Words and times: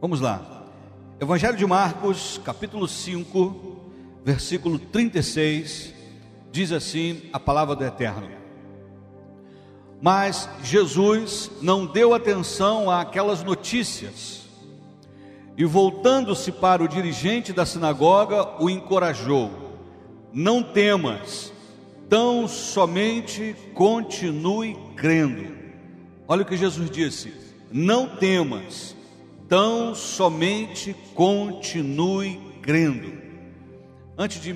Vamos 0.00 0.18
lá. 0.18 0.64
Evangelho 1.20 1.58
de 1.58 1.66
Marcos, 1.66 2.40
capítulo 2.42 2.88
5, 2.88 3.84
versículo 4.24 4.78
36, 4.78 5.92
diz 6.50 6.72
assim 6.72 7.28
a 7.34 7.38
palavra 7.38 7.76
do 7.76 7.84
Eterno. 7.84 8.30
Mas 10.00 10.48
Jesus 10.62 11.50
não 11.60 11.84
deu 11.84 12.14
atenção 12.14 12.90
àquelas 12.90 13.44
notícias 13.44 14.48
e, 15.54 15.66
voltando-se 15.66 16.50
para 16.50 16.82
o 16.82 16.88
dirigente 16.88 17.52
da 17.52 17.66
sinagoga, 17.66 18.58
o 18.58 18.70
encorajou: 18.70 19.50
Não 20.32 20.62
temas, 20.62 21.52
tão 22.08 22.48
somente 22.48 23.54
continue 23.74 24.78
crendo. 24.96 25.54
Olha 26.26 26.40
o 26.40 26.46
que 26.46 26.56
Jesus 26.56 26.90
disse: 26.90 27.34
Não 27.70 28.16
temas, 28.16 28.96
tão 29.50 29.96
somente 29.96 30.94
continue 31.12 32.40
crendo. 32.62 33.12
Antes 34.16 34.40
de, 34.40 34.54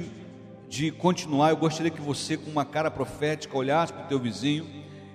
de 0.69 0.93
continuar, 0.93 1.51
eu 1.51 1.57
gostaria 1.57 1.91
que 1.91 2.01
você, 2.01 2.37
com 2.37 2.49
uma 2.49 2.65
cara 2.65 2.93
profética, 2.93 3.59
olhasse 3.59 3.93
para 3.93 4.05
o 4.05 4.07
teu 4.07 4.21
vizinho 4.21 4.65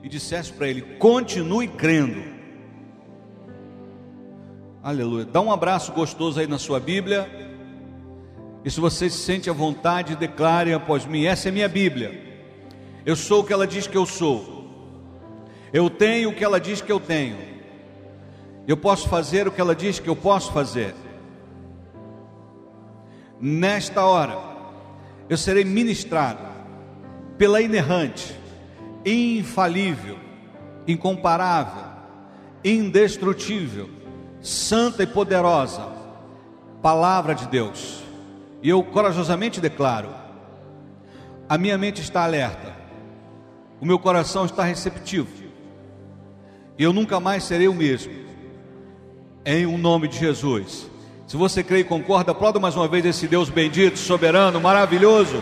e 0.04 0.10
dissesse 0.10 0.52
para 0.52 0.68
ele: 0.68 0.82
Continue 0.98 1.70
crendo. 1.70 2.22
Aleluia. 4.84 5.24
Dá 5.24 5.40
um 5.40 5.52
abraço 5.52 5.94
gostoso 5.94 6.42
aí 6.42 6.48
na 6.48 6.58
sua 6.58 6.80
Bíblia. 6.82 7.30
E 8.66 8.70
se 8.70 8.82
você 8.82 9.10
se 9.10 9.20
sente 9.20 9.50
à 9.50 9.54
vontade, 9.54 10.14
declare 10.18 10.74
após 10.74 11.06
mim: 11.06 11.24
Essa 11.24 11.48
é 11.48 11.52
minha 11.54 11.70
Bíblia. 11.70 12.28
Eu 13.06 13.16
sou 13.16 13.42
o 13.42 13.44
que 13.46 13.54
ela 13.54 13.66
diz 13.66 13.88
que 13.88 13.96
eu 13.96 14.06
sou. 14.06 14.60
Eu 15.72 15.90
tenho 15.90 16.32
o 16.32 16.36
que 16.36 16.44
ela 16.44 16.60
diz 16.60 16.82
que 16.82 16.92
eu 16.92 17.00
tenho. 17.00 17.59
Eu 18.70 18.78
posso 18.78 19.10
fazer 19.10 19.48
o 19.48 19.52
que 19.52 19.60
ela 19.60 19.74
diz 19.74 19.98
que 19.98 20.08
eu 20.08 20.16
posso 20.16 20.54
fazer. 20.54 20.94
Nesta 23.42 24.06
hora, 24.06 24.38
eu 25.28 25.36
serei 25.36 25.64
ministrado 25.64 26.44
pela 27.36 27.64
inerrante, 27.64 28.40
infalível, 29.04 30.20
incomparável, 30.88 31.84
indestrutível, 32.64 33.90
santa 34.40 35.02
e 35.02 35.08
poderosa 35.08 35.88
palavra 36.80 37.34
de 37.34 37.48
Deus. 37.48 38.04
E 38.62 38.70
eu 38.70 38.84
corajosamente 38.84 39.60
declaro: 39.60 40.14
a 41.50 41.58
minha 41.58 41.76
mente 41.76 42.04
está 42.04 42.24
alerta, 42.24 42.72
o 43.82 43.86
meu 43.88 43.98
coração 43.98 44.46
está 44.46 44.64
receptivo, 44.64 45.32
e 46.78 46.84
eu 46.84 46.94
nunca 46.94 47.20
mais 47.20 47.46
serei 47.46 47.68
o 47.68 47.74
mesmo, 47.74 48.29
em 49.50 49.66
um 49.66 49.78
nome 49.78 50.08
de 50.08 50.20
Jesus. 50.20 50.88
Se 51.26 51.36
você 51.36 51.64
crê 51.64 51.80
e 51.80 51.84
concorda, 51.84 52.32
aplauda 52.32 52.60
mais 52.60 52.76
uma 52.76 52.88
vez 52.88 53.04
esse 53.04 53.28
Deus 53.28 53.50
bendito, 53.50 53.98
soberano, 53.98 54.62
maravilhoso. 54.62 55.42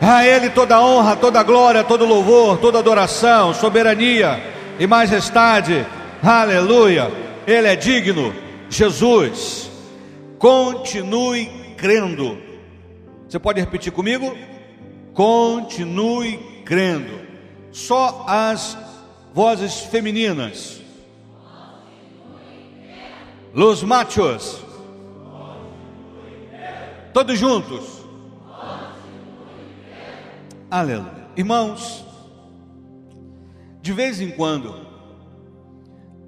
A 0.00 0.26
Ele 0.26 0.50
toda 0.50 0.80
honra, 0.82 1.16
toda 1.16 1.42
glória, 1.42 1.82
todo 1.82 2.04
louvor, 2.04 2.58
toda 2.58 2.78
adoração, 2.78 3.54
soberania 3.54 4.38
e 4.78 4.86
majestade. 4.86 5.86
Aleluia. 6.22 7.10
Ele 7.46 7.68
é 7.68 7.74
digno. 7.74 8.34
Jesus, 8.68 9.70
continue 10.38 11.46
crendo. 11.78 12.36
Você 13.26 13.38
pode 13.38 13.60
repetir 13.60 13.92
comigo? 13.92 14.36
Continue 15.14 16.38
crendo. 16.66 17.18
Só 17.72 18.26
as 18.28 18.76
vozes 19.32 19.80
femininas. 19.80 20.77
Los 23.54 23.82
machos. 23.82 24.62
Todos 27.12 27.38
juntos. 27.38 28.04
Aleluia. 30.70 31.28
Irmãos, 31.36 32.04
de 33.80 33.92
vez 33.92 34.20
em 34.20 34.30
quando, 34.30 34.74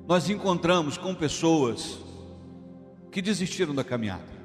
nós 0.08 0.30
encontramos 0.30 0.96
com 0.96 1.14
pessoas 1.14 1.98
que 3.12 3.20
desistiram 3.20 3.74
da 3.74 3.84
caminhada. 3.84 4.40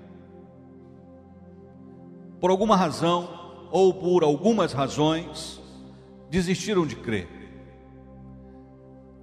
Por 2.40 2.52
alguma 2.52 2.76
razão, 2.76 3.68
ou 3.72 3.94
por 3.94 4.24
algumas 4.24 4.74
razões, 4.74 5.62
desistiram 6.30 6.86
de 6.86 6.96
crer. 6.96 7.28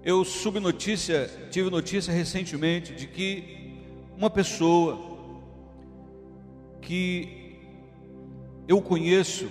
Eu 0.04 0.24
soube 0.24 0.58
notícia, 0.58 1.30
tive 1.50 1.70
notícia 1.70 2.12
recentemente 2.12 2.92
de 2.92 3.06
que 3.06 3.78
uma 4.16 4.28
pessoa 4.28 4.98
que 6.80 7.56
eu 8.66 8.82
conheço 8.82 9.48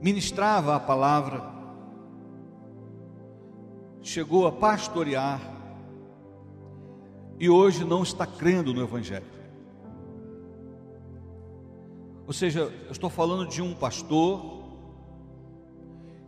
ministrava 0.00 0.76
a 0.76 0.80
palavra, 0.80 1.42
chegou 4.02 4.46
a 4.46 4.52
pastorear 4.52 5.40
e 7.38 7.48
hoje 7.48 7.84
não 7.84 8.02
está 8.02 8.26
crendo 8.26 8.72
no 8.72 8.82
Evangelho. 8.82 9.26
Ou 12.26 12.32
seja, 12.32 12.60
eu 12.60 12.92
estou 12.92 13.08
falando 13.08 13.48
de 13.48 13.62
um 13.62 13.74
pastor 13.74 14.55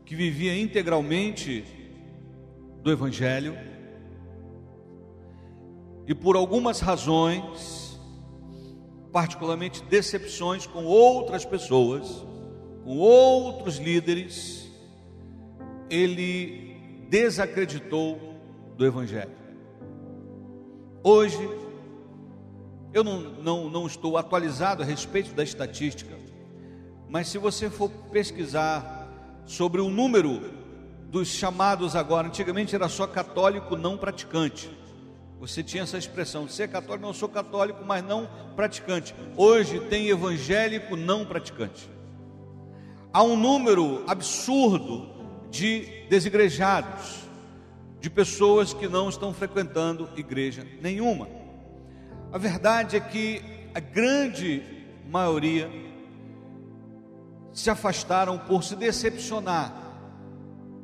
que 0.08 0.16
vivia 0.16 0.58
integralmente 0.58 1.66
do 2.82 2.90
Evangelho 2.90 3.54
e 6.06 6.14
por 6.14 6.34
algumas 6.34 6.80
razões, 6.80 8.00
particularmente 9.12 9.84
decepções 9.84 10.66
com 10.66 10.86
outras 10.86 11.44
pessoas, 11.44 12.24
com 12.84 12.96
outros 12.96 13.76
líderes, 13.76 14.72
ele 15.90 17.04
desacreditou 17.10 18.18
do 18.78 18.86
Evangelho. 18.86 19.36
Hoje, 21.04 21.46
eu 22.94 23.04
não, 23.04 23.20
não, 23.20 23.68
não 23.68 23.86
estou 23.86 24.16
atualizado 24.16 24.82
a 24.82 24.86
respeito 24.86 25.34
da 25.34 25.42
estatística, 25.42 26.16
mas 27.10 27.28
se 27.28 27.36
você 27.36 27.68
for 27.68 27.90
pesquisar 28.10 28.97
sobre 29.48 29.80
o 29.80 29.88
número 29.88 30.42
dos 31.10 31.28
chamados 31.28 31.96
agora, 31.96 32.28
antigamente 32.28 32.74
era 32.74 32.86
só 32.86 33.06
católico 33.06 33.76
não 33.76 33.96
praticante. 33.96 34.70
Você 35.40 35.62
tinha 35.62 35.84
essa 35.84 35.96
expressão, 35.96 36.46
ser 36.46 36.68
católico, 36.68 37.06
não 37.06 37.14
sou 37.14 37.30
católico, 37.30 37.82
mas 37.84 38.04
não 38.04 38.28
praticante. 38.54 39.14
Hoje 39.36 39.80
tem 39.80 40.08
evangélico 40.08 40.96
não 40.96 41.24
praticante. 41.24 41.88
Há 43.10 43.22
um 43.22 43.36
número 43.36 44.04
absurdo 44.06 45.08
de 45.50 46.06
desigrejados, 46.10 47.20
de 48.00 48.10
pessoas 48.10 48.74
que 48.74 48.86
não 48.86 49.08
estão 49.08 49.32
frequentando 49.32 50.10
igreja 50.14 50.66
nenhuma. 50.82 51.26
A 52.30 52.36
verdade 52.36 52.96
é 52.96 53.00
que 53.00 53.42
a 53.74 53.80
grande 53.80 54.62
maioria 55.08 55.70
se 57.58 57.70
afastaram 57.70 58.38
por 58.38 58.62
se 58.62 58.76
decepcionar 58.76 59.74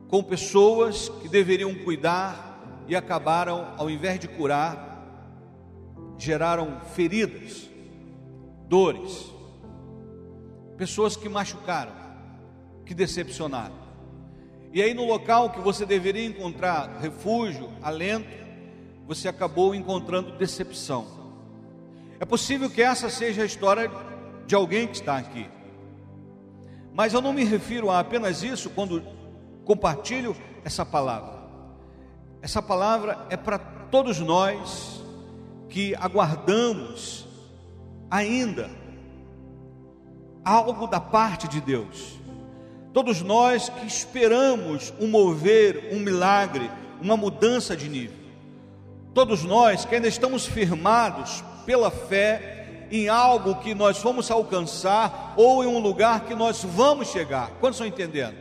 com 0.08 0.24
pessoas 0.24 1.08
que 1.22 1.28
deveriam 1.28 1.72
cuidar 1.72 2.82
e 2.88 2.96
acabaram, 2.96 3.74
ao 3.76 3.88
invés 3.88 4.18
de 4.18 4.26
curar, 4.26 5.06
geraram 6.18 6.80
feridas, 6.92 7.70
dores, 8.68 9.32
pessoas 10.76 11.16
que 11.16 11.28
machucaram, 11.28 11.92
que 12.84 12.92
decepcionaram. 12.92 13.76
E 14.72 14.82
aí, 14.82 14.94
no 14.94 15.04
local 15.04 15.50
que 15.50 15.60
você 15.60 15.86
deveria 15.86 16.26
encontrar 16.26 16.98
refúgio, 16.98 17.70
alento, 17.82 18.34
você 19.06 19.28
acabou 19.28 19.76
encontrando 19.76 20.36
decepção. 20.36 21.06
É 22.18 22.24
possível 22.24 22.68
que 22.68 22.82
essa 22.82 23.08
seja 23.08 23.42
a 23.42 23.46
história 23.46 23.88
de 24.44 24.56
alguém 24.56 24.88
que 24.88 24.96
está 24.96 25.16
aqui. 25.16 25.48
Mas 26.94 27.12
eu 27.12 27.20
não 27.20 27.32
me 27.32 27.42
refiro 27.42 27.90
a 27.90 27.98
apenas 27.98 28.44
isso 28.44 28.70
quando 28.70 29.02
compartilho 29.64 30.36
essa 30.64 30.86
palavra. 30.86 31.42
Essa 32.40 32.62
palavra 32.62 33.26
é 33.28 33.36
para 33.36 33.58
todos 33.58 34.20
nós 34.20 35.02
que 35.68 35.92
aguardamos 35.96 37.26
ainda 38.08 38.70
algo 40.44 40.86
da 40.86 41.00
parte 41.00 41.48
de 41.48 41.60
Deus. 41.60 42.16
Todos 42.92 43.22
nós 43.22 43.68
que 43.68 43.86
esperamos 43.86 44.94
um 45.00 45.08
mover, 45.08 45.88
um 45.92 45.98
milagre, 45.98 46.70
uma 47.02 47.16
mudança 47.16 47.76
de 47.76 47.88
nível. 47.88 48.16
Todos 49.12 49.42
nós 49.42 49.84
que 49.84 49.96
ainda 49.96 50.06
estamos 50.06 50.46
firmados 50.46 51.42
pela 51.66 51.90
fé 51.90 52.53
em 52.94 53.08
algo 53.08 53.56
que 53.56 53.74
nós 53.74 54.00
vamos 54.00 54.30
alcançar 54.30 55.34
ou 55.36 55.64
em 55.64 55.66
um 55.66 55.80
lugar 55.80 56.26
que 56.26 56.34
nós 56.34 56.62
vamos 56.62 57.08
chegar. 57.08 57.50
Quantos 57.58 57.80
estão 57.80 57.88
entendendo? 57.88 58.36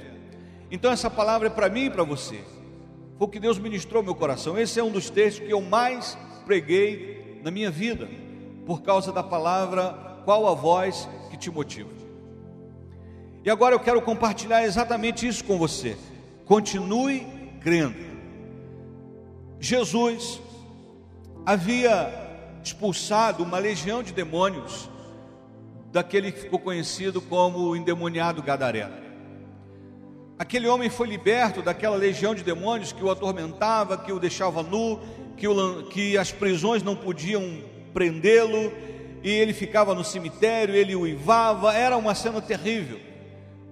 Então 0.70 0.92
essa 0.92 1.10
palavra 1.10 1.48
é 1.48 1.50
para 1.50 1.70
mim 1.70 1.86
e 1.86 1.90
para 1.90 2.04
você. 2.04 2.40
Foi 3.18 3.26
o 3.26 3.28
que 3.28 3.40
Deus 3.40 3.58
ministrou 3.58 4.04
meu 4.04 4.14
coração. 4.14 4.56
Esse 4.56 4.80
é 4.80 4.84
um 4.84 4.92
dos 4.92 5.10
textos 5.10 5.44
que 5.44 5.52
eu 5.52 5.60
mais 5.60 6.16
preguei 6.46 7.40
na 7.44 7.50
minha 7.50 7.72
vida, 7.72 8.08
por 8.64 8.84
causa 8.84 9.12
da 9.12 9.24
palavra 9.24 10.22
qual 10.24 10.48
a 10.48 10.54
voz 10.54 11.10
que 11.32 11.38
te 11.38 11.50
motiva. 11.50 11.90
E 13.44 13.50
agora 13.50 13.74
eu 13.74 13.80
quero 13.80 14.04
compartilhar 14.04 14.64
exatamente 14.64 15.28
isso 15.28 15.44
com 15.44 15.58
você. 15.58 15.98
Continue 16.46 17.26
crendo. 17.60 17.98
Jesus 19.60 20.40
havia 21.44 22.23
expulsado 22.64 23.44
uma 23.44 23.60
legião 23.60 24.02
de 24.02 24.14
demônios 24.14 24.90
daquele 25.92 26.32
que 26.32 26.40
ficou 26.40 26.60
conhecido 26.60 27.22
como 27.22 27.60
o 27.60 27.76
endemoniado 27.76 28.42
Gadareno. 28.42 29.04
Aquele 30.40 30.68
homem 30.68 30.90
foi 30.90 31.08
liberto 31.08 31.62
daquela 31.62 31.96
legião 31.96 32.34
de 32.34 32.44
demônios 32.44 32.92
que 32.92 33.04
o 33.04 33.12
atormentava, 33.12 33.98
que 33.98 34.12
o 34.12 34.20
deixava 34.20 34.64
nu, 34.64 35.00
que, 35.38 35.48
o, 35.48 35.84
que 35.84 36.18
as 36.18 36.32
prisões 36.32 36.82
não 36.82 36.96
podiam 36.96 37.62
prendê-lo, 37.94 38.74
e 39.22 39.30
ele 39.30 39.54
ficava 39.54 39.94
no 39.94 40.04
cemitério, 40.04 40.76
ele 40.76 40.96
uivava, 40.96 41.74
era 41.74 41.96
uma 41.96 42.16
cena 42.16 42.42
terrível. 42.42 43.00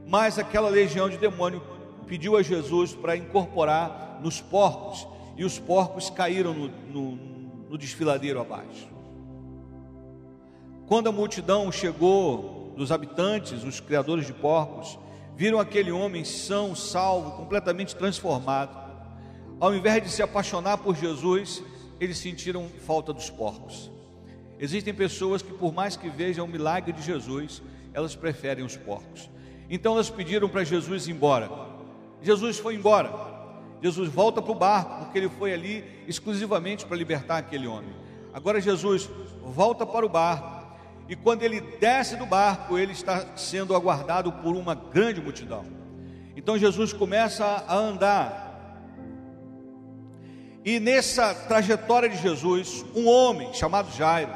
Mas 0.07 0.37
aquela 0.37 0.69
legião 0.69 1.09
de 1.09 1.17
demônio 1.17 1.61
pediu 2.05 2.37
a 2.37 2.43
Jesus 2.43 2.93
para 2.93 3.17
incorporar 3.17 4.19
nos 4.21 4.39
porcos, 4.39 5.07
e 5.35 5.43
os 5.43 5.57
porcos 5.57 6.09
caíram 6.09 6.53
no, 6.53 6.67
no, 6.67 7.31
no 7.71 7.77
desfiladeiro 7.77 8.41
abaixo. 8.41 8.89
Quando 10.87 11.07
a 11.07 11.11
multidão 11.11 11.71
chegou 11.71 12.73
dos 12.75 12.91
habitantes, 12.91 13.63
os 13.63 13.79
criadores 13.79 14.27
de 14.27 14.33
porcos, 14.33 14.99
viram 15.37 15.57
aquele 15.57 15.89
homem 15.89 16.25
são, 16.25 16.75
salvo, 16.75 17.31
completamente 17.31 17.95
transformado. 17.95 18.77
Ao 19.57 19.73
invés 19.73 20.03
de 20.03 20.09
se 20.09 20.21
apaixonar 20.21 20.79
por 20.79 20.97
Jesus, 20.97 21.63
eles 21.97 22.17
sentiram 22.17 22.67
falta 22.85 23.13
dos 23.13 23.29
porcos. 23.29 23.89
Existem 24.59 24.93
pessoas 24.93 25.41
que, 25.41 25.53
por 25.53 25.73
mais 25.73 25.95
que 25.95 26.09
vejam 26.09 26.43
o 26.43 26.49
milagre 26.49 26.91
de 26.91 27.01
Jesus, 27.01 27.61
elas 27.93 28.17
preferem 28.17 28.65
os 28.65 28.75
porcos. 28.75 29.29
Então 29.69 29.93
elas 29.93 30.09
pediram 30.09 30.49
para 30.49 30.65
Jesus 30.65 31.07
ir 31.07 31.11
embora. 31.11 31.49
Jesus 32.21 32.59
foi 32.59 32.75
embora. 32.75 33.30
Jesus 33.81 34.09
volta 34.09 34.41
para 34.41 34.51
o 34.51 34.55
barco, 34.55 35.05
porque 35.05 35.17
ele 35.17 35.29
foi 35.29 35.53
ali 35.53 35.83
exclusivamente 36.07 36.85
para 36.85 36.95
libertar 36.95 37.37
aquele 37.37 37.67
homem. 37.67 37.89
Agora 38.33 38.61
Jesus 38.61 39.09
volta 39.43 39.85
para 39.85 40.05
o 40.05 40.09
barco 40.09 40.61
e 41.11 41.15
quando 41.15 41.43
ele 41.43 41.59
desce 41.59 42.15
do 42.15 42.25
barco, 42.25 42.77
ele 42.77 42.93
está 42.93 43.35
sendo 43.35 43.75
aguardado 43.75 44.31
por 44.31 44.55
uma 44.55 44.73
grande 44.73 45.19
multidão. 45.19 45.65
Então 46.37 46.57
Jesus 46.57 46.93
começa 46.93 47.43
a 47.45 47.75
andar. 47.75 48.49
E 50.63 50.79
nessa 50.79 51.33
trajetória 51.33 52.07
de 52.07 52.15
Jesus, 52.15 52.85
um 52.95 53.09
homem 53.09 53.53
chamado 53.53 53.91
Jairo, 53.91 54.31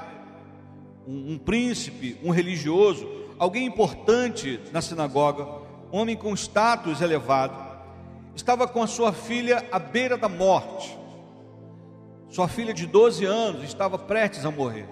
um, 1.07 1.33
um 1.33 1.37
príncipe, 1.37 2.17
um 2.21 2.31
religioso, 2.31 3.07
alguém 3.39 3.65
importante 3.65 4.59
na 4.73 4.81
sinagoga, 4.81 5.47
um 5.93 5.99
homem 5.99 6.17
com 6.17 6.33
status 6.33 6.99
elevado, 6.99 7.64
estava 8.35 8.67
com 8.67 8.83
a 8.83 8.87
sua 8.87 9.13
filha 9.13 9.65
à 9.71 9.79
beira 9.79 10.17
da 10.17 10.27
morte. 10.27 10.97
Sua 12.29 12.47
filha 12.47 12.73
de 12.73 12.85
12 12.85 13.23
anos 13.23 13.63
estava 13.63 13.97
prestes 13.97 14.45
a 14.45 14.51
morrer. 14.51 14.85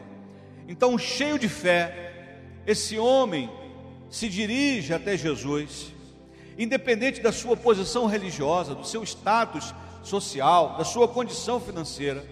Então, 0.67 0.97
cheio 0.97 1.37
de 1.37 1.49
fé, 1.49 2.31
esse 2.65 2.97
homem 2.97 3.49
se 4.09 4.29
dirige 4.29 4.93
até 4.93 5.17
Jesus, 5.17 5.91
independente 6.57 7.19
da 7.19 7.31
sua 7.31 7.57
posição 7.57 8.05
religiosa, 8.05 8.73
do 8.73 8.85
seu 8.85 9.03
status 9.03 9.73
social, 10.03 10.77
da 10.77 10.85
sua 10.85 11.07
condição 11.07 11.59
financeira. 11.59 12.25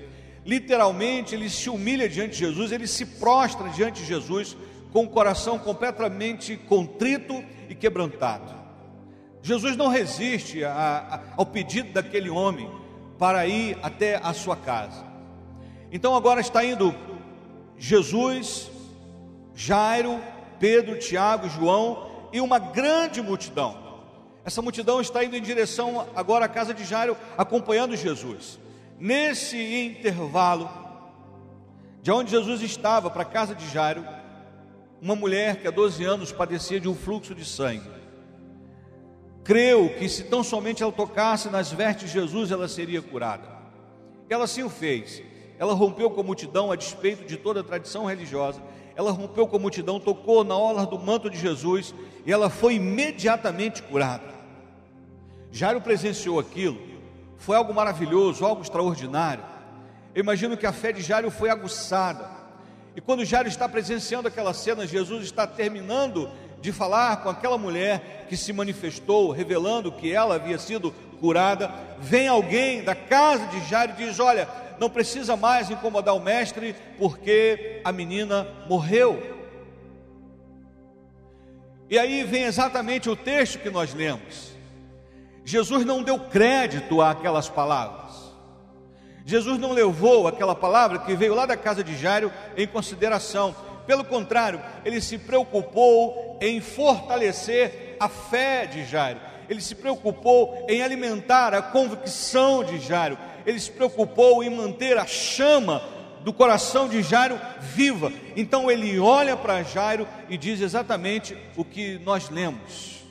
Literalmente, 0.46 1.36
ele 1.36 1.50
se 1.50 1.70
humilha 1.70 2.08
diante 2.08 2.34
de 2.34 2.40
Jesus, 2.40 2.72
ele 2.72 2.88
se 2.88 3.06
prostra 3.06 3.68
diante 3.70 4.02
de 4.02 4.08
Jesus 4.08 4.56
com 4.94 5.04
o 5.04 5.10
coração 5.10 5.60
completamente 5.60 6.56
contrito 6.56 7.44
e 7.70 7.76
quebrantado. 7.76 8.61
Jesus 9.44 9.76
não 9.76 9.88
resiste 9.88 10.64
a, 10.64 10.72
a, 10.72 11.20
ao 11.38 11.46
pedido 11.46 11.92
daquele 11.92 12.30
homem 12.30 12.70
para 13.18 13.46
ir 13.48 13.78
até 13.82 14.16
a 14.18 14.34
sua 14.34 14.56
casa. 14.56 15.06
Então 15.92 16.16
agora 16.16 16.40
está 16.40 16.64
indo 16.64 16.96
Jesus, 17.78 18.70
Jairo, 19.56 20.20
Pedro, 20.60 21.00
Tiago, 21.00 21.50
João 21.50 22.10
e 22.32 22.40
uma 22.40 22.60
grande 22.60 23.22
multidão. 23.22 23.78
Essa 24.44 24.62
multidão 24.62 25.02
está 25.02 25.24
indo 25.24 25.36
em 25.36 25.42
direção 25.42 26.08
agora 26.16 26.46
à 26.46 26.48
casa 26.48 26.74
de 26.74 26.84
Jairo, 26.84 27.16
acompanhando 27.38 27.96
Jesus. 27.96 28.60
Nesse 29.00 29.58
intervalo, 29.58 30.70
de 32.02 32.12
onde 32.12 32.32
Jesus 32.32 32.62
estava 32.62 33.10
para 33.10 33.22
a 33.24 33.26
casa 33.26 33.54
de 33.54 33.68
Jairo, 33.70 34.04
uma 35.02 35.16
mulher 35.16 35.58
que 35.58 35.68
há 35.68 35.72
12 35.72 36.04
anos 36.04 36.32
padecia 36.32 36.80
de 36.80 36.88
um 36.88 36.96
fluxo 36.96 37.36
de 37.36 37.46
sangue. 37.46 38.01
Creu 39.44 39.90
que 39.98 40.08
se 40.08 40.26
tão 40.26 40.44
somente 40.44 40.84
ela 40.84 40.92
tocasse 40.92 41.50
nas 41.50 41.72
vestes 41.72 42.12
de 42.12 42.20
Jesus, 42.20 42.52
ela 42.52 42.68
seria 42.68 43.02
curada. 43.02 43.48
Ela 44.30 44.48
sim 44.48 44.64
o 44.64 44.70
fez 44.70 45.22
ela 45.62 45.76
rompeu 45.76 46.10
com 46.10 46.22
a 46.22 46.24
multidão 46.24 46.72
a 46.72 46.76
despeito 46.76 47.24
de 47.24 47.38
toda 47.38 47.60
a 47.60 47.64
tradição 47.64 48.06
religiosa. 48.06 48.60
Ela 48.96 49.12
rompeu 49.12 49.46
com 49.46 49.58
a 49.58 49.60
multidão, 49.60 50.00
tocou 50.00 50.44
na 50.44 50.56
orla 50.58 50.88
do 50.88 50.98
manto 50.98 51.30
de 51.30 51.38
Jesus 51.38 51.94
e 52.26 52.34
ela 52.34 52.50
foi 52.50 52.78
imediatamente 52.78 53.84
curada. 53.84 54.34
Jairo 55.52 55.80
presenciou 55.80 56.40
aquilo, 56.40 56.82
foi 57.38 57.56
algo 57.56 57.72
maravilhoso, 57.76 58.44
algo 58.44 58.64
extraordinário. 58.64 59.44
Eu 60.16 60.24
imagino 60.24 60.58
que 60.58 60.66
a 60.66 60.74
fé 60.74 60.92
de 60.92 61.04
Jairo 61.04 61.30
foi 61.30 61.52
aguçada. 61.52 62.28
E 62.96 63.00
quando 63.00 63.24
Jairo 63.24 63.48
está 63.48 63.70
presenciando 63.70 64.30
aquela 64.30 64.56
cena, 64.56 64.88
Jesus 64.88 65.26
está 65.26 65.46
terminando 65.46 66.28
de 66.62 66.72
falar 66.72 67.24
com 67.24 67.30
aquela 67.30 67.58
mulher 67.58 68.26
que 68.30 68.38
se 68.38 68.54
manifestou, 68.54 69.32
revelando 69.32 69.92
que 69.92 70.14
ela 70.14 70.36
havia 70.36 70.58
sido 70.58 70.92
curada. 71.20 71.72
Vem 72.00 72.28
alguém 72.28 72.84
da 72.84 72.96
casa 72.96 73.46
de 73.48 73.68
Jairo 73.68 73.94
e 73.98 74.06
diz: 74.06 74.20
Olha, 74.20 74.48
não 74.80 74.90
precisa 74.90 75.36
mais 75.36 75.70
incomodar 75.70 76.16
o 76.16 76.20
mestre, 76.20 76.76
porque 76.98 77.82
a 77.84 77.92
menina 77.92 78.48
morreu. 78.68 79.40
E 81.90 82.00
aí 82.00 82.24
vem 82.24 82.44
exatamente 82.44 83.10
o 83.10 83.16
texto 83.16 83.60
que 83.60 83.70
nós 83.70 83.94
lemos. 83.94 84.52
Jesus 85.44 85.84
não 85.84 86.02
deu 86.02 86.18
crédito 86.18 87.02
àquelas 87.02 87.50
palavras. 87.50 88.12
Jesus 89.26 89.60
não 89.60 89.72
levou 89.72 90.28
aquela 90.28 90.56
palavra 90.56 91.00
que 91.00 91.16
veio 91.16 91.36
lá 91.36 91.46
da 91.46 91.58
casa 91.58 91.84
de 91.84 91.96
Jairo 91.98 92.32
em 92.56 92.68
consideração. 92.68 93.56
Pelo 93.86 94.04
contrário, 94.04 94.62
ele 94.86 95.02
se 95.02 95.18
preocupou 95.18 96.38
em 96.42 96.60
fortalecer 96.62 97.98
a 98.00 98.08
fé 98.08 98.66
de 98.66 98.86
Jairo. 98.86 99.20
Ele 99.50 99.62
se 99.62 99.76
preocupou 99.76 100.66
em 100.70 100.82
alimentar 100.82 101.54
a 101.54 101.62
convicção 101.62 102.64
de 102.64 102.80
Jairo 102.80 103.18
ele 103.46 103.60
se 103.60 103.72
preocupou 103.72 104.44
em 104.44 104.50
manter 104.50 104.98
a 104.98 105.06
chama 105.06 105.82
do 106.24 106.32
coração 106.32 106.88
de 106.88 107.02
Jairo 107.02 107.40
viva. 107.60 108.12
Então 108.36 108.70
ele 108.70 109.00
olha 109.00 109.36
para 109.36 109.64
Jairo 109.64 110.08
e 110.30 110.38
diz 110.38 110.62
exatamente 110.62 111.36
o 111.56 111.66
que 111.66 112.00
nós 112.00 112.30
lemos: 112.30 113.04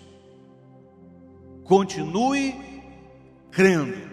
continue 1.64 2.54
crendo. 3.50 4.10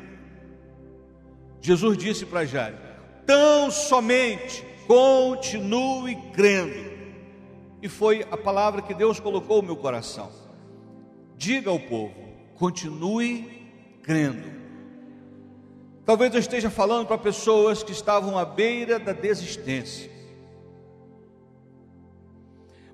Jesus 1.61 1.97
disse 1.97 2.25
para 2.25 2.45
Jairo: 2.45 2.77
tão 3.25 3.69
somente 3.69 4.65
continue 4.87 6.15
crendo. 6.33 6.87
E 7.81 7.87
foi 7.87 8.25
a 8.31 8.37
palavra 8.37 8.81
que 8.81 8.93
Deus 8.93 9.19
colocou 9.19 9.61
no 9.61 9.67
meu 9.67 9.75
coração. 9.75 10.31
Diga 11.35 11.69
ao 11.69 11.79
povo: 11.79 12.15
continue 12.55 13.69
crendo. 14.01 14.57
Talvez 16.05 16.33
eu 16.33 16.39
esteja 16.39 16.69
falando 16.69 17.05
para 17.05 17.17
pessoas 17.17 17.83
que 17.83 17.91
estavam 17.91 18.37
à 18.37 18.45
beira 18.45 18.97
da 18.97 19.11
desistência. 19.11 20.09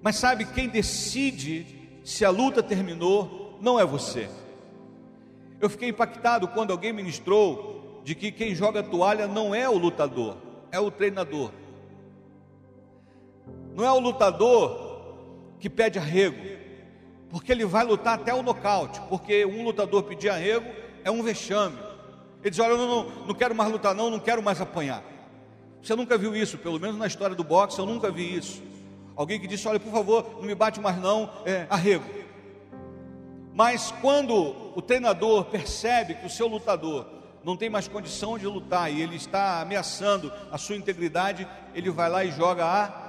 Mas 0.02 0.16
sabe, 0.18 0.46
quem 0.46 0.68
decide 0.68 1.66
se 2.04 2.26
a 2.26 2.30
luta 2.30 2.62
terminou 2.62 3.58
não 3.62 3.80
é 3.80 3.86
você. 3.86 4.28
Eu 5.62 5.70
fiquei 5.70 5.90
impactado 5.90 6.48
quando 6.50 6.72
alguém 6.72 6.92
ministrou 6.92 8.02
de 8.04 8.16
que 8.16 8.32
quem 8.32 8.54
joga 8.54 8.84
toalha 8.84 9.28
não 9.28 9.56
é 9.56 9.70
o 9.70 9.78
lutador, 9.78 10.36
é 10.72 10.80
o 10.80 10.92
treinador. 10.92 11.52
Não 13.76 13.84
é 13.84 13.92
o 13.92 14.00
lutador 14.00 14.94
que 15.60 15.70
pede 15.70 15.98
arrego, 15.98 16.38
porque 17.30 17.52
ele 17.52 17.66
vai 17.66 17.84
lutar 17.84 18.16
até 18.16 18.34
o 18.34 18.44
nocaute, 18.44 19.02
porque 19.10 19.46
um 19.46 19.64
lutador 19.64 20.04
pedir 20.04 20.30
arrego 20.30 20.70
é 21.04 21.10
um 21.10 21.24
vexame. 21.24 21.78
Ele 22.42 22.50
diz: 22.50 22.60
Olha, 22.60 22.72
eu 22.72 22.78
não, 22.78 23.10
não 23.28 23.34
quero 23.34 23.56
mais 23.56 23.72
lutar, 23.72 23.96
não, 23.96 24.10
não 24.10 24.20
quero 24.20 24.44
mais 24.44 24.60
apanhar. 24.62 25.04
Você 25.82 25.96
nunca 25.96 26.18
viu 26.18 26.36
isso, 26.36 26.58
pelo 26.58 26.80
menos 26.80 26.98
na 26.98 27.08
história 27.08 27.36
do 27.36 27.44
boxe, 27.44 27.80
eu 27.80 27.86
nunca 27.86 28.12
vi 28.12 28.36
isso. 28.36 28.62
Alguém 29.16 29.40
que 29.40 29.48
disse: 29.48 29.68
Olha, 29.68 29.80
por 29.80 29.92
favor, 29.92 30.36
não 30.36 30.44
me 30.44 30.56
bate 30.56 30.80
mais, 30.80 30.98
não, 31.00 31.30
é, 31.46 31.66
arrego. 31.70 32.04
Mas 33.54 33.94
quando 34.02 34.56
o 34.76 34.82
treinador 34.82 35.46
percebe 35.46 36.16
que 36.16 36.26
o 36.26 36.30
seu 36.30 36.48
lutador 36.48 37.06
não 37.44 37.56
tem 37.56 37.70
mais 37.70 37.88
condição 37.88 38.38
de 38.38 38.48
lutar 38.48 38.92
e 38.92 39.02
ele 39.02 39.16
está 39.16 39.62
ameaçando 39.62 40.32
a 40.52 40.58
sua 40.58 40.76
integridade, 40.76 41.48
ele 41.76 41.90
vai 41.90 42.10
lá 42.10 42.24
e 42.24 42.32
joga 42.32 42.66
a 42.66 43.03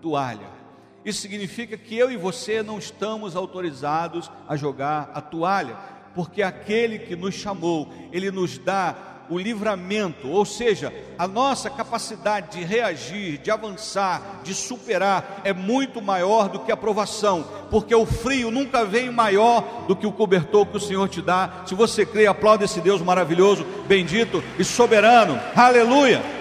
toalha. 0.00 0.56
Isso 1.04 1.20
significa 1.20 1.76
que 1.76 1.96
eu 1.96 2.10
e 2.10 2.16
você 2.16 2.62
não 2.62 2.78
estamos 2.78 3.36
autorizados 3.36 4.30
a 4.48 4.56
jogar 4.56 5.10
a 5.14 5.20
toalha, 5.20 5.76
porque 6.14 6.42
aquele 6.42 6.98
que 6.98 7.14
nos 7.14 7.34
chamou, 7.34 7.88
ele 8.10 8.30
nos 8.30 8.58
dá 8.58 8.96
o 9.28 9.38
livramento, 9.38 10.28
ou 10.28 10.44
seja, 10.44 10.92
a 11.18 11.26
nossa 11.26 11.68
capacidade 11.68 12.58
de 12.58 12.64
reagir, 12.64 13.38
de 13.38 13.50
avançar, 13.50 14.40
de 14.42 14.54
superar 14.54 15.40
é 15.44 15.52
muito 15.52 16.00
maior 16.00 16.48
do 16.48 16.60
que 16.60 16.72
a 16.72 16.76
provação, 16.76 17.44
porque 17.70 17.94
o 17.94 18.06
frio 18.06 18.50
nunca 18.50 18.84
vem 18.84 19.10
maior 19.10 19.84
do 19.86 19.96
que 19.96 20.06
o 20.06 20.12
cobertor 20.12 20.66
que 20.66 20.76
o 20.76 20.80
Senhor 20.80 21.08
te 21.08 21.20
dá. 21.20 21.62
Se 21.66 21.74
você 21.74 22.06
crê, 22.06 22.26
aplaude 22.26 22.64
esse 22.64 22.80
Deus 22.80 23.00
maravilhoso, 23.00 23.64
bendito 23.86 24.42
e 24.58 24.64
soberano. 24.64 25.40
Aleluia! 25.54 26.35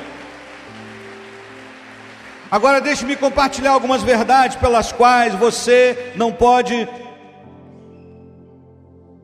Agora 2.49 2.79
deixe-me 2.79 3.15
compartilhar 3.15 3.71
algumas 3.71 4.03
verdades 4.03 4.55
pelas 4.57 4.91
quais 4.91 5.33
você 5.33 6.13
não 6.15 6.31
pode 6.31 6.87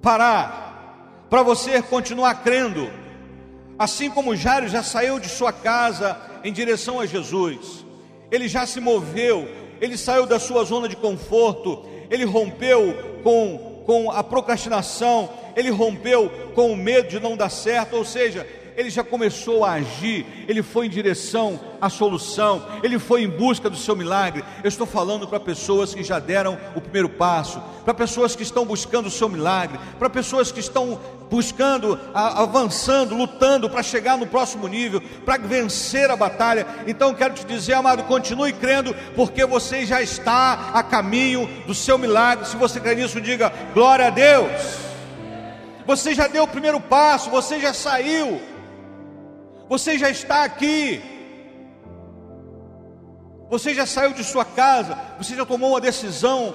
parar, 0.01 1.27
para 1.29 1.43
você 1.43 1.81
continuar 1.81 2.35
crendo. 2.43 2.89
Assim 3.77 4.09
como 4.09 4.35
Jairo 4.35 4.67
já 4.67 4.81
saiu 4.81 5.19
de 5.19 5.29
sua 5.29 5.53
casa 5.53 6.19
em 6.43 6.51
direção 6.51 6.99
a 6.99 7.05
Jesus, 7.05 7.85
ele 8.31 8.47
já 8.47 8.65
se 8.65 8.79
moveu, 8.79 9.47
ele 9.79 9.97
saiu 9.97 10.25
da 10.25 10.39
sua 10.39 10.63
zona 10.63 10.87
de 10.87 10.95
conforto, 10.95 11.85
ele 12.09 12.25
rompeu 12.25 13.21
com, 13.23 13.83
com 13.85 14.11
a 14.11 14.23
procrastinação, 14.23 15.29
ele 15.55 15.69
rompeu 15.69 16.29
com 16.55 16.71
o 16.71 16.77
medo 16.77 17.07
de 17.07 17.19
não 17.19 17.37
dar 17.37 17.49
certo, 17.49 17.95
ou 17.95 18.05
seja, 18.05 18.47
ele 18.75 18.89
já 18.89 19.03
começou 19.03 19.63
a 19.65 19.73
agir, 19.73 20.25
ele 20.47 20.63
foi 20.63 20.85
em 20.85 20.89
direção 20.89 21.59
à 21.79 21.89
solução, 21.89 22.65
ele 22.83 22.97
foi 22.99 23.23
em 23.23 23.29
busca 23.29 23.69
do 23.69 23.77
seu 23.77 23.95
milagre. 23.95 24.43
Eu 24.63 24.67
estou 24.67 24.87
falando 24.87 25.27
para 25.27 25.39
pessoas 25.39 25.93
que 25.93 26.03
já 26.03 26.19
deram 26.19 26.57
o 26.75 26.81
primeiro 26.81 27.09
passo, 27.09 27.61
para 27.83 27.93
pessoas 27.93 28.35
que 28.35 28.43
estão 28.43 28.65
buscando 28.65 29.07
o 29.07 29.11
seu 29.11 29.27
milagre, 29.27 29.79
para 29.97 30.09
pessoas 30.09 30.51
que 30.51 30.59
estão 30.59 30.99
buscando, 31.29 31.97
avançando, 32.13 33.15
lutando 33.15 33.69
para 33.69 33.81
chegar 33.81 34.17
no 34.17 34.27
próximo 34.27 34.67
nível, 34.67 35.01
para 35.25 35.37
vencer 35.37 36.11
a 36.11 36.15
batalha. 36.15 36.67
Então 36.85 37.13
quero 37.13 37.33
te 37.33 37.45
dizer, 37.45 37.73
amado, 37.73 38.03
continue 38.03 38.51
crendo, 38.51 38.93
porque 39.15 39.45
você 39.45 39.85
já 39.85 40.01
está 40.01 40.71
a 40.73 40.83
caminho 40.83 41.49
do 41.65 41.73
seu 41.73 41.97
milagre. 41.97 42.45
Se 42.45 42.57
você 42.57 42.79
crê 42.79 42.95
nisso, 42.95 43.21
diga 43.21 43.51
glória 43.73 44.07
a 44.07 44.09
Deus. 44.09 44.51
Você 45.85 46.13
já 46.13 46.27
deu 46.27 46.43
o 46.43 46.47
primeiro 46.47 46.79
passo, 46.79 47.29
você 47.29 47.59
já 47.59 47.73
saiu, 47.73 48.39
você 49.71 49.97
já 49.97 50.09
está 50.09 50.43
aqui. 50.43 51.01
Você 53.49 53.73
já 53.73 53.85
saiu 53.85 54.11
de 54.11 54.21
sua 54.21 54.43
casa, 54.43 54.97
você 55.17 55.33
já 55.33 55.45
tomou 55.45 55.69
uma 55.69 55.79
decisão. 55.79 56.53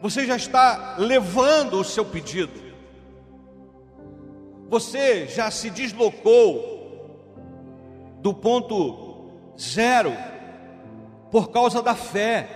Você 0.00 0.26
já 0.26 0.34
está 0.36 0.96
levando 0.96 1.74
o 1.74 1.84
seu 1.84 2.06
pedido. 2.06 2.58
Você 4.70 5.26
já 5.26 5.50
se 5.50 5.68
deslocou 5.68 6.56
do 8.22 8.32
ponto 8.32 9.30
zero 9.60 10.14
por 11.30 11.50
causa 11.50 11.82
da 11.82 11.94
fé. 11.94 12.48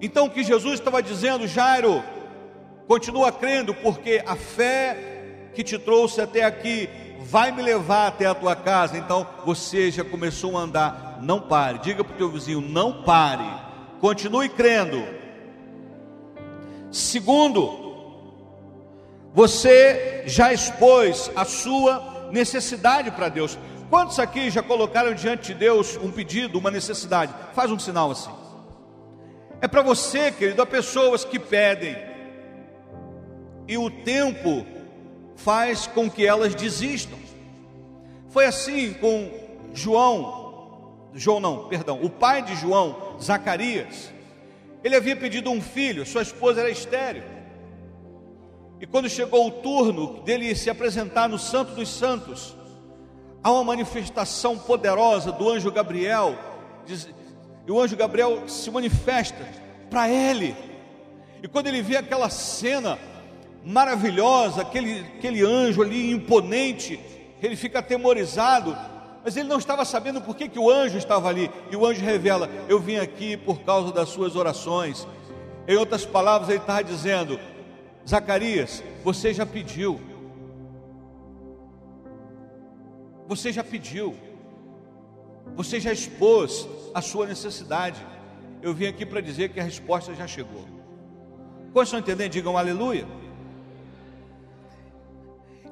Então 0.00 0.26
o 0.26 0.30
que 0.30 0.44
Jesus 0.44 0.74
estava 0.74 1.02
dizendo, 1.02 1.48
Jairo, 1.48 2.00
continua 2.86 3.32
crendo, 3.32 3.74
porque 3.74 4.22
a 4.24 4.36
fé 4.36 5.11
que 5.54 5.62
te 5.62 5.78
trouxe 5.78 6.20
até 6.20 6.44
aqui 6.44 6.88
vai 7.20 7.52
me 7.52 7.62
levar 7.62 8.08
até 8.08 8.26
a 8.26 8.34
tua 8.34 8.54
casa. 8.54 8.96
Então 8.96 9.26
você 9.44 9.90
já 9.90 10.04
começou 10.04 10.56
a 10.56 10.60
andar. 10.60 11.18
Não 11.22 11.40
pare. 11.40 11.78
Diga 11.78 12.02
para 12.02 12.14
o 12.14 12.18
teu 12.18 12.30
vizinho: 12.30 12.60
não 12.60 13.02
pare. 13.02 13.48
Continue 14.00 14.48
crendo. 14.48 15.02
Segundo, 16.90 17.82
você 19.32 20.24
já 20.26 20.52
expôs 20.52 21.30
a 21.34 21.44
sua 21.44 22.28
necessidade 22.30 23.10
para 23.10 23.28
Deus. 23.28 23.58
Quantos 23.88 24.18
aqui 24.18 24.50
já 24.50 24.62
colocaram 24.62 25.14
diante 25.14 25.52
de 25.52 25.54
Deus 25.54 25.96
um 25.96 26.10
pedido, 26.10 26.58
uma 26.58 26.70
necessidade? 26.70 27.32
Faz 27.54 27.70
um 27.70 27.78
sinal 27.78 28.10
assim. 28.10 28.30
É 29.60 29.68
para 29.68 29.82
você, 29.82 30.32
querido, 30.32 30.60
há 30.60 30.66
pessoas 30.66 31.24
que 31.24 31.38
pedem, 31.38 31.96
e 33.68 33.78
o 33.78 33.88
tempo 33.90 34.66
faz 35.44 35.86
com 35.86 36.10
que 36.10 36.26
elas 36.26 36.54
desistam. 36.54 37.18
Foi 38.30 38.46
assim 38.46 38.94
com 38.94 39.30
João, 39.74 40.42
João 41.14 41.40
não, 41.40 41.68
perdão, 41.68 42.02
o 42.02 42.08
pai 42.08 42.42
de 42.42 42.54
João, 42.56 43.16
Zacarias. 43.20 44.12
Ele 44.82 44.96
havia 44.96 45.14
pedido 45.14 45.50
um 45.50 45.60
filho, 45.60 46.06
sua 46.06 46.22
esposa 46.22 46.60
era 46.60 46.70
estéril. 46.70 47.22
E 48.80 48.86
quando 48.86 49.08
chegou 49.08 49.46
o 49.46 49.50
turno 49.50 50.22
dele 50.22 50.54
se 50.56 50.68
apresentar 50.68 51.28
no 51.28 51.38
Santo 51.38 51.74
dos 51.74 51.88
Santos, 51.88 52.56
há 53.42 53.52
uma 53.52 53.62
manifestação 53.62 54.58
poderosa 54.58 55.30
do 55.30 55.48
anjo 55.48 55.70
Gabriel. 55.70 56.36
Diz, 56.84 57.08
e 57.64 57.70
o 57.70 57.80
anjo 57.80 57.96
Gabriel 57.96 58.48
se 58.48 58.70
manifesta 58.70 59.46
para 59.88 60.08
ele. 60.08 60.56
E 61.42 61.46
quando 61.46 61.68
ele 61.68 61.80
vê 61.80 61.96
aquela 61.96 62.28
cena, 62.28 62.98
maravilhosa, 63.64 64.62
aquele, 64.62 65.00
aquele 65.00 65.42
anjo 65.44 65.82
ali 65.82 66.10
imponente, 66.10 66.98
ele 67.42 67.56
fica 67.56 67.78
atemorizado, 67.78 68.76
mas 69.24 69.36
ele 69.36 69.48
não 69.48 69.58
estava 69.58 69.84
sabendo 69.84 70.20
por 70.20 70.34
que, 70.36 70.48
que 70.48 70.58
o 70.58 70.70
anjo 70.70 70.98
estava 70.98 71.28
ali, 71.28 71.50
e 71.70 71.76
o 71.76 71.86
anjo 71.86 72.04
revela: 72.04 72.48
Eu 72.68 72.80
vim 72.80 72.96
aqui 72.96 73.36
por 73.36 73.60
causa 73.60 73.92
das 73.92 74.08
suas 74.08 74.34
orações. 74.36 75.06
Em 75.66 75.76
outras 75.76 76.04
palavras, 76.04 76.48
ele 76.48 76.58
estava 76.58 76.82
dizendo: 76.82 77.38
Zacarias, 78.08 78.82
você 79.04 79.32
já 79.32 79.46
pediu, 79.46 80.00
você 83.28 83.52
já 83.52 83.62
pediu, 83.62 84.16
você 85.54 85.78
já 85.78 85.92
expôs 85.92 86.68
a 86.92 87.00
sua 87.00 87.26
necessidade. 87.26 88.04
Eu 88.60 88.74
vim 88.74 88.86
aqui 88.86 89.04
para 89.04 89.20
dizer 89.20 89.48
que 89.50 89.58
a 89.58 89.64
resposta 89.64 90.14
já 90.14 90.26
chegou. 90.26 90.64
Quantos 91.72 91.88
estão 91.88 91.98
entendendo? 91.98 92.30
Digam 92.30 92.56
aleluia. 92.56 93.06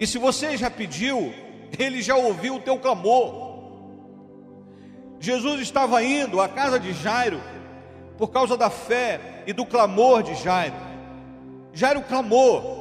E 0.00 0.06
se 0.06 0.16
você 0.16 0.56
já 0.56 0.70
pediu, 0.70 1.32
ele 1.78 2.00
já 2.00 2.16
ouviu 2.16 2.56
o 2.56 2.60
teu 2.60 2.78
clamor. 2.78 3.50
Jesus 5.20 5.60
estava 5.60 6.02
indo 6.02 6.40
à 6.40 6.48
casa 6.48 6.80
de 6.80 6.94
Jairo 6.94 7.38
por 8.16 8.28
causa 8.28 8.56
da 8.56 8.70
fé 8.70 9.44
e 9.46 9.52
do 9.52 9.66
clamor 9.66 10.22
de 10.22 10.34
Jairo. 10.34 10.74
Jairo 11.74 12.00
clamou. 12.02 12.80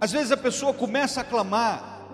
Às 0.00 0.10
vezes 0.10 0.32
a 0.32 0.36
pessoa 0.36 0.74
começa 0.74 1.20
a 1.20 1.24
clamar, 1.24 2.06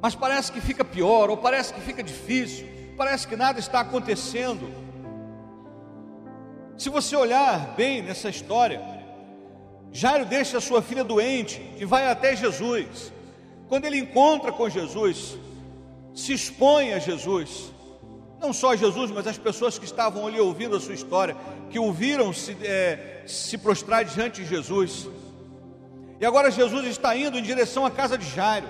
mas 0.00 0.14
parece 0.14 0.50
que 0.50 0.60
fica 0.60 0.84
pior, 0.84 1.30
ou 1.30 1.36
parece 1.36 1.72
que 1.72 1.80
fica 1.80 2.02
difícil, 2.02 2.66
parece 2.96 3.26
que 3.26 3.36
nada 3.36 3.58
está 3.58 3.80
acontecendo. 3.80 4.87
Se 6.78 6.88
você 6.88 7.16
olhar 7.16 7.74
bem 7.74 8.02
nessa 8.02 8.28
história, 8.28 8.80
Jairo 9.90 10.24
deixa 10.24 10.58
a 10.58 10.60
sua 10.60 10.80
filha 10.80 11.02
doente 11.02 11.60
e 11.76 11.84
vai 11.84 12.08
até 12.08 12.36
Jesus. 12.36 13.12
Quando 13.68 13.84
ele 13.84 13.98
encontra 13.98 14.52
com 14.52 14.68
Jesus, 14.68 15.36
se 16.14 16.32
expõe 16.32 16.92
a 16.92 17.00
Jesus, 17.00 17.72
não 18.40 18.52
só 18.52 18.76
Jesus, 18.76 19.10
mas 19.10 19.26
as 19.26 19.36
pessoas 19.36 19.76
que 19.76 19.84
estavam 19.84 20.24
ali 20.28 20.38
ouvindo 20.38 20.76
a 20.76 20.80
sua 20.80 20.94
história, 20.94 21.36
que 21.68 21.80
o 21.80 21.92
viram 21.92 22.32
se, 22.32 22.56
é, 22.62 23.24
se 23.26 23.58
prostrar 23.58 24.04
diante 24.04 24.42
de 24.42 24.48
Jesus. 24.48 25.08
E 26.20 26.24
agora 26.24 26.48
Jesus 26.48 26.86
está 26.86 27.16
indo 27.16 27.36
em 27.36 27.42
direção 27.42 27.84
à 27.84 27.90
casa 27.90 28.16
de 28.16 28.28
Jairo. 28.30 28.68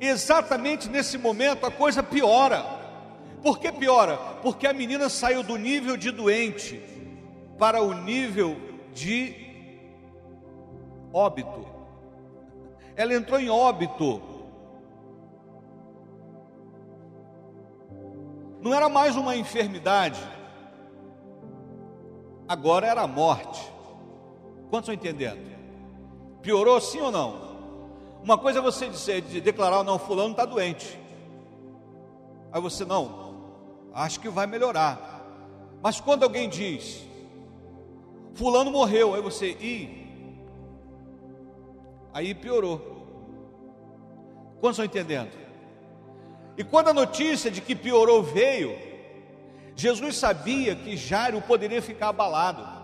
Exatamente 0.00 0.88
nesse 0.88 1.18
momento 1.18 1.66
a 1.66 1.70
coisa 1.70 2.00
piora. 2.00 2.81
Por 3.42 3.58
que 3.58 3.72
piora? 3.72 4.16
Porque 4.40 4.66
a 4.66 4.72
menina 4.72 5.08
saiu 5.08 5.42
do 5.42 5.56
nível 5.56 5.96
de 5.96 6.10
doente 6.10 6.80
para 7.58 7.82
o 7.82 7.92
nível 7.92 8.56
de 8.92 9.34
óbito. 11.12 11.66
Ela 12.94 13.14
entrou 13.14 13.40
em 13.40 13.50
óbito. 13.50 14.22
Não 18.60 18.72
era 18.72 18.88
mais 18.88 19.16
uma 19.16 19.34
enfermidade, 19.34 20.20
agora 22.46 22.86
era 22.86 23.02
a 23.02 23.08
morte. 23.08 23.60
Quantos 24.70 24.88
estão 24.88 24.94
entendendo? 24.94 25.50
Piorou 26.42 26.80
sim 26.80 27.00
ou 27.00 27.10
não? 27.10 27.52
Uma 28.22 28.38
coisa 28.38 28.60
é 28.60 28.62
você 28.62 28.88
dizer, 28.88 29.20
de 29.22 29.40
declarar, 29.40 29.82
não, 29.82 29.98
fulano 29.98 30.30
está 30.30 30.44
doente. 30.44 30.96
Aí 32.52 32.60
você 32.60 32.84
não, 32.84 33.31
acho 33.94 34.20
que 34.20 34.28
vai 34.28 34.46
melhorar. 34.46 35.20
Mas 35.82 36.00
quando 36.00 36.22
alguém 36.22 36.48
diz, 36.48 37.02
fulano 38.34 38.70
morreu, 38.70 39.14
aí 39.14 39.22
você, 39.22 39.50
ih, 39.60 40.06
aí 42.12 42.34
piorou. 42.34 42.90
Quantos 44.60 44.78
estão 44.78 44.84
entendendo? 44.84 45.32
E 46.56 46.62
quando 46.62 46.88
a 46.88 46.94
notícia 46.94 47.50
de 47.50 47.60
que 47.60 47.74
piorou 47.74 48.22
veio, 48.22 48.78
Jesus 49.74 50.16
sabia 50.16 50.76
que 50.76 50.96
Jairo 50.96 51.40
poderia 51.40 51.82
ficar 51.82 52.08
abalado. 52.08 52.82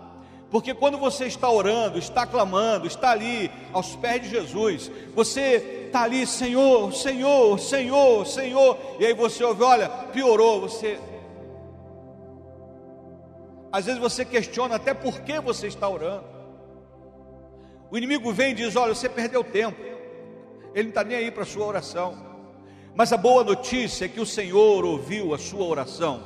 Porque 0.49 0.73
quando 0.73 0.97
você 0.97 1.25
está 1.25 1.49
orando, 1.49 1.99
está 1.99 2.25
clamando, 2.25 2.87
está 2.87 3.11
ali 3.11 3.51
aos 3.71 3.95
pés 3.95 4.23
de 4.23 4.29
Jesus, 4.29 4.91
você 5.15 5.78
está 5.89 6.03
ali, 6.03 6.25
Senhor, 6.25 6.93
Senhor, 6.93 7.59
Senhor, 7.59 8.25
Senhor, 8.25 8.77
e 8.99 9.05
aí 9.05 9.13
você 9.13 9.43
ouve, 9.43 9.63
olha, 9.63 9.89
piorou, 9.89 10.61
você. 10.61 10.99
Às 13.71 13.85
vezes 13.85 13.99
você 13.99 14.23
questiona 14.23 14.75
até 14.75 14.93
por 14.93 15.21
que 15.21 15.39
você 15.39 15.67
está 15.67 15.87
orando. 15.87 16.23
O 17.91 17.97
inimigo 17.97 18.31
vem 18.31 18.51
e 18.51 18.55
diz: 18.55 18.75
Olha, 18.75 18.93
você 18.93 19.09
perdeu 19.09 19.43
tempo. 19.43 19.81
Ele 20.73 20.83
não 20.83 20.89
está 20.89 21.03
nem 21.03 21.17
aí 21.17 21.31
para 21.31 21.43
a 21.43 21.45
sua 21.45 21.65
oração. 21.65 22.17
Mas 22.95 23.11
a 23.13 23.17
boa 23.17 23.43
notícia 23.43 24.05
é 24.05 24.07
que 24.07 24.19
o 24.19 24.25
Senhor 24.25 24.83
ouviu 24.85 25.33
a 25.33 25.37
sua 25.37 25.65
oração. 25.65 26.21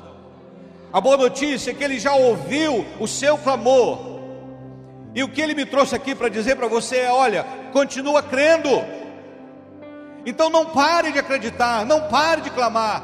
A 0.92 1.00
boa 1.00 1.18
notícia 1.18 1.72
é 1.72 1.74
que 1.74 1.84
Ele 1.84 2.00
já 2.00 2.14
ouviu 2.14 2.86
o 3.00 3.08
seu 3.08 3.38
clamor. 3.38 4.14
E 5.16 5.24
o 5.24 5.30
que 5.30 5.42
Ele 5.42 5.54
me 5.54 5.66
trouxe 5.66 5.96
aqui 5.96 6.16
para 6.16 6.30
dizer 6.30 6.56
para 6.56 6.68
você 6.68 6.98
é: 6.98 7.12
olha, 7.12 7.46
continua 7.72 8.22
crendo. 8.22 8.70
Então 10.26 10.50
não 10.50 10.68
pare 10.68 11.12
de 11.12 11.20
acreditar, 11.20 11.86
não 11.86 12.08
pare 12.08 12.42
de 12.42 12.50
clamar, 12.50 13.04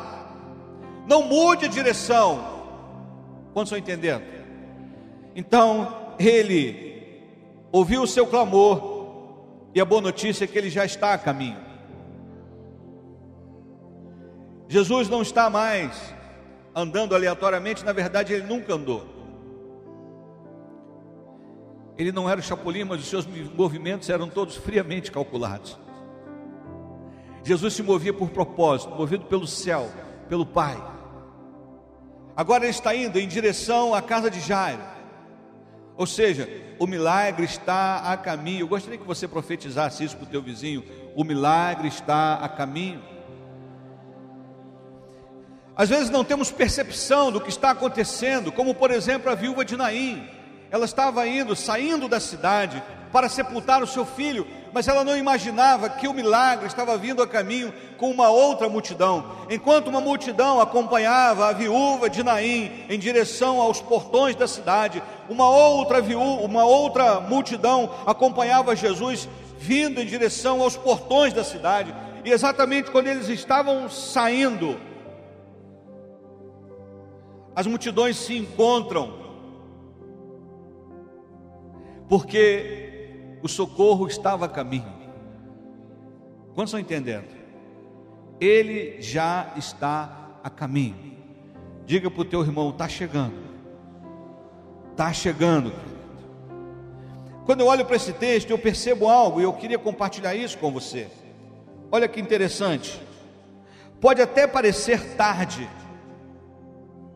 não 1.08 1.24
mude 1.24 1.66
a 1.66 1.70
direção. 1.70 2.40
Quantos 3.54 3.72
estão 3.72 3.78
entendendo? 3.78 4.24
Então 5.36 6.14
ele 6.18 7.24
ouviu 7.72 8.04
o 8.04 8.08
seu 8.08 8.26
clamor, 8.26 9.00
e 9.74 9.82
a 9.82 9.86
boa 9.86 10.02
notícia 10.02 10.46
é 10.46 10.48
que 10.48 10.58
ele 10.58 10.70
já 10.70 10.86
está 10.86 11.14
a 11.14 11.18
caminho. 11.18 11.58
Jesus 14.68 15.10
não 15.10 15.22
está 15.22 15.50
mais 15.50 16.14
andando 16.76 17.16
aleatoriamente, 17.16 17.84
na 17.84 17.92
verdade 17.92 18.34
ele 18.34 18.44
nunca 18.44 18.74
andou. 18.74 19.06
Ele 21.98 22.12
não 22.12 22.30
era 22.30 22.40
o 22.40 22.44
chapulim, 22.44 22.86
mas 22.86 23.02
os 23.02 23.08
seus 23.08 23.28
movimentos 23.56 24.10
eram 24.10 24.30
todos 24.30 24.56
friamente 24.56 25.12
calculados. 25.12 25.78
Jesus 27.44 27.74
se 27.74 27.84
movia 27.84 28.14
por 28.14 28.30
propósito, 28.30 28.96
movido 28.96 29.26
pelo 29.26 29.48
céu, 29.48 29.90
pelo 30.28 30.46
Pai. 30.46 30.78
Agora 32.36 32.64
ele 32.64 32.72
está 32.72 32.96
indo 32.96 33.20
em 33.20 33.28
direção 33.28 33.94
à 33.94 34.02
casa 34.02 34.30
de 34.30 34.40
Jairo. 34.40 34.82
Ou 35.98 36.08
seja, 36.08 36.48
o 36.80 36.88
milagre 36.88 37.44
está 37.44 37.98
a 37.98 38.16
caminho. 38.16 38.62
Eu 38.62 38.68
gostaria 38.68 38.98
que 38.98 39.06
você 39.06 39.28
profetizasse 39.28 40.04
isso 40.06 40.16
para 40.16 40.24
o 40.24 40.30
teu 40.30 40.42
vizinho. 40.42 40.84
O 41.16 41.26
milagre 41.26 41.90
está 41.90 42.36
a 42.36 42.48
caminho. 42.48 43.02
Às 45.76 45.90
vezes 45.90 46.10
não 46.10 46.24
temos 46.24 46.52
percepção 46.52 47.32
do 47.32 47.42
que 47.42 47.50
está 47.50 47.72
acontecendo, 47.72 48.52
como 48.52 48.74
por 48.74 48.92
exemplo 48.92 49.30
a 49.30 49.36
viúva 49.36 49.66
de 49.66 49.76
Naim. 49.76 50.26
Ela 50.72 50.86
estava 50.86 51.28
indo, 51.28 51.56
saindo 51.56 52.08
da 52.08 52.20
cidade 52.20 52.82
para 53.12 53.28
sepultar 53.28 53.82
o 53.84 53.88
seu 53.88 54.06
filho, 54.06 54.48
mas 54.72 54.88
ela 54.88 55.04
não 55.04 55.18
imaginava 55.18 55.90
que 55.90 56.08
o 56.08 56.14
milagre 56.14 56.68
estava 56.68 56.98
vindo 56.98 57.22
a 57.22 57.28
caminho 57.28 57.74
com 57.98 58.10
uma 58.12 58.30
outra 58.30 58.70
multidão. 58.70 59.26
Enquanto 59.50 59.88
uma 59.88 60.02
multidão 60.02 60.60
acompanhava 60.62 61.48
a 61.48 61.54
viúva 61.54 62.10
de 62.10 62.24
Naim 62.24 62.86
em 62.90 63.00
direção 63.00 63.60
aos 63.60 63.82
portões 63.82 64.36
da 64.36 64.48
cidade, 64.48 65.02
uma 65.28 65.50
outra 65.50 66.02
viúva, 66.02 66.44
uma 66.44 66.66
outra 66.66 67.20
multidão 67.20 67.90
acompanhava 68.06 68.76
Jesus 68.76 69.28
vindo 69.58 70.02
em 70.02 70.06
direção 70.06 70.62
aos 70.62 70.78
portões 70.78 71.34
da 71.34 71.44
cidade. 71.44 71.94
E 72.24 72.32
exatamente 72.32 72.92
quando 72.92 73.08
eles 73.08 73.28
estavam 73.28 73.90
saindo, 73.90 74.80
as 77.56 77.68
multidões 77.68 78.18
se 78.18 78.38
encontram, 78.38 79.14
porque 82.08 82.89
o 83.42 83.48
socorro 83.48 84.08
estava 84.08 84.46
a 84.46 84.50
caminho. 84.50 84.94
Quantos 86.54 86.74
estão 86.74 86.80
entendendo? 86.80 87.28
Ele 88.40 89.02
já 89.02 89.54
está 89.56 90.40
a 90.44 90.50
caminho. 90.50 91.18
Diga 91.86 92.10
para 92.10 92.22
o 92.22 92.26
teu 92.26 92.42
irmão: 92.42 92.70
está 92.70 92.88
chegando. 92.88 93.36
Está 94.92 95.12
chegando. 95.14 95.72
Quando 97.46 97.62
eu 97.62 97.68
olho 97.68 97.86
para 97.86 97.96
esse 97.96 98.14
texto, 98.14 98.52
eu 98.52 98.60
percebo 98.60 99.08
algo 99.08 99.40
e 99.40 99.44
eu 99.44 99.54
queria 99.54 99.80
compartilhar 99.80 100.36
isso 100.36 100.58
com 100.58 100.72
você. 100.72 101.08
Olha 101.92 102.08
que 102.08 102.20
interessante. 102.20 103.02
Pode 104.00 104.22
até 104.22 104.46
parecer 104.46 105.16
tarde, 105.16 105.68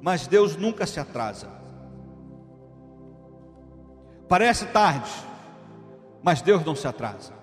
mas 0.02 0.28
Deus 0.28 0.56
nunca 0.56 0.86
se 0.86 1.00
atrasa. 1.00 1.48
Parece 4.28 4.66
tarde, 4.66 5.12
mas 6.24 6.42
Deus 6.42 6.64
não 6.64 6.76
se 6.76 6.88
atrasa. 6.88 7.34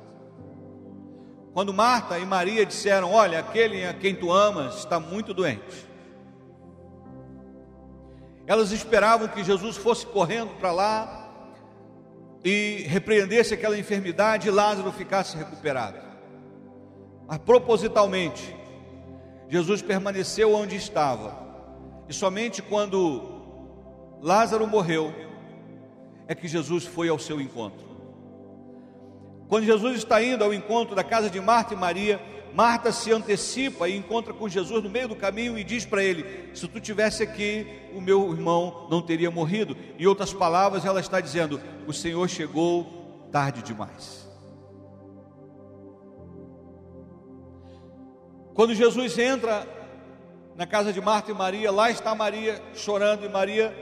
Quando 1.53 1.75
Marta 1.75 2.19
e 2.19 2.25
Maria 2.25 2.65
disseram: 2.65 3.13
Olha, 3.13 3.41
aquele 3.41 3.85
a 3.85 3.93
quem 3.93 4.15
tu 4.15 4.33
amas 4.33 4.77
está 4.79 4.99
muito 4.99 5.35
doente. 5.35 5.89
Elas 8.47 8.73
esperavam 8.73 9.29
que 9.29 9.45
Jesus 9.45 9.77
fosse 9.77 10.07
correndo 10.07 10.59
para 10.59 10.73
lá 10.73 11.29
e 12.43 12.85
repreendesse 12.89 13.55
aquela 13.55 13.79
enfermidade 13.79 14.49
e 14.49 14.51
Lázaro 14.51 14.91
ficasse 14.91 15.37
recuperado. 15.37 15.99
Mas 17.29 17.39
propositalmente, 17.39 18.57
Jesus 19.49 19.83
permaneceu 19.83 20.55
onde 20.55 20.75
estava. 20.75 21.39
E 22.09 22.15
somente 22.15 22.61
quando 22.63 24.19
Lázaro 24.21 24.67
morreu, 24.67 25.15
é 26.27 26.35
que 26.35 26.49
Jesus 26.49 26.85
foi 26.85 27.09
ao 27.09 27.19
seu 27.19 27.41
encontro. 27.41 27.90
Quando 29.51 29.65
Jesus 29.65 29.97
está 29.97 30.23
indo 30.23 30.45
ao 30.45 30.55
encontro 30.55 30.95
da 30.95 31.03
casa 31.03 31.29
de 31.29 31.41
Marta 31.41 31.75
e 31.75 31.77
Maria, 31.77 32.21
Marta 32.55 32.93
se 32.93 33.11
antecipa 33.11 33.89
e 33.89 33.97
encontra 33.97 34.33
com 34.33 34.49
Jesus 34.49 34.81
no 34.81 34.89
meio 34.89 35.09
do 35.09 35.17
caminho 35.17 35.59
e 35.59 35.65
diz 35.65 35.85
para 35.85 36.05
ele: 36.05 36.55
Se 36.55 36.69
tu 36.69 36.79
tivesse 36.79 37.25
aqui, 37.25 37.67
o 37.93 38.01
meu 38.01 38.31
irmão 38.31 38.87
não 38.89 39.03
teria 39.03 39.29
morrido. 39.29 39.77
Em 39.99 40.07
outras 40.07 40.33
palavras, 40.33 40.85
ela 40.85 41.01
está 41.01 41.21
dizendo: 41.21 41.61
O 41.85 41.93
Senhor 41.93 42.29
chegou 42.29 43.27
tarde 43.33 43.61
demais. 43.61 44.31
Quando 48.55 48.73
Jesus 48.73 49.19
entra 49.19 49.67
na 50.55 50.67
casa 50.67 50.93
de 50.93 51.01
Marta 51.01 51.33
e 51.33 51.35
Maria, 51.35 51.73
lá 51.73 51.91
está 51.91 52.15
Maria 52.15 52.63
chorando, 52.73 53.27
e 53.27 53.29
Maria 53.29 53.75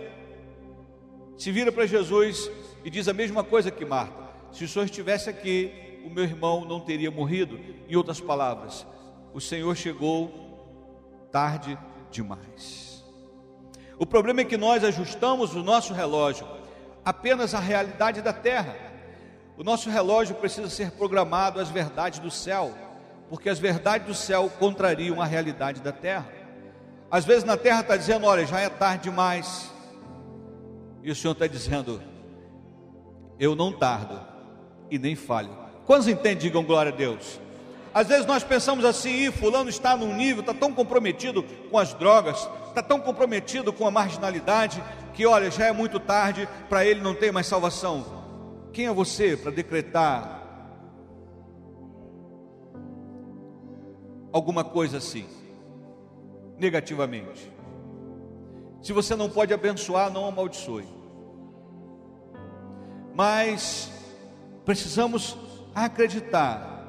se 1.37 1.53
vira 1.53 1.71
para 1.71 1.85
Jesus 1.85 2.51
e 2.83 2.89
diz 2.89 3.07
a 3.07 3.13
mesma 3.13 3.45
coisa 3.45 3.71
que 3.71 3.85
Marta. 3.85 4.28
Se 4.53 4.65
o 4.65 4.69
Senhor 4.69 4.85
estivesse 4.85 5.29
aqui, 5.29 6.03
o 6.05 6.11
meu 6.11 6.25
irmão 6.25 6.65
não 6.65 6.81
teria 6.81 7.11
morrido. 7.11 7.59
Em 7.89 7.97
outras 7.97 8.21
palavras, 8.21 8.87
o 9.33 9.41
Senhor 9.41 9.77
chegou 9.77 10.49
tarde 11.31 11.79
demais. 12.11 13.05
O 13.99 14.07
problema 14.07 14.41
é 14.41 14.45
que 14.45 14.57
nós 14.57 14.85
ajustamos 14.85 15.55
o 15.55 15.63
nosso 15.63 15.93
relógio 15.93 16.47
apenas 17.05 17.55
à 17.55 17.59
realidade 17.59 18.23
da 18.23 18.33
terra. 18.33 18.77
O 19.57 19.65
nosso 19.65 19.91
relógio 19.91 20.37
precisa 20.37 20.69
ser 20.69 20.93
programado 20.93 21.59
às 21.59 21.69
verdades 21.69 22.21
do 22.21 22.31
céu, 22.31 22.73
porque 23.29 23.49
as 23.49 23.59
verdades 23.59 24.07
do 24.07 24.15
céu 24.15 24.49
contrariam 24.59 25.21
a 25.21 25.25
realidade 25.25 25.81
da 25.81 25.93
terra. 25.93 26.31
Às 27.11 27.25
vezes 27.25 27.45
na 27.45 27.57
terra 27.57 27.81
está 27.81 27.97
dizendo: 27.97 28.27
olha, 28.27 28.47
já 28.47 28.61
é 28.61 28.69
tarde 28.69 29.05
demais, 29.05 29.73
e 31.03 31.11
o 31.11 31.15
Senhor 31.15 31.33
está 31.33 31.47
dizendo: 31.47 32.01
eu 33.39 33.57
não 33.57 33.73
tardo, 33.73 34.21
e 34.91 34.99
nem 34.99 35.15
falho. 35.15 35.51
Quantos 35.87 36.09
entendem? 36.09 36.39
Digam 36.39 36.65
glória 36.65 36.93
a 36.93 36.95
Deus. 36.95 37.41
Às 37.95 38.09
vezes 38.09 38.27
nós 38.27 38.45
pensamos 38.45 38.85
assim, 38.85 39.31
fulano 39.33 39.71
está 39.71 39.97
num 39.97 40.15
nível, 40.15 40.41
está 40.41 40.53
tão 40.55 40.73
comprometido 40.73 41.43
com 41.43 41.79
as 41.79 41.95
drogas, 41.95 42.49
está 42.69 42.83
tão 42.83 43.01
comprometido 43.01 43.73
com 43.73 43.87
a 43.87 43.91
marginalidade, 43.91 44.83
que 45.15 45.27
olha, 45.27 45.51
já 45.51 45.67
é 45.67 45.73
muito 45.73 45.99
tarde, 45.99 46.49
para 46.69 46.85
ele 46.85 47.01
não 47.01 47.15
tem 47.15 47.33
mais 47.33 47.47
salvação. 47.47 48.05
Quem 48.73 48.87
é 48.87 48.93
você 48.93 49.37
para 49.37 49.51
decretar 49.51 50.43
alguma 54.31 54.63
coisa 54.63 54.99
assim, 54.99 55.27
negativamente? 56.59 57.51
Se 58.83 58.93
você 58.93 59.17
não 59.17 59.29
pode 59.29 59.53
abençoar, 59.53 60.13
não 60.13 60.27
amaldiçoe. 60.27 60.87
Mas 63.15 63.91
Precisamos 64.69 65.35
acreditar, 65.75 66.85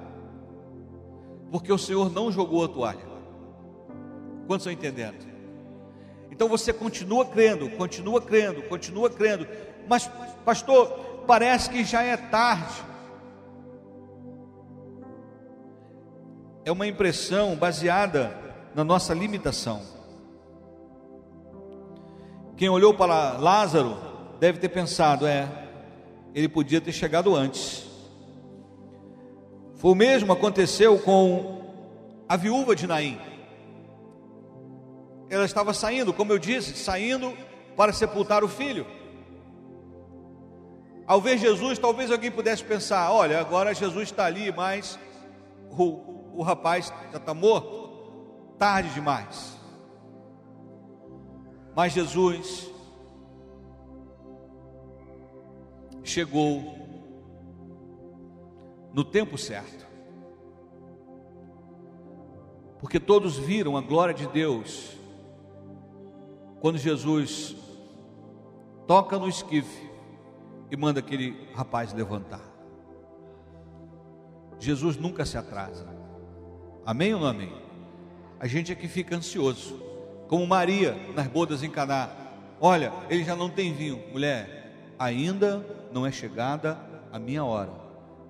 porque 1.50 1.72
o 1.72 1.78
Senhor 1.78 2.12
não 2.12 2.30
jogou 2.30 2.66
a 2.66 2.68
toalha. 2.68 3.08
Quantos 4.48 4.68
estão 4.68 4.74
entendendo? 4.74 5.26
Então 6.30 6.50
você 6.50 6.74
continua 6.74 7.26
crendo, 7.26 7.70
continua 7.70 8.22
crendo, 8.22 8.64
continua 8.64 9.10
crendo, 9.10 9.48
mas, 9.88 10.12
pastor, 10.44 10.90
parece 11.26 11.70
que 11.70 11.86
já 11.86 12.04
é 12.04 12.18
tarde. 12.18 12.84
É 16.66 16.74
uma 16.74 16.86
impressão 16.86 17.56
baseada 17.56 18.38
na 18.76 18.84
nossa 18.84 19.14
limitação. 19.14 19.82
Quem 22.58 22.68
olhou 22.68 22.94
para 22.94 23.38
Lázaro 23.38 23.98
deve 24.38 24.60
ter 24.60 24.68
pensado: 24.68 25.26
é, 25.26 25.69
ele 26.34 26.48
podia 26.48 26.80
ter 26.80 26.92
chegado 26.92 27.36
antes. 27.36 27.88
Foi 29.76 29.92
o 29.92 29.96
mesmo 29.96 30.32
aconteceu 30.34 31.00
com 31.00 31.62
a 32.28 32.36
viúva 32.36 32.76
de 32.76 32.86
Naim. 32.86 33.20
Ela 35.30 35.46
estava 35.46 35.74
saindo, 35.74 36.14
como 36.14 36.32
eu 36.32 36.40
disse, 36.40 36.76
saindo 36.76 37.34
para 37.76 37.94
sepultar 37.94 38.44
o 38.44 38.48
filho. 38.48 38.86
Ao 41.08 41.22
ver 41.22 41.38
Jesus, 41.38 41.80
talvez 41.80 42.12
alguém 42.12 42.30
pudesse 42.30 42.64
pensar: 42.64 43.12
olha, 43.12 43.40
agora 43.40 43.74
Jesus 43.74 44.10
está 44.10 44.26
ali, 44.26 44.52
mas 44.52 45.00
o, 45.72 46.34
o 46.36 46.44
rapaz 46.44 46.94
já 47.12 47.18
está 47.18 47.34
morto, 47.34 47.90
tarde 48.58 48.90
demais. 48.90 49.58
Mas 51.76 51.94
Jesus 51.94 52.70
chegou 56.10 56.76
no 58.92 59.04
tempo 59.04 59.38
certo. 59.38 59.88
Porque 62.80 63.00
todos 63.00 63.38
viram 63.38 63.78
a 63.78 63.82
glória 63.82 64.14
de 64.14 64.28
Deus 64.28 64.98
quando 66.60 66.78
Jesus 66.78 67.56
toca 68.88 69.20
no 69.20 69.30
esquife 69.30 69.90
e 70.72 70.76
manda 70.76 71.00
aquele 71.00 71.48
rapaz 71.54 71.94
levantar. 71.94 72.42
Jesus 74.58 74.98
nunca 74.98 75.26
se 75.26 75.38
atrasa. 75.38 75.88
Amém 76.86 77.14
ou 77.14 77.20
não 77.20 77.28
amém? 77.28 77.54
A 78.40 78.48
gente 78.48 78.72
é 78.72 78.76
que 78.76 78.88
fica 78.88 79.16
ansioso. 79.16 79.80
Como 80.28 80.46
Maria 80.48 80.96
nas 81.14 81.28
bodas 81.28 81.64
em 81.64 81.70
Caná. 81.70 82.10
Olha, 82.60 82.92
ele 83.10 83.24
já 83.24 83.36
não 83.36 83.50
tem 83.50 83.74
vinho. 83.74 84.04
Mulher, 84.12 84.59
ainda 85.00 85.66
não 85.92 86.06
é 86.06 86.12
chegada 86.12 86.78
a 87.12 87.18
minha 87.18 87.44
hora. 87.44 87.72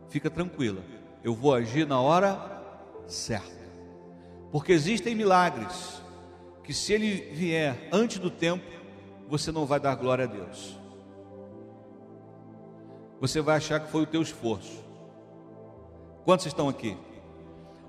Fica 0.08 0.30
tranquila. 0.30 0.82
Eu 1.24 1.34
vou 1.34 1.54
agir 1.54 1.86
na 1.86 2.00
hora 2.00 2.40
certa. 3.08 3.60
Porque 4.52 4.72
existem 4.72 5.16
milagres 5.16 6.02
que 6.64 6.74
se 6.74 6.94
ele 6.94 7.16
vier 7.34 7.90
antes 7.92 8.20
do 8.20 8.30
tempo, 8.30 8.64
você 9.28 9.52
não 9.52 9.66
vai 9.66 9.80
dar 9.80 9.96
glória 9.96 10.26
a 10.26 10.28
Deus. 10.28 10.78
Você 13.20 13.42
vai 13.42 13.58
achar 13.58 13.80
que 13.80 13.92
foi 13.92 14.04
o 14.04 14.08
teu 14.08 14.22
esforço. 14.22 14.84
Quantos 16.24 16.46
estão 16.46 16.70
aqui? 16.70 16.96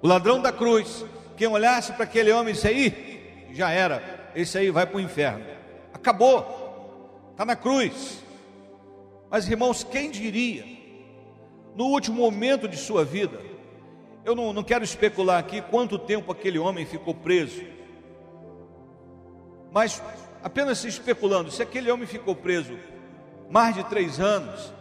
O 0.03 0.09
ladrão 0.09 0.41
da 0.41 0.51
cruz, 0.51 1.05
quem 1.37 1.47
olhasse 1.47 1.93
para 1.93 2.05
aquele 2.05 2.33
homem 2.33 2.55
disse 2.55 2.67
aí, 2.67 3.49
já 3.53 3.71
era, 3.71 4.31
esse 4.35 4.57
aí 4.59 4.71
vai 4.71 4.87
para 4.87 4.97
o 4.97 5.01
inferno. 5.01 5.45
Acabou, 5.93 7.31
está 7.33 7.45
na 7.45 7.55
cruz. 7.55 8.23
Mas 9.31 9.49
irmãos, 9.49 9.85
quem 9.85 10.11
diria, 10.11 10.67
no 11.77 11.87
último 11.87 12.17
momento 12.17 12.67
de 12.67 12.77
sua 12.77 13.05
vida, 13.05 13.41
eu 14.25 14.35
não, 14.35 14.53
não 14.53 14.65
quero 14.65 14.83
especular 14.83 15.39
aqui 15.39 15.63
quanto 15.63 15.99
tempo 15.99 16.33
aquele 16.33 16.59
homem 16.59 16.85
ficou 16.85 17.15
preso, 17.15 17.63
mas 19.73 20.03
apenas 20.43 20.85
especulando, 20.85 21.51
se 21.51 21.63
aquele 21.63 21.91
homem 21.91 22.07
ficou 22.07 22.35
preso 22.35 22.77
mais 23.49 23.75
de 23.75 23.85
três 23.85 24.19
anos, 24.19 24.73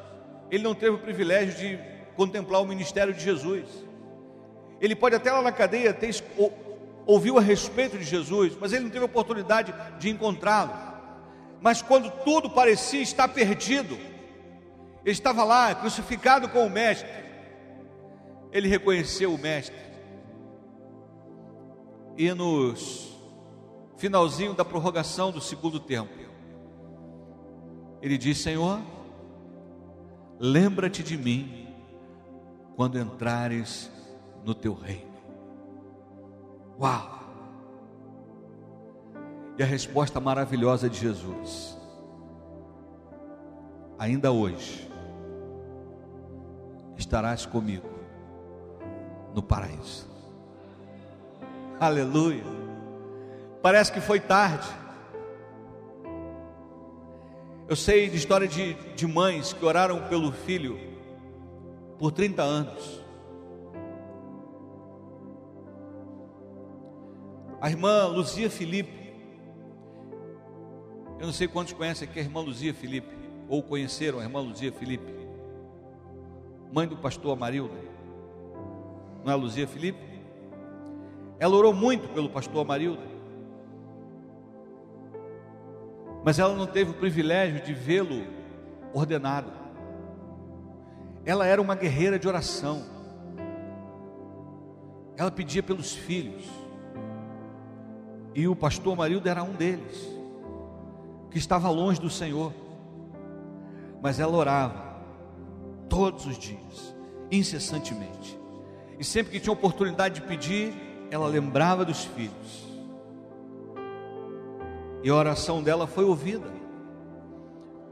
ele 0.49 0.63
não 0.63 0.73
teve 0.73 0.95
o 0.95 0.99
privilégio 0.99 1.55
de 1.55 1.79
contemplar 2.15 2.61
o 2.61 2.65
ministério 2.65 3.13
de 3.13 3.23
Jesus. 3.23 3.65
Ele 4.81 4.95
pode 4.95 5.15
até 5.15 5.31
lá 5.31 5.41
na 5.41 5.51
cadeia 5.51 5.93
ter 5.93 6.09
ouviu 7.05 7.37
a 7.37 7.41
respeito 7.41 7.97
de 7.97 8.03
Jesus, 8.03 8.57
mas 8.59 8.73
ele 8.73 8.83
não 8.83 8.91
teve 8.91 9.05
oportunidade 9.05 9.73
de 9.99 10.09
encontrá-lo. 10.09 10.71
Mas 11.61 11.81
quando 11.81 12.09
tudo 12.23 12.49
parecia 12.49 13.01
estar 13.01 13.27
perdido, 13.27 13.97
ele 15.03 15.11
estava 15.11 15.43
lá 15.43 15.73
crucificado 15.73 16.49
com 16.49 16.65
o 16.65 16.69
mestre. 16.69 17.09
Ele 18.51 18.67
reconheceu 18.67 19.33
o 19.33 19.37
mestre. 19.37 19.77
E 22.17 22.33
nos 22.33 23.15
finalzinho 23.97 24.53
da 24.53 24.65
prorrogação 24.65 25.31
do 25.31 25.39
segundo 25.39 25.79
tempo, 25.79 26.11
ele 28.01 28.17
disse: 28.17 28.43
Senhor, 28.43 28.81
lembra-te 30.39 31.03
de 31.03 31.17
mim 31.17 31.67
quando 32.75 32.99
entrares 32.99 33.91
no 34.43 34.53
teu 34.53 34.73
reino. 34.73 35.09
Uau! 36.79 37.19
E 39.57 39.63
a 39.63 39.65
resposta 39.65 40.21
maravilhosa 40.21 40.89
de 40.89 40.97
Jesus, 40.97 41.77
ainda 43.97 44.31
hoje, 44.31 44.88
estarás 46.99 47.45
comigo 47.45 47.89
no 49.33 49.41
paraíso. 49.41 50.07
Aleluia! 51.79 52.43
Parece 53.61 53.91
que 53.91 54.01
foi 54.01 54.19
tarde. 54.19 54.67
Eu 57.67 57.75
sei 57.75 58.09
de 58.09 58.17
história 58.17 58.47
de, 58.47 58.73
de 58.73 59.07
mães 59.07 59.53
que 59.53 59.63
oraram 59.63 60.07
pelo 60.07 60.31
filho 60.31 60.79
por 61.97 62.11
30 62.11 62.41
anos. 62.41 62.99
A 67.61 67.69
irmã 67.69 68.07
Luzia 68.07 68.49
Felipe, 68.49 69.13
eu 71.19 71.25
não 71.25 71.33
sei 71.33 71.47
quantos 71.47 71.73
conhecem 71.73 72.07
aqui 72.07 72.19
a 72.19 72.23
irmã 72.23 72.39
Luzia 72.39 72.73
Felipe, 72.73 73.13
ou 73.49 73.61
conheceram 73.61 74.19
a 74.19 74.23
irmã 74.23 74.39
Luzia 74.39 74.71
Felipe, 74.71 75.18
mãe 76.71 76.87
do 76.87 76.97
pastor 76.97 77.33
Amarildo, 77.33 77.73
não 79.23 79.33
é 79.33 79.35
Luzia 79.35 79.67
Felipe? 79.67 79.99
Ela 81.39 81.55
orou 81.55 81.73
muito 81.73 82.07
pelo 82.09 82.29
pastor 82.29 82.61
Amarildo, 82.61 83.01
mas 86.23 86.37
ela 86.37 86.53
não 86.53 86.67
teve 86.67 86.91
o 86.91 86.93
privilégio 86.93 87.61
de 87.61 87.73
vê-lo 87.73 88.25
ordenado. 88.93 89.51
Ela 91.25 91.45
era 91.45 91.61
uma 91.61 91.75
guerreira 91.75 92.19
de 92.19 92.27
oração. 92.27 92.83
Ela 95.15 95.31
pedia 95.31 95.61
pelos 95.61 95.93
filhos. 95.93 96.45
E 98.33 98.47
o 98.47 98.55
pastor 98.55 98.95
Marildo 98.95 99.27
era 99.27 99.43
um 99.43 99.53
deles, 99.53 100.07
que 101.31 101.37
estava 101.37 101.69
longe 101.69 101.99
do 101.99 102.09
Senhor. 102.09 102.53
Mas 104.01 104.19
ela 104.19 104.35
orava 104.35 104.88
todos 105.89 106.25
os 106.25 106.37
dias, 106.37 106.95
incessantemente. 107.31 108.39
E 108.99 109.03
sempre 109.03 109.31
que 109.31 109.39
tinha 109.39 109.51
oportunidade 109.51 110.15
de 110.15 110.21
pedir, 110.21 110.73
ela 111.09 111.27
lembrava 111.27 111.83
dos 111.83 112.05
filhos. 112.05 112.69
E 115.03 115.09
a 115.09 115.15
oração 115.15 115.63
dela 115.63 115.87
foi 115.87 116.03
ouvida. 116.05 116.51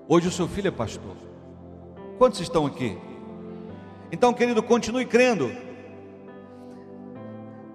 Hoje 0.07 0.27
o 0.27 0.31
seu 0.31 0.47
filho 0.47 0.67
é 0.67 0.71
pastor. 0.71 1.15
Quantos 2.17 2.39
estão 2.39 2.65
aqui? 2.65 2.97
Então, 4.11 4.33
querido, 4.33 4.63
continue 4.63 5.05
crendo, 5.05 5.51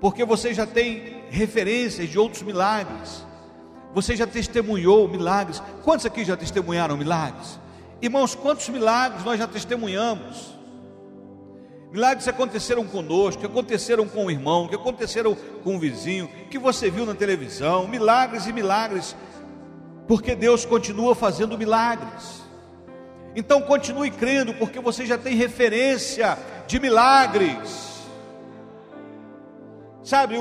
porque 0.00 0.24
você 0.24 0.54
já 0.54 0.66
tem 0.66 1.24
referências 1.28 2.08
de 2.08 2.18
outros 2.18 2.42
milagres, 2.42 3.24
você 3.94 4.16
já 4.16 4.26
testemunhou 4.26 5.06
milagres. 5.08 5.62
Quantos 5.84 6.06
aqui 6.06 6.24
já 6.24 6.36
testemunharam 6.36 6.96
milagres? 6.96 7.60
Irmãos, 8.02 8.34
quantos 8.34 8.68
milagres 8.68 9.24
nós 9.24 9.38
já 9.38 9.46
testemunhamos? 9.46 10.52
Milagres 11.92 12.26
aconteceram 12.26 12.84
conosco, 12.84 13.38
que 13.38 13.46
aconteceram 13.46 14.08
com 14.08 14.26
o 14.26 14.30
irmão, 14.30 14.66
que 14.66 14.74
aconteceram 14.74 15.36
com 15.62 15.76
o 15.76 15.78
vizinho, 15.78 16.28
que 16.50 16.58
você 16.58 16.90
viu 16.90 17.06
na 17.06 17.14
televisão, 17.14 17.86
milagres 17.86 18.48
e 18.48 18.52
milagres, 18.52 19.14
porque 20.08 20.34
Deus 20.34 20.64
continua 20.64 21.14
fazendo 21.14 21.56
milagres. 21.56 22.42
Então 23.36 23.62
continue 23.62 24.10
crendo, 24.10 24.52
porque 24.54 24.80
você 24.80 25.06
já 25.06 25.16
tem 25.16 25.36
referência 25.36 26.36
de 26.66 26.80
milagres. 26.80 28.02
Sabe, 30.02 30.34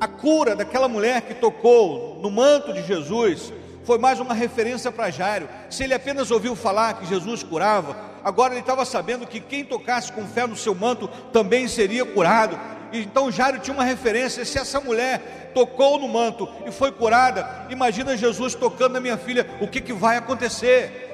a 0.00 0.08
cura 0.08 0.56
daquela 0.56 0.88
mulher 0.88 1.20
que 1.20 1.34
tocou 1.34 2.18
no 2.22 2.30
manto 2.30 2.72
de 2.72 2.82
Jesus 2.82 3.52
foi 3.86 3.98
mais 3.98 4.18
uma 4.18 4.34
referência 4.34 4.90
para 4.90 5.10
Jairo. 5.10 5.48
Se 5.70 5.84
ele 5.84 5.94
apenas 5.94 6.32
ouviu 6.32 6.56
falar 6.56 6.94
que 6.94 7.06
Jesus 7.06 7.44
curava, 7.44 7.96
agora 8.24 8.52
ele 8.52 8.60
estava 8.60 8.84
sabendo 8.84 9.28
que 9.28 9.38
quem 9.38 9.64
tocasse 9.64 10.12
com 10.12 10.26
fé 10.26 10.44
no 10.44 10.56
seu 10.56 10.74
manto 10.74 11.08
também 11.32 11.68
seria 11.68 12.04
curado. 12.04 12.58
Então 12.92 13.30
Jairo 13.30 13.60
tinha 13.60 13.72
uma 13.72 13.84
referência: 13.84 14.44
se 14.44 14.58
essa 14.58 14.80
mulher 14.80 15.52
tocou 15.54 16.00
no 16.00 16.08
manto 16.08 16.48
e 16.66 16.72
foi 16.72 16.90
curada, 16.90 17.66
imagina 17.70 18.16
Jesus 18.16 18.56
tocando 18.56 18.94
na 18.94 19.00
minha 19.00 19.16
filha, 19.16 19.48
o 19.60 19.68
que, 19.68 19.80
que 19.80 19.92
vai 19.92 20.16
acontecer? 20.16 21.04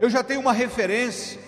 Eu 0.00 0.08
já 0.08 0.24
tenho 0.24 0.40
uma 0.40 0.52
referência, 0.52 1.38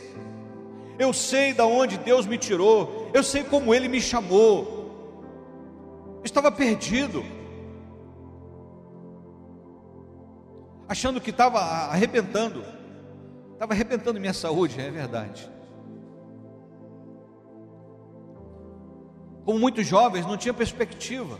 eu 0.98 1.14
sei 1.14 1.54
da 1.54 1.64
onde 1.64 1.96
Deus 1.96 2.26
me 2.26 2.36
tirou, 2.36 3.10
eu 3.14 3.22
sei 3.22 3.42
como 3.42 3.74
Ele 3.74 3.88
me 3.88 4.00
chamou. 4.00 4.82
Estava 6.22 6.52
perdido, 6.52 7.24
achando 10.88 11.20
que 11.20 11.30
estava 11.30 11.60
arrebentando, 11.60 12.64
estava 13.52 13.72
arrebentando 13.72 14.20
minha 14.20 14.34
saúde, 14.34 14.80
é 14.80 14.90
verdade. 14.90 15.50
Como 19.44 19.58
muitos 19.58 19.86
jovens, 19.86 20.26
não 20.26 20.36
tinha 20.36 20.54
perspectiva. 20.54 21.38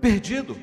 Perdido. 0.00 0.56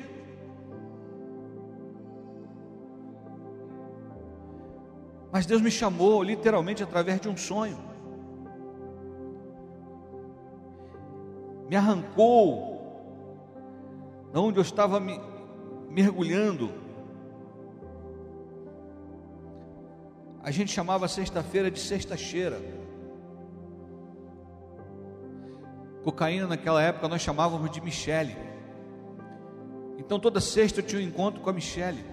Mas 5.32 5.46
Deus 5.46 5.60
me 5.60 5.70
chamou 5.70 6.22
literalmente 6.22 6.82
através 6.82 7.20
de 7.20 7.28
um 7.28 7.36
sonho. 7.36 7.78
Me 11.68 11.74
arrancou 11.74 12.73
onde 14.40 14.58
eu 14.58 14.62
estava 14.62 14.98
me 14.98 15.20
mergulhando. 15.88 16.72
A 20.42 20.50
gente 20.50 20.72
chamava 20.72 21.06
sexta-feira 21.08 21.70
de 21.70 21.78
sexta-cheira. 21.78 22.60
Cocaína 26.02 26.46
naquela 26.46 26.82
época 26.82 27.08
nós 27.08 27.22
chamávamos 27.22 27.70
de 27.70 27.80
Michele. 27.80 28.36
Então 29.96 30.18
toda 30.18 30.40
sexta 30.40 30.80
eu 30.80 30.84
tinha 30.84 31.00
um 31.00 31.04
encontro 31.04 31.40
com 31.40 31.48
a 31.48 31.52
Michele. 31.52 32.04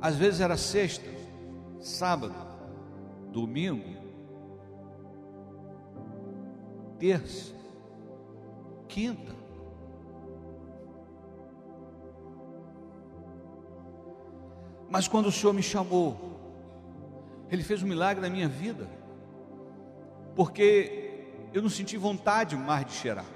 Às 0.00 0.16
vezes 0.16 0.40
era 0.40 0.56
sexta, 0.56 1.08
sábado, 1.80 2.34
domingo, 3.32 3.88
terça, 6.98 7.54
quinta. 8.94 9.32
Mas 14.88 15.08
quando 15.08 15.26
o 15.26 15.32
Senhor 15.32 15.52
me 15.52 15.64
chamou, 15.64 16.38
Ele 17.50 17.64
fez 17.64 17.82
um 17.82 17.88
milagre 17.88 18.22
na 18.22 18.30
minha 18.30 18.48
vida, 18.48 18.88
porque 20.36 21.24
eu 21.52 21.60
não 21.60 21.68
senti 21.68 21.96
vontade 21.96 22.54
mais 22.54 22.86
de 22.86 22.92
cheirar. 22.92 23.26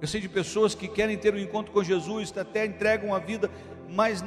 Eu 0.00 0.06
sei 0.06 0.20
de 0.20 0.28
pessoas 0.28 0.76
que 0.76 0.86
querem 0.86 1.18
ter 1.18 1.34
um 1.34 1.38
encontro 1.38 1.72
com 1.72 1.82
Jesus, 1.82 2.32
até 2.38 2.64
entregam 2.64 3.12
a 3.12 3.18
vida, 3.18 3.50
mas 3.88 4.24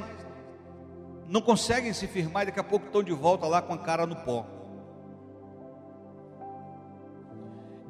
não 1.26 1.40
conseguem 1.40 1.94
se 1.94 2.06
firmar 2.06 2.42
e 2.42 2.46
daqui 2.46 2.60
a 2.60 2.64
pouco 2.64 2.86
estão 2.86 3.02
de 3.02 3.12
volta 3.12 3.46
lá 3.46 3.62
com 3.62 3.72
a 3.72 3.78
cara 3.78 4.04
no 4.04 4.16
pó. 4.16 4.57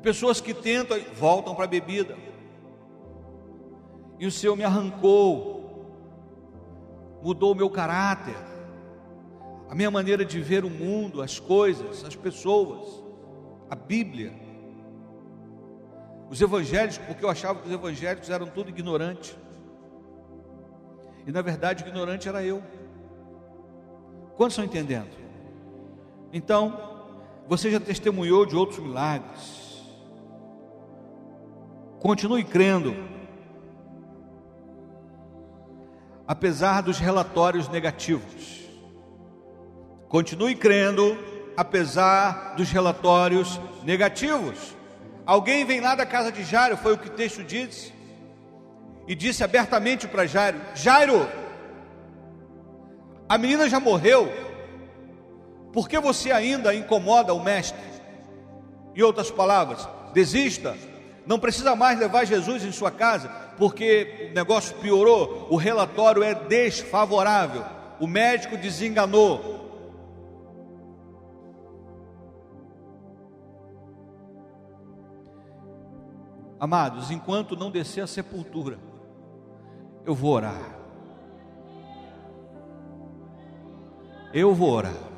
Pessoas 0.02 0.40
que 0.40 0.54
tentam, 0.54 0.98
voltam 1.14 1.54
para 1.54 1.64
a 1.64 1.68
bebida. 1.68 2.16
E 4.18 4.26
o 4.26 4.32
Senhor 4.32 4.56
me 4.56 4.64
arrancou, 4.64 5.86
mudou 7.22 7.52
o 7.52 7.54
meu 7.54 7.70
caráter, 7.70 8.36
a 9.68 9.74
minha 9.74 9.90
maneira 9.90 10.24
de 10.24 10.40
ver 10.40 10.64
o 10.64 10.70
mundo, 10.70 11.22
as 11.22 11.38
coisas, 11.38 12.04
as 12.04 12.16
pessoas, 12.16 13.02
a 13.70 13.74
Bíblia 13.74 14.48
os 16.30 16.40
evangélicos, 16.40 16.98
porque 16.98 17.24
eu 17.24 17.30
achava 17.30 17.60
que 17.60 17.68
os 17.68 17.72
evangélicos 17.72 18.28
eram 18.28 18.46
tudo 18.46 18.68
ignorantes. 18.68 19.36
E 21.26 21.32
na 21.32 21.42
verdade, 21.42 21.84
o 21.84 21.88
ignorante 21.88 22.28
era 22.28 22.44
eu. 22.44 22.62
Quantos 24.36 24.52
estão 24.52 24.64
entendendo? 24.64 25.10
Então, 26.32 27.06
você 27.46 27.70
já 27.70 27.80
testemunhou 27.80 28.44
de 28.44 28.54
outros 28.54 28.78
milagres. 28.78 29.67
Continue 32.00 32.44
crendo. 32.44 32.94
Apesar 36.26 36.82
dos 36.82 36.98
relatórios 36.98 37.68
negativos. 37.68 38.58
Continue 40.08 40.54
crendo, 40.54 41.18
apesar 41.56 42.54
dos 42.56 42.70
relatórios 42.70 43.60
negativos. 43.82 44.76
Alguém 45.26 45.64
vem 45.64 45.80
lá 45.80 45.94
da 45.94 46.06
casa 46.06 46.32
de 46.32 46.44
Jairo, 46.44 46.76
foi 46.76 46.94
o 46.94 46.98
que 46.98 47.08
o 47.08 47.12
texto 47.12 47.44
diz, 47.44 47.92
e 49.06 49.14
disse 49.14 49.44
abertamente 49.44 50.08
para 50.08 50.26
Jairo: 50.26 50.58
Jairo, 50.74 51.28
a 53.28 53.36
menina 53.36 53.68
já 53.68 53.78
morreu, 53.78 54.32
por 55.72 55.88
que 55.88 55.98
você 55.98 56.32
ainda 56.32 56.74
incomoda 56.74 57.34
o 57.34 57.42
mestre? 57.42 57.78
Em 58.94 59.02
outras 59.02 59.30
palavras, 59.30 59.86
desista, 60.14 60.74
não 61.28 61.38
precisa 61.38 61.76
mais 61.76 61.98
levar 61.98 62.24
Jesus 62.24 62.64
em 62.64 62.72
sua 62.72 62.90
casa, 62.90 63.28
porque 63.58 64.30
o 64.30 64.34
negócio 64.34 64.74
piorou, 64.76 65.46
o 65.50 65.56
relatório 65.56 66.22
é 66.22 66.34
desfavorável, 66.34 67.64
o 68.00 68.06
médico 68.06 68.56
desenganou, 68.56 69.58
Amados, 76.60 77.12
enquanto 77.12 77.54
não 77.54 77.70
descer 77.70 78.00
a 78.00 78.06
sepultura, 78.06 78.80
eu 80.04 80.12
vou 80.12 80.32
orar. 80.32 80.76
Eu 84.34 84.52
vou 84.52 84.70
orar. 84.70 85.08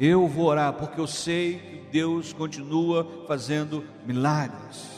Eu 0.00 0.26
vou 0.26 0.46
orar 0.46 0.72
porque 0.72 0.98
eu 0.98 1.06
sei 1.06 1.58
que 1.58 1.79
Deus 1.90 2.32
continua 2.32 3.24
fazendo 3.26 3.84
milagres. 4.06 4.88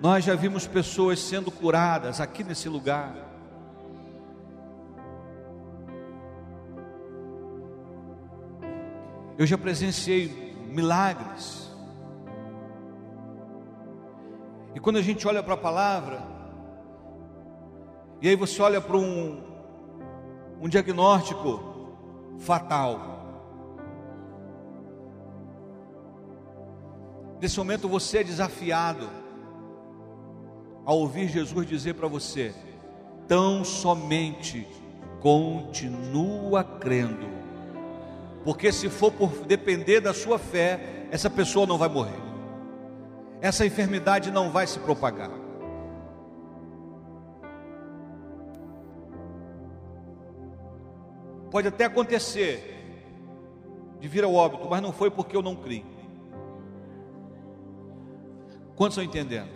Nós 0.00 0.24
já 0.24 0.34
vimos 0.34 0.66
pessoas 0.66 1.18
sendo 1.18 1.50
curadas 1.50 2.20
aqui 2.20 2.42
nesse 2.42 2.68
lugar. 2.68 3.14
Eu 9.36 9.46
já 9.46 9.58
presenciei 9.58 10.54
milagres. 10.68 11.70
E 14.74 14.80
quando 14.80 14.96
a 14.96 15.02
gente 15.02 15.26
olha 15.26 15.42
para 15.42 15.54
a 15.54 15.58
palavra, 15.58 16.22
e 18.22 18.28
aí 18.28 18.36
você 18.36 18.60
olha 18.62 18.80
para 18.80 18.96
um, 18.96 19.42
um 20.60 20.68
diagnóstico 20.68 21.96
fatal. 22.38 23.19
Nesse 27.40 27.58
momento 27.58 27.88
você 27.88 28.18
é 28.18 28.24
desafiado 28.24 29.08
a 30.84 30.92
ouvir 30.92 31.28
Jesus 31.28 31.66
dizer 31.66 31.94
para 31.94 32.08
você: 32.08 32.54
tão 33.26 33.64
somente 33.64 34.66
continua 35.20 36.62
crendo 36.62 37.40
porque 38.44 38.72
se 38.72 38.88
for 38.88 39.12
por 39.12 39.28
depender 39.44 40.00
da 40.00 40.14
sua 40.14 40.38
fé, 40.38 41.06
essa 41.10 41.28
pessoa 41.28 41.66
não 41.66 41.76
vai 41.76 41.88
morrer. 41.88 42.18
Essa 43.40 43.66
enfermidade 43.66 44.30
não 44.30 44.50
vai 44.50 44.66
se 44.66 44.78
propagar. 44.78 45.30
Pode 51.50 51.68
até 51.68 51.84
acontecer 51.84 52.76
de 53.98 54.08
vir 54.08 54.24
ao 54.24 54.32
óbito, 54.32 54.68
mas 54.70 54.80
não 54.80 54.92
foi 54.92 55.10
porque 55.10 55.36
eu 55.36 55.42
não 55.42 55.56
criei. 55.56 55.84
Quantos 58.80 58.96
estão 58.96 59.04
entendendo? 59.04 59.50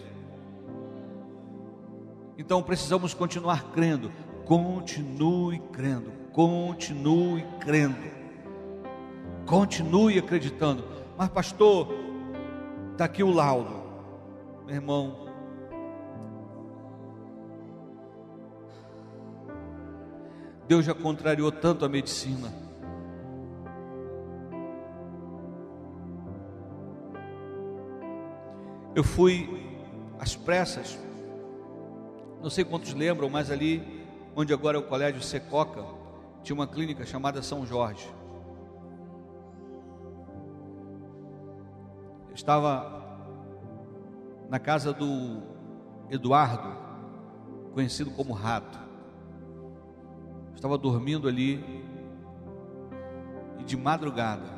Então 2.36 2.62
precisamos 2.62 3.14
continuar 3.14 3.70
crendo. 3.72 4.12
Continue 4.44 5.60
crendo. 5.72 6.12
Continue 6.30 7.42
crendo. 7.58 7.96
Continue 9.46 10.18
acreditando. 10.18 10.84
Mas, 11.16 11.30
pastor, 11.30 11.88
está 12.92 13.06
aqui 13.06 13.22
o 13.22 13.30
laudo. 13.30 13.82
Meu 14.66 14.74
irmão, 14.74 15.26
Deus 20.68 20.84
já 20.84 20.92
contrariou 20.92 21.50
tanto 21.50 21.86
a 21.86 21.88
medicina. 21.88 22.63
Eu 28.94 29.02
fui 29.02 29.48
às 30.20 30.36
pressas. 30.36 30.96
Não 32.40 32.48
sei 32.48 32.64
quantos 32.64 32.94
lembram, 32.94 33.28
mas 33.28 33.50
ali 33.50 34.06
onde 34.36 34.52
agora 34.52 34.76
é 34.76 34.80
o 34.80 34.84
Colégio 34.84 35.20
Secoca, 35.20 35.84
tinha 36.42 36.54
uma 36.54 36.66
clínica 36.66 37.04
chamada 37.04 37.42
São 37.42 37.66
Jorge. 37.66 38.08
Eu 42.28 42.34
estava 42.34 43.02
na 44.48 44.60
casa 44.60 44.92
do 44.92 45.42
Eduardo, 46.08 46.76
conhecido 47.72 48.10
como 48.12 48.32
Rato. 48.32 48.78
Eu 50.50 50.54
estava 50.54 50.78
dormindo 50.78 51.26
ali 51.26 51.82
e 53.58 53.64
de 53.64 53.76
madrugada, 53.76 54.52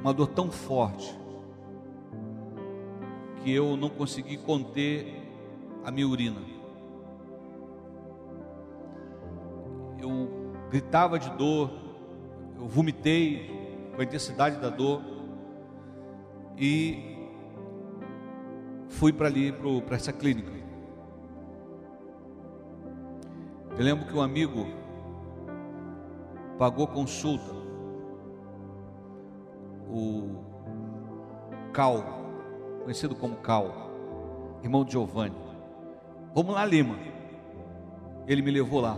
uma 0.00 0.12
dor 0.12 0.28
tão 0.28 0.50
forte 0.50 1.25
eu 3.52 3.76
não 3.76 3.88
consegui 3.88 4.36
conter 4.36 5.22
a 5.84 5.90
minha 5.90 6.08
urina. 6.08 6.40
Eu 10.00 10.28
gritava 10.70 11.18
de 11.18 11.30
dor, 11.30 11.70
eu 12.58 12.66
vomitei 12.66 13.50
com 13.94 14.00
a 14.00 14.04
intensidade 14.04 14.56
da 14.56 14.68
dor 14.68 15.02
e 16.58 17.16
fui 18.88 19.12
para 19.12 19.28
ali, 19.28 19.52
para 19.86 19.96
essa 19.96 20.12
clínica. 20.12 20.52
Eu 23.78 23.84
lembro 23.84 24.06
que 24.06 24.14
um 24.14 24.22
amigo 24.22 24.66
pagou 26.58 26.86
consulta, 26.86 27.54
o 29.88 30.42
Cal, 31.72 32.25
conhecido 32.86 33.16
como 33.16 33.34
Cal, 33.38 33.90
irmão 34.62 34.84
de 34.84 34.92
Giovanni. 34.92 35.34
Vamos 36.32 36.54
lá, 36.54 36.64
Lima. 36.64 36.96
Ele 38.28 38.40
me 38.42 38.52
levou 38.52 38.80
lá. 38.80 38.96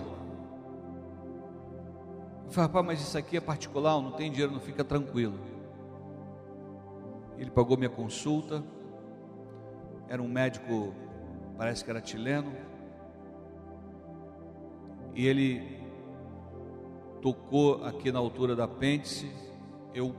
Eu 2.44 2.50
falei, 2.50 2.66
rapaz, 2.66 2.84
mas 2.84 3.00
isso 3.00 3.16
aqui 3.16 3.38
é 3.38 3.40
particular, 3.40 3.98
não 4.02 4.12
tem 4.12 4.30
dinheiro, 4.30 4.52
não 4.52 4.60
fica 4.60 4.84
tranquilo. 4.84 5.40
Ele 7.38 7.50
pagou 7.50 7.78
minha 7.78 7.88
consulta. 7.88 8.62
Era 10.06 10.20
um 10.20 10.28
médico, 10.28 10.92
parece 11.56 11.82
que 11.82 11.88
era 11.88 12.04
chileno. 12.04 12.52
E 15.14 15.26
ele 15.26 15.80
tocou 17.22 17.82
aqui 17.86 18.12
na 18.12 18.18
altura 18.18 18.54
da 18.54 18.64
apêndice. 18.64 19.32
Eu 19.94 20.14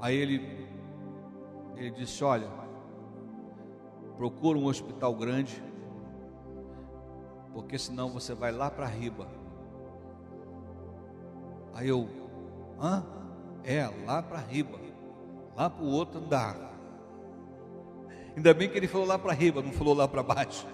aí 0.00 0.16
ele 0.16 0.63
ele 1.76 1.90
disse: 1.90 2.22
"Olha, 2.24 2.48
procura 4.16 4.58
um 4.58 4.66
hospital 4.66 5.14
grande, 5.14 5.62
porque 7.52 7.78
senão 7.78 8.10
você 8.10 8.34
vai 8.34 8.52
lá 8.52 8.70
para 8.70 8.86
riba. 8.86 9.28
Aí 11.72 11.88
eu, 11.88 12.08
hã? 12.80 13.04
É, 13.64 13.88
lá 14.04 14.22
para 14.22 14.38
riba, 14.38 14.78
lá 15.56 15.70
para 15.70 15.84
o 15.84 15.88
outro 15.88 16.20
andar. 16.20 16.56
Ainda 18.36 18.52
bem 18.52 18.68
que 18.68 18.76
ele 18.76 18.88
falou 18.88 19.06
lá 19.06 19.18
para 19.18 19.32
riba, 19.32 19.62
não 19.62 19.72
falou 19.72 19.94
lá 19.94 20.06
para 20.06 20.22
baixo. 20.22 20.66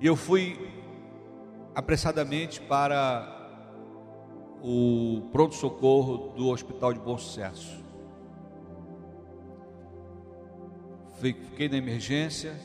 E 0.00 0.06
eu 0.06 0.14
fui 0.14 0.70
apressadamente 1.74 2.60
para 2.60 3.37
o 4.62 5.28
pronto-socorro 5.32 6.32
do 6.36 6.48
Hospital 6.48 6.92
de 6.92 7.00
Bom 7.00 7.16
Sucesso. 7.16 7.78
Fiquei 11.20 11.68
na 11.68 11.76
emergência, 11.76 12.56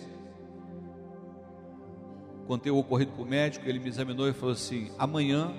contei 2.48 2.72
o 2.72 2.78
ocorrido 2.78 3.12
para 3.12 3.24
o 3.24 3.26
médico, 3.26 3.68
ele 3.68 3.80
me 3.80 3.88
examinou 3.88 4.28
e 4.28 4.34
falou 4.34 4.54
assim: 4.54 4.92
amanhã 4.98 5.54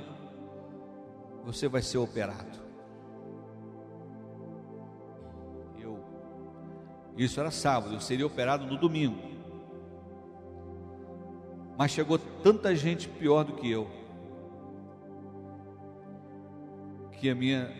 você 1.44 1.68
vai 1.68 1.82
ser 1.82 1.98
operado. 1.98 2.58
Eu, 5.78 5.98
isso 7.16 7.40
era 7.40 7.50
sábado, 7.50 7.94
eu 7.94 8.00
seria 8.00 8.26
operado 8.26 8.64
no 8.64 8.78
domingo. 8.78 9.34
Mas 11.76 11.90
chegou 11.90 12.18
tanta 12.18 12.74
gente 12.76 13.08
pior 13.08 13.44
do 13.44 13.54
que 13.54 13.68
eu, 13.68 13.88
que 17.18 17.30
a 17.30 17.34
minha 17.34 17.70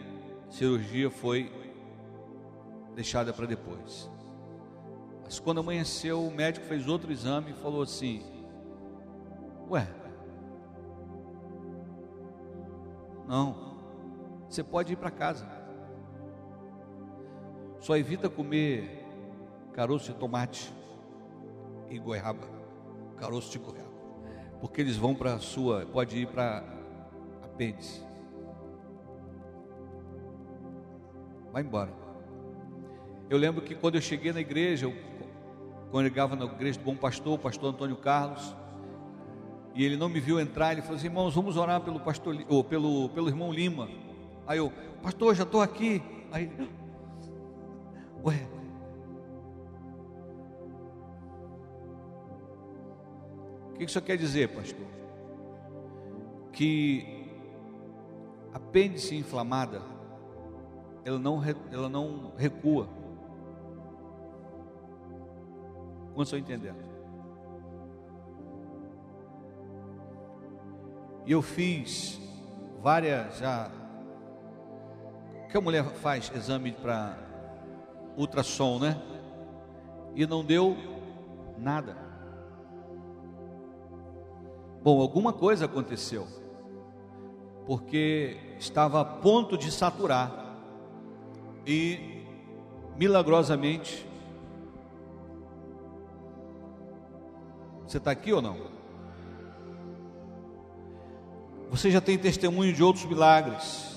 cirurgia 0.51 1.11
foi 1.11 1.51
deixada 2.95 3.33
para 3.33 3.47
depois. 3.47 4.11
Mas 5.25 5.39
quando 5.41 5.61
amanheceu, 5.61 6.25
o 6.25 6.31
médico 6.31 6.67
fez 6.67 6.87
outro 6.87 7.11
exame 7.11 7.51
e 7.51 7.55
falou 7.55 7.83
assim: 7.83 8.23
Ué, 9.71 9.89
não, 13.27 13.75
você 14.49 14.63
pode 14.63 14.93
ir 14.93 14.97
para 14.97 15.11
casa. 15.11 15.49
Só 17.81 17.97
evita 17.97 18.31
comer 18.31 19.05
caroço 19.73 20.13
de 20.13 20.19
tomate 20.19 20.73
e 21.91 21.99
goiaba, 21.99 22.49
caroço 23.17 23.51
de 23.51 23.59
goiaba, 23.59 23.91
porque 24.61 24.81
eles 24.81 24.97
vão 24.97 25.15
para 25.15 25.35
a 25.35 25.39
sua, 25.39 25.85
pode 25.87 26.19
ir 26.19 26.29
para 26.29 26.63
apêndice. 27.43 28.04
Vai 31.55 31.63
embora. 31.63 31.93
Eu 33.31 33.39
lembro 33.39 33.63
que 33.63 33.77
quando 33.77 33.95
eu 33.95 34.01
cheguei 34.01 34.33
na 34.33 34.41
igreja, 34.41 34.87
eu 34.87 34.95
congregava 35.93 36.35
na 36.35 36.47
igreja 36.47 36.81
do 36.81 36.85
Bom 36.85 36.97
Pastor, 36.97 37.35
o 37.35 37.39
pastor 37.39 37.73
Antônio 37.73 37.95
Carlos, 37.95 38.57
e 39.73 39.85
ele 39.85 39.97
não 39.97 40.09
me 40.09 40.19
viu 40.19 40.41
entrar, 40.41 40.73
ele 40.73 40.83
falou 40.83 40.97
assim, 40.97 41.07
irmãos, 41.07 41.33
vamos 41.33 41.57
orar 41.57 41.81
pelo 41.81 42.01
pastor, 42.01 42.45
ou 42.49 42.65
pelo, 42.65 43.09
pelo 43.11 43.29
irmão 43.29 43.53
Lima. 43.53 43.89
Aí 44.49 44.59
eu, 44.59 44.73
pastor, 45.01 45.33
já 45.37 45.45
estou 45.45 45.63
aqui. 45.63 46.03
Aí, 46.33 46.51
ué. 48.25 48.49
O 53.71 53.75
que 53.75 53.85
isso 53.85 54.03
quer 54.03 54.17
dizer, 54.17 54.49
pastor? 54.49 54.87
Que 56.53 57.29
apêndice 58.53 59.15
inflamada, 59.15 59.94
ela 61.05 61.19
não, 61.19 61.43
ela 61.71 61.89
não 61.89 62.33
recua 62.37 62.89
Quantos 66.15 66.33
estão 66.33 66.39
entendendo? 66.39 66.79
E 71.27 71.33
eu 71.33 71.43
fiz 71.43 72.21
várias 72.81 73.39
já. 73.39 73.69
Que 75.51 75.57
a 75.57 75.61
mulher 75.61 75.85
faz 75.85 76.31
exame 76.35 76.71
para 76.71 77.19
ultrassom, 78.17 78.79
né? 78.79 79.03
E 80.15 80.25
não 80.25 80.45
deu 80.45 80.77
nada. 81.59 81.97
Bom, 84.83 85.01
alguma 85.01 85.33
coisa 85.33 85.65
aconteceu. 85.65 86.29
Porque 87.67 88.37
estava 88.59 89.01
a 89.01 89.05
ponto 89.05 89.59
de 89.59 89.73
saturar. 89.73 90.44
E 91.67 92.23
milagrosamente 92.97 94.07
Você 97.95 97.99
está 97.99 98.11
aqui 98.11 98.33
ou 98.33 98.43
não? 98.43 98.57
Você 101.71 101.93
já 101.93 102.01
tem 102.01 102.19
testemunho 102.19 102.73
de 102.73 102.83
outros 102.83 103.05
milagres. 103.05 103.95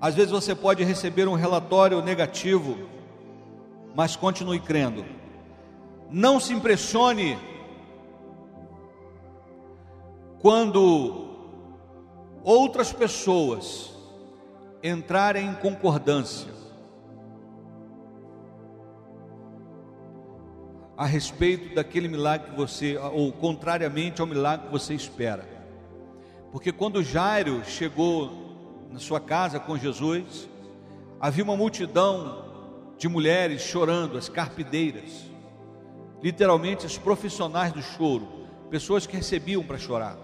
Às 0.00 0.14
vezes 0.14 0.30
você 0.30 0.54
pode 0.54 0.82
receber 0.82 1.28
um 1.28 1.34
relatório 1.34 2.00
negativo, 2.00 2.88
mas 3.94 4.16
continue 4.16 4.58
crendo. 4.60 5.04
Não 6.10 6.40
se 6.40 6.54
impressione 6.54 7.38
quando 10.40 11.28
outras 12.42 12.92
pessoas 12.92 13.94
entrarem 14.82 15.48
em 15.48 15.54
concordância 15.54 16.58
a 20.96 21.06
respeito 21.06 21.74
daquele 21.76 22.08
milagre 22.08 22.50
que 22.50 22.56
você, 22.56 22.96
ou 22.96 23.30
contrariamente 23.32 24.20
ao 24.20 24.26
milagre 24.26 24.66
que 24.66 24.72
você 24.72 24.94
espera. 24.94 25.48
Porque 26.50 26.72
quando 26.72 27.04
Jairo 27.04 27.62
chegou 27.64 28.48
na 28.90 28.98
sua 28.98 29.20
casa 29.20 29.60
com 29.60 29.78
Jesus, 29.78 30.48
havia 31.20 31.44
uma 31.44 31.56
multidão 31.56 32.44
de 32.96 33.06
mulheres 33.06 33.62
chorando, 33.62 34.18
as 34.18 34.28
carpideiras, 34.28 35.30
literalmente 36.20 36.84
as 36.84 36.98
profissionais 36.98 37.72
do 37.72 37.80
choro, 37.80 38.26
pessoas 38.68 39.06
que 39.06 39.16
recebiam 39.16 39.62
para 39.62 39.78
chorar. 39.78 40.18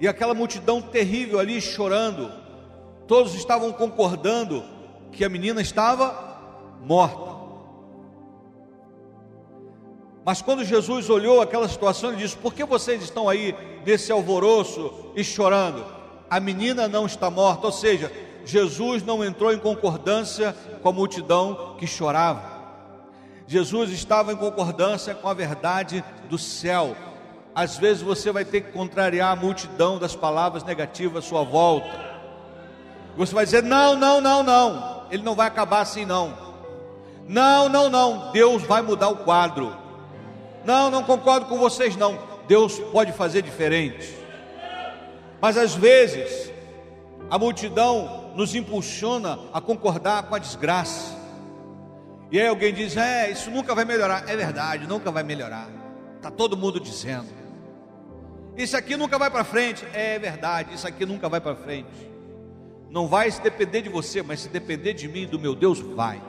E 0.00 0.06
aquela 0.06 0.32
multidão 0.32 0.80
terrível 0.80 1.40
ali 1.40 1.60
chorando, 1.60 2.30
todos 3.12 3.34
estavam 3.34 3.70
concordando 3.72 4.64
que 5.12 5.22
a 5.22 5.28
menina 5.28 5.60
estava 5.60 6.38
morta. 6.80 7.30
Mas 10.24 10.40
quando 10.40 10.64
Jesus 10.64 11.10
olhou 11.10 11.42
aquela 11.42 11.68
situação, 11.68 12.08
ele 12.08 12.22
disse: 12.22 12.38
Por 12.38 12.54
que 12.54 12.64
vocês 12.64 13.02
estão 13.02 13.28
aí 13.28 13.54
nesse 13.84 14.10
alvoroço 14.10 15.12
e 15.14 15.22
chorando? 15.22 15.84
A 16.30 16.40
menina 16.40 16.88
não 16.88 17.04
está 17.04 17.28
morta, 17.28 17.66
ou 17.66 17.72
seja, 17.72 18.10
Jesus 18.46 19.02
não 19.02 19.22
entrou 19.22 19.52
em 19.52 19.58
concordância 19.58 20.56
com 20.82 20.88
a 20.88 20.92
multidão 20.92 21.76
que 21.78 21.86
chorava. 21.86 22.42
Jesus 23.46 23.90
estava 23.90 24.32
em 24.32 24.36
concordância 24.36 25.14
com 25.14 25.28
a 25.28 25.34
verdade 25.34 26.02
do 26.30 26.38
céu. 26.38 26.96
Às 27.54 27.76
vezes 27.76 28.02
você 28.02 28.32
vai 28.32 28.46
ter 28.46 28.62
que 28.62 28.72
contrariar 28.72 29.32
a 29.32 29.36
multidão 29.36 29.98
das 29.98 30.16
palavras 30.16 30.64
negativas 30.64 31.26
à 31.26 31.28
sua 31.28 31.42
volta. 31.42 32.11
Você 33.16 33.34
vai 33.34 33.44
dizer: 33.44 33.62
não, 33.62 33.96
não, 33.96 34.20
não, 34.20 34.42
não. 34.42 35.06
Ele 35.10 35.22
não 35.22 35.34
vai 35.34 35.46
acabar 35.46 35.80
assim, 35.80 36.04
não. 36.04 36.36
Não, 37.28 37.68
não, 37.68 37.88
não. 37.88 38.32
Deus 38.32 38.62
vai 38.62 38.82
mudar 38.82 39.08
o 39.08 39.16
quadro. 39.16 39.76
Não, 40.64 40.90
não 40.90 41.02
concordo 41.02 41.46
com 41.46 41.58
vocês, 41.58 41.96
não. 41.96 42.18
Deus 42.46 42.78
pode 42.78 43.12
fazer 43.12 43.42
diferente. 43.42 44.16
Mas 45.40 45.56
às 45.56 45.74
vezes, 45.74 46.52
a 47.30 47.38
multidão 47.38 48.32
nos 48.34 48.54
impulsiona 48.54 49.38
a 49.52 49.60
concordar 49.60 50.24
com 50.24 50.34
a 50.34 50.38
desgraça. 50.38 51.16
E 52.30 52.40
aí 52.40 52.46
alguém 52.46 52.72
diz: 52.72 52.96
É, 52.96 53.30
isso 53.30 53.50
nunca 53.50 53.74
vai 53.74 53.84
melhorar. 53.84 54.28
É 54.28 54.36
verdade, 54.36 54.86
nunca 54.86 55.10
vai 55.10 55.22
melhorar. 55.22 55.68
Está 56.16 56.30
todo 56.30 56.56
mundo 56.56 56.80
dizendo. 56.80 57.42
Isso 58.56 58.76
aqui 58.76 58.96
nunca 58.96 59.18
vai 59.18 59.30
para 59.30 59.44
frente. 59.44 59.84
É 59.92 60.18
verdade, 60.18 60.74
isso 60.74 60.86
aqui 60.86 61.04
nunca 61.04 61.28
vai 61.28 61.40
para 61.40 61.56
frente. 61.56 62.11
Não 62.92 63.08
vai 63.08 63.30
se 63.30 63.40
depender 63.40 63.80
de 63.80 63.88
você, 63.88 64.22
mas 64.22 64.40
se 64.40 64.50
depender 64.50 64.92
de 64.92 65.08
mim, 65.08 65.26
do 65.26 65.38
meu 65.38 65.54
Deus, 65.54 65.80
vai. 65.80 66.20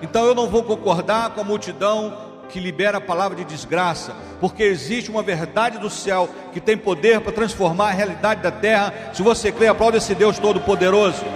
Então 0.00 0.24
eu 0.24 0.34
não 0.34 0.48
vou 0.48 0.62
concordar 0.62 1.34
com 1.34 1.42
a 1.42 1.44
multidão 1.44 2.16
que 2.48 2.58
libera 2.58 2.96
a 2.96 3.00
palavra 3.00 3.36
de 3.36 3.44
desgraça, 3.44 4.16
porque 4.40 4.62
existe 4.62 5.10
uma 5.10 5.22
verdade 5.22 5.76
do 5.76 5.90
céu 5.90 6.30
que 6.50 6.62
tem 6.62 6.78
poder 6.78 7.20
para 7.20 7.30
transformar 7.30 7.88
a 7.88 7.90
realidade 7.90 8.40
da 8.40 8.50
terra. 8.50 9.12
Se 9.12 9.22
você 9.22 9.52
crê, 9.52 9.66
aplaude 9.66 9.98
esse 9.98 10.14
Deus 10.14 10.38
Todo-Poderoso. 10.38 11.26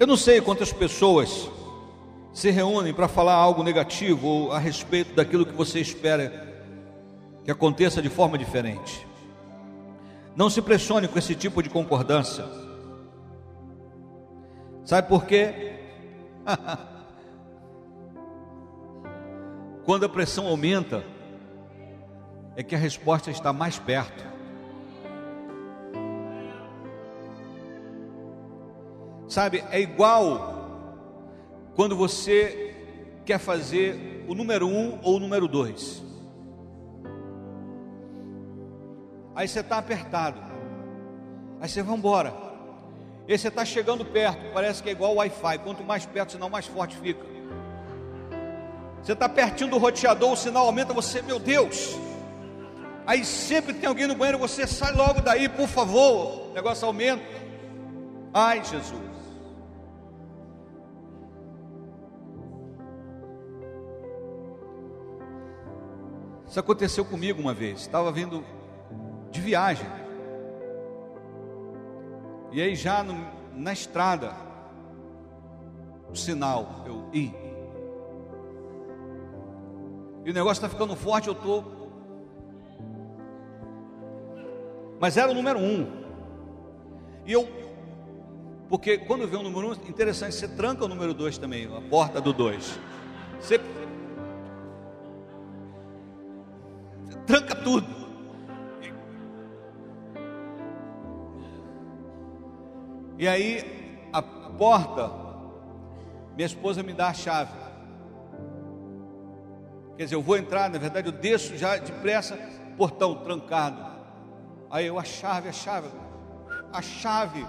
Eu 0.00 0.06
não 0.06 0.16
sei 0.16 0.40
quantas 0.40 0.72
pessoas 0.72 1.50
se 2.38 2.50
reúnem 2.52 2.94
para 2.94 3.08
falar 3.08 3.34
algo 3.34 3.64
negativo 3.64 4.28
ou 4.28 4.52
a 4.52 4.60
respeito 4.60 5.12
daquilo 5.12 5.44
que 5.44 5.52
você 5.52 5.80
espera 5.80 6.46
que 7.42 7.50
aconteça 7.50 8.00
de 8.00 8.08
forma 8.08 8.38
diferente. 8.38 9.04
Não 10.36 10.48
se 10.48 10.62
pressione 10.62 11.08
com 11.08 11.18
esse 11.18 11.34
tipo 11.34 11.60
de 11.60 11.68
concordância. 11.68 12.44
Sabe 14.84 15.08
por 15.08 15.26
quê? 15.26 15.80
Quando 19.84 20.06
a 20.06 20.08
pressão 20.08 20.46
aumenta, 20.46 21.02
é 22.54 22.62
que 22.62 22.76
a 22.76 22.78
resposta 22.78 23.32
está 23.32 23.52
mais 23.52 23.80
perto. 23.80 24.24
Sabe, 29.26 29.64
é 29.72 29.80
igual 29.80 30.57
quando 31.78 31.94
você 31.94 32.74
quer 33.24 33.38
fazer 33.38 34.24
o 34.26 34.34
número 34.34 34.66
um 34.66 34.98
ou 35.00 35.14
o 35.14 35.20
número 35.20 35.46
dois. 35.46 36.02
Aí 39.32 39.46
você 39.46 39.60
está 39.60 39.78
apertado. 39.78 40.40
Aí 41.60 41.68
você 41.68 41.80
vai 41.80 41.96
embora. 41.96 42.34
E 43.28 43.38
você 43.38 43.46
está 43.46 43.64
chegando 43.64 44.04
perto, 44.04 44.52
parece 44.52 44.82
que 44.82 44.88
é 44.88 44.92
igual 44.92 45.12
o 45.12 45.18
Wi-Fi. 45.18 45.58
Quanto 45.58 45.84
mais 45.84 46.04
perto, 46.04 46.30
o 46.30 46.32
sinal 46.32 46.50
mais 46.50 46.66
forte 46.66 46.96
fica. 46.96 47.24
Você 49.00 49.12
está 49.12 49.28
pertinho 49.28 49.70
do 49.70 49.78
roteador, 49.78 50.32
o 50.32 50.36
sinal 50.36 50.66
aumenta, 50.66 50.92
você, 50.92 51.22
meu 51.22 51.38
Deus. 51.38 51.96
Aí 53.06 53.24
sempre 53.24 53.72
tem 53.72 53.88
alguém 53.88 54.08
no 54.08 54.16
banheiro, 54.16 54.36
você 54.36 54.66
sai 54.66 54.92
logo 54.94 55.20
daí, 55.20 55.48
por 55.48 55.68
favor. 55.68 56.50
O 56.50 56.54
negócio 56.54 56.88
aumenta. 56.88 57.22
Ai, 58.34 58.64
Jesus. 58.64 59.07
Isso 66.48 66.58
aconteceu 66.58 67.04
comigo 67.04 67.40
uma 67.40 67.52
vez. 67.52 67.80
Estava 67.80 68.10
vindo 68.10 68.42
de 69.30 69.40
viagem. 69.40 69.86
E 72.50 72.62
aí 72.62 72.74
já 72.74 73.02
no, 73.02 73.14
na 73.54 73.72
estrada, 73.72 74.32
o 76.10 76.16
sinal, 76.16 76.84
eu 76.86 77.04
i. 77.12 77.32
E 80.24 80.30
o 80.30 80.34
negócio 80.34 80.64
está 80.64 80.68
ficando 80.68 80.96
forte, 80.96 81.28
eu 81.28 81.34
estou. 81.34 81.76
Mas 84.98 85.16
era 85.16 85.30
o 85.30 85.34
número 85.34 85.58
um. 85.58 85.86
E 87.26 87.32
eu, 87.32 87.46
porque 88.68 88.96
quando 88.96 89.28
vê 89.28 89.36
o 89.36 89.42
número 89.42 89.68
um, 89.68 89.72
interessante, 89.88 90.34
você 90.34 90.48
tranca 90.48 90.86
o 90.86 90.88
número 90.88 91.12
dois 91.12 91.36
também, 91.36 91.66
a 91.66 91.80
porta 91.82 92.20
do 92.20 92.32
dois. 92.32 92.78
Você 93.38 93.60
tranca 97.28 97.54
tudo. 97.54 97.86
E 103.18 103.28
aí, 103.28 104.08
a 104.10 104.22
porta, 104.22 105.12
minha 106.34 106.46
esposa 106.46 106.82
me 106.82 106.94
dá 106.94 107.08
a 107.08 107.14
chave. 107.14 107.52
Quer 109.98 110.04
dizer, 110.04 110.16
eu 110.16 110.22
vou 110.22 110.38
entrar, 110.38 110.70
na 110.70 110.78
verdade, 110.78 111.08
eu 111.08 111.12
desço 111.12 111.56
já 111.56 111.76
depressa, 111.76 112.36
portão 112.78 113.16
trancado. 113.16 113.86
Aí 114.70 114.86
eu, 114.86 114.98
a 114.98 115.04
chave, 115.04 115.48
a 115.48 115.52
chave, 115.52 115.88
a 116.72 116.80
chave, 116.80 117.46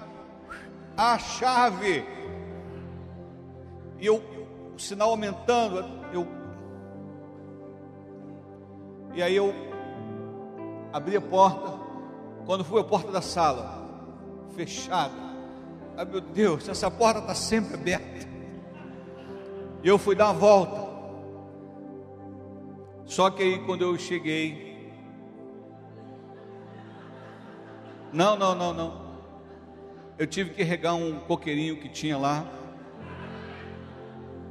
a 0.96 1.18
chave. 1.18 2.04
E 3.98 4.04
eu, 4.04 4.16
o 4.74 4.78
sinal 4.78 5.10
aumentando, 5.10 5.84
eu. 6.12 6.26
E 9.14 9.22
aí 9.22 9.36
eu 9.36 9.69
abri 10.92 11.16
a 11.16 11.20
porta. 11.20 11.78
Quando 12.46 12.64
fui 12.64 12.80
à 12.80 12.84
porta 12.84 13.12
da 13.12 13.20
sala, 13.20 13.88
fechada. 14.56 15.14
Ah, 15.96 16.04
meu 16.04 16.20
Deus, 16.20 16.68
essa 16.68 16.90
porta 16.90 17.20
está 17.20 17.34
sempre 17.34 17.74
aberta. 17.74 18.28
E 19.82 19.88
eu 19.88 19.98
fui 19.98 20.14
dar 20.14 20.26
uma 20.26 20.34
volta. 20.34 20.90
Só 23.04 23.30
que 23.30 23.42
aí 23.42 23.58
quando 23.64 23.82
eu 23.82 23.96
cheguei. 23.98 24.92
Não, 28.12 28.36
não, 28.36 28.54
não, 28.54 28.74
não. 28.74 29.10
Eu 30.18 30.26
tive 30.26 30.50
que 30.50 30.62
regar 30.62 30.94
um 30.94 31.20
coqueirinho 31.20 31.76
que 31.78 31.88
tinha 31.88 32.18
lá. 32.18 32.44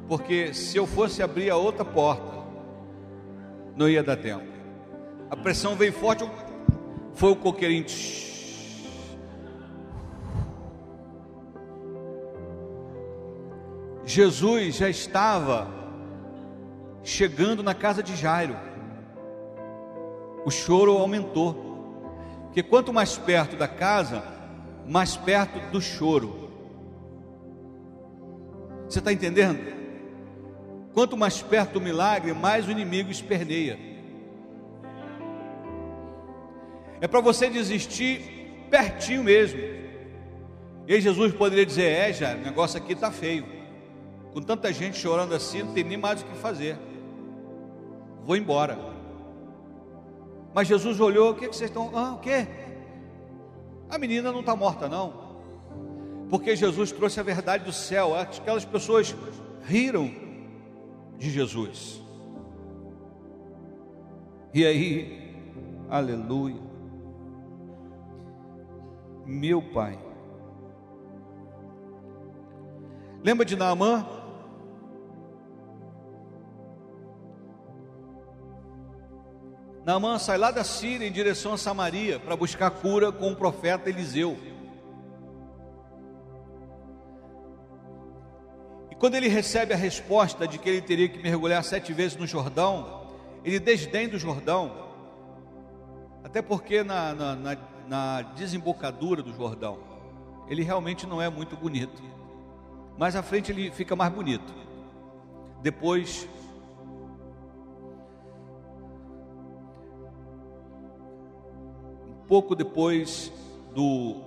Porque 0.07 0.53
se 0.53 0.77
eu 0.77 0.87
fosse 0.87 1.21
abrir 1.21 1.49
a 1.51 1.55
outra 1.55 1.85
porta, 1.85 2.39
não 3.75 3.87
ia 3.87 4.01
dar 4.01 4.17
tempo. 4.17 4.58
A 5.29 5.35
pressão 5.35 5.75
veio 5.75 5.93
forte, 5.93 6.27
foi 7.13 7.31
o 7.31 7.35
coqueirinho. 7.35 7.85
Jesus 14.05 14.75
já 14.75 14.89
estava 14.89 15.67
chegando 17.03 17.61
na 17.61 17.75
casa 17.75 18.01
de 18.01 18.15
Jairo. 18.15 18.55
O 20.43 20.49
choro 20.49 20.97
aumentou. 20.97 21.67
Porque 22.45 22.63
quanto 22.63 22.91
mais 22.91 23.15
perto 23.17 23.55
da 23.55 23.67
casa, 23.67 24.23
mais 24.87 25.15
perto 25.15 25.59
do 25.71 25.79
choro. 25.79 26.49
Você 28.87 28.97
está 28.97 29.13
entendendo? 29.13 29.59
Quanto 30.91 31.15
mais 31.15 31.43
perto 31.43 31.73
do 31.73 31.81
milagre, 31.81 32.33
mais 32.33 32.67
o 32.67 32.71
inimigo 32.71 33.11
esperneia. 33.11 33.88
É 37.01 37.07
para 37.07 37.21
você 37.21 37.49
desistir 37.49 38.65
pertinho 38.69 39.23
mesmo. 39.23 39.59
E 40.87 40.99
Jesus 40.99 41.33
poderia 41.33 41.65
dizer: 41.65 41.91
É, 41.91 42.13
já, 42.13 42.35
o 42.35 42.39
negócio 42.39 42.77
aqui 42.77 42.93
está 42.93 43.11
feio. 43.11 43.45
Com 44.33 44.41
tanta 44.41 44.71
gente 44.71 44.97
chorando 44.97 45.33
assim, 45.33 45.63
não 45.63 45.73
tem 45.73 45.83
nem 45.83 45.97
mais 45.97 46.21
o 46.21 46.25
que 46.25 46.35
fazer. 46.37 46.77
Vou 48.23 48.35
embora. 48.35 48.77
Mas 50.53 50.67
Jesus 50.67 50.99
olhou: 50.99 51.31
O 51.31 51.35
que, 51.35 51.47
que 51.47 51.55
vocês 51.55 51.69
estão. 51.69 51.91
Ah, 51.95 52.13
o 52.13 52.19
quê? 52.19 52.47
A 53.89 53.97
menina 53.97 54.31
não 54.31 54.41
está 54.41 54.55
morta, 54.55 54.87
não. 54.87 55.29
Porque 56.29 56.55
Jesus 56.55 56.91
trouxe 56.91 57.19
a 57.19 57.23
verdade 57.23 57.63
do 57.63 57.73
céu. 57.73 58.15
Aquelas 58.15 58.65
pessoas 58.65 59.15
riram 59.63 60.11
de 61.17 61.29
Jesus. 61.29 62.01
E 64.53 64.65
aí, 64.65 65.35
aleluia, 65.89 66.68
meu 69.29 69.61
Pai. 69.61 69.97
Lembra 73.23 73.45
de 73.45 73.55
Naamã? 73.55 74.07
Naamã 79.85 80.17
sai 80.17 80.37
lá 80.37 80.51
da 80.51 80.63
Síria 80.63 81.07
em 81.07 81.11
direção 81.11 81.53
a 81.53 81.57
Samaria 81.57 82.19
para 82.19 82.35
buscar 82.35 82.71
cura 82.71 83.11
com 83.11 83.31
o 83.31 83.35
profeta 83.35 83.89
Eliseu. 83.89 84.37
E 88.91 88.95
quando 88.95 89.15
ele 89.15 89.27
recebe 89.27 89.73
a 89.73 89.77
resposta 89.77 90.47
de 90.47 90.57
que 90.57 90.69
ele 90.69 90.81
teria 90.81 91.07
que 91.07 91.21
mergulhar 91.21 91.63
sete 91.63 91.93
vezes 91.93 92.17
no 92.17 92.25
Jordão, 92.25 93.07
ele 93.43 93.59
desdém 93.59 94.07
do 94.07 94.17
Jordão, 94.17 94.89
até 96.23 96.41
porque 96.41 96.83
na, 96.83 97.13
na, 97.13 97.35
na, 97.35 97.57
na 97.89 98.21
desembocadura 98.21 99.23
do 99.23 99.33
Jordão, 99.33 99.79
ele 100.47 100.61
realmente 100.61 101.07
não 101.07 101.19
é 101.19 101.27
muito 101.27 101.57
bonito. 101.57 102.01
Mais 102.99 103.15
à 103.15 103.23
frente 103.23 103.51
ele 103.51 103.71
fica 103.71 103.95
mais 103.95 104.13
bonito. 104.13 104.53
Depois 105.63 106.29
pouco 112.27 112.53
depois 112.53 113.33
do, 113.73 114.17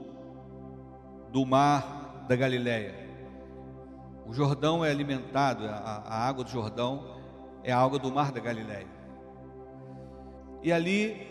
do 1.31 1.47
mar 1.47 2.25
da 2.27 2.35
Galileia. 2.35 3.09
O 4.27 4.33
Jordão 4.33 4.85
é 4.85 4.91
alimentado, 4.91 5.67
a, 5.67 6.03
a 6.05 6.27
água 6.27 6.43
do 6.43 6.51
Jordão 6.51 7.21
é 7.63 7.71
a 7.71 7.79
água 7.79 8.01
do 8.01 8.11
mar 8.11 8.33
da 8.33 8.41
Galileia. 8.41 8.89
E 10.65 10.73
ali 10.73 11.29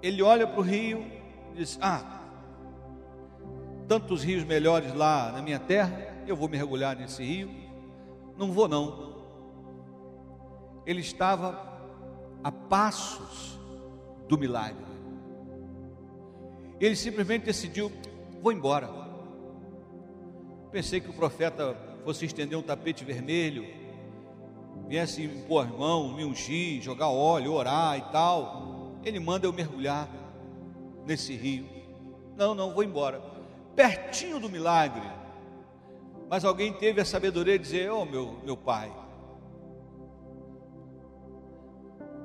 ele 0.00 0.22
olha 0.22 0.46
para 0.46 0.60
o 0.60 0.62
rio 0.62 1.21
e 1.52 1.58
diz: 1.58 1.78
Ah, 1.80 2.20
tantos 3.86 4.22
rios 4.22 4.44
melhores 4.44 4.94
lá 4.94 5.32
na 5.32 5.42
minha 5.42 5.58
terra, 5.58 6.24
eu 6.26 6.34
vou 6.34 6.48
mergulhar 6.48 6.96
nesse 6.96 7.22
rio. 7.22 7.50
Não 8.36 8.52
vou 8.52 8.68
não. 8.68 9.12
Ele 10.86 11.00
estava 11.00 11.72
a 12.42 12.50
passos 12.50 13.58
do 14.28 14.38
milagre. 14.38 14.84
Ele 16.80 16.96
simplesmente 16.96 17.44
decidiu: 17.44 17.92
vou 18.40 18.52
embora. 18.52 18.90
Pensei 20.70 21.00
que 21.00 21.10
o 21.10 21.12
profeta 21.12 21.76
fosse 22.02 22.24
estender 22.24 22.58
um 22.58 22.62
tapete 22.62 23.04
vermelho, 23.04 23.66
viesse 24.88 25.22
impor 25.22 25.66
as 25.66 25.70
mãos, 25.70 26.16
me 26.16 26.24
ungir, 26.24 26.80
jogar 26.80 27.08
óleo, 27.08 27.52
orar 27.52 27.98
e 27.98 28.02
tal. 28.10 28.96
Ele 29.04 29.20
manda 29.20 29.46
eu 29.46 29.52
mergulhar 29.52 30.08
nesse 31.06 31.34
rio. 31.34 31.66
Não, 32.36 32.54
não, 32.54 32.72
vou 32.72 32.82
embora. 32.82 33.22
Pertinho 33.74 34.38
do 34.38 34.48
milagre. 34.48 35.08
Mas 36.28 36.44
alguém 36.44 36.72
teve 36.72 37.00
a 37.00 37.04
sabedoria 37.04 37.58
de 37.58 37.64
dizer: 37.64 37.90
Oh, 37.90 38.04
meu, 38.04 38.38
meu 38.44 38.56
pai, 38.56 38.90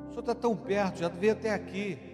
o 0.05 0.09
senhor 0.09 0.19
está 0.19 0.36
tão 0.36 0.55
perto, 0.55 0.99
já 0.99 1.09
veio 1.09 1.34
até 1.34 1.53
aqui 1.53 2.07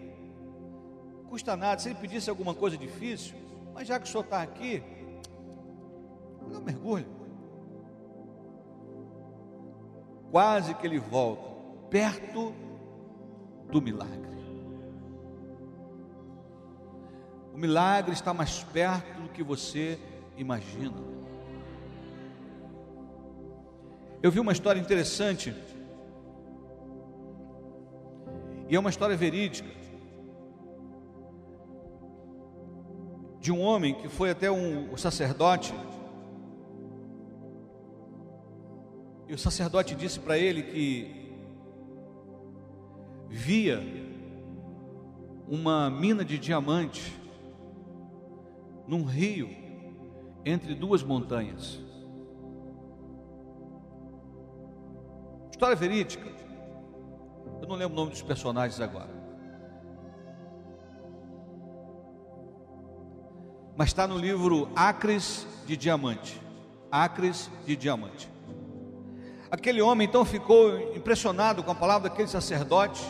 custa 1.33 1.57
nada. 1.57 1.81
Se 1.81 1.89
ele 1.89 1.95
pedisse 1.95 2.29
alguma 2.29 2.53
coisa 2.53 2.77
difícil, 2.77 3.35
mas 3.73 3.87
já 3.87 3.99
que 3.99 4.05
o 4.05 4.07
senhor 4.07 4.23
está 4.23 4.43
aqui, 4.43 4.83
dá 6.51 6.59
um 6.59 6.61
mergulho. 6.61 7.07
Quase 10.29 10.75
que 10.75 10.85
ele 10.85 10.99
volta, 10.99 11.41
perto 11.89 12.53
do 13.67 13.81
milagre. 13.81 14.32
O 17.53 17.57
milagre 17.57 18.13
está 18.13 18.33
mais 18.33 18.63
perto 18.63 19.21
do 19.21 19.29
que 19.29 19.43
você 19.43 19.99
imagina. 20.35 20.97
Eu 24.21 24.31
vi 24.31 24.39
uma 24.39 24.51
história 24.51 24.79
interessante, 24.79 25.53
e 28.67 28.75
é 28.75 28.79
uma 28.79 28.89
história 28.89 29.15
verídica. 29.15 29.83
de 33.43 33.51
um 33.51 33.59
homem 33.59 33.93
que 33.93 34.07
foi 34.07 34.29
até 34.29 34.49
um, 34.49 34.95
sacerdote. 34.95 35.73
E 39.27 39.33
o 39.33 39.37
sacerdote 39.37 39.93
disse 39.95 40.17
para 40.17 40.37
ele 40.37 40.63
que 40.63 41.35
via 43.27 43.83
uma 45.45 45.89
mina 45.89 46.23
de 46.23 46.37
diamante 46.37 47.21
num 48.87 49.03
rio 49.03 49.49
entre 50.45 50.75
duas 50.75 51.03
montanhas. 51.03 51.79
História 55.51 55.75
verídica. 55.75 56.27
Eu 57.61 57.67
não 57.67 57.75
lembro 57.75 57.93
o 57.93 57.95
nome 57.95 58.11
dos 58.11 58.21
personagens 58.21 58.81
agora. 58.81 59.23
mas 63.75 63.89
está 63.89 64.07
no 64.07 64.17
livro 64.17 64.69
Acres 64.75 65.47
de 65.65 65.75
Diamante. 65.75 66.39
Acres 66.91 67.49
de 67.65 67.75
Diamante. 67.75 68.29
Aquele 69.49 69.81
homem 69.81 70.07
então 70.07 70.23
ficou 70.23 70.95
impressionado 70.95 71.63
com 71.63 71.71
a 71.71 71.75
palavra 71.75 72.09
daquele 72.09 72.27
sacerdote 72.27 73.01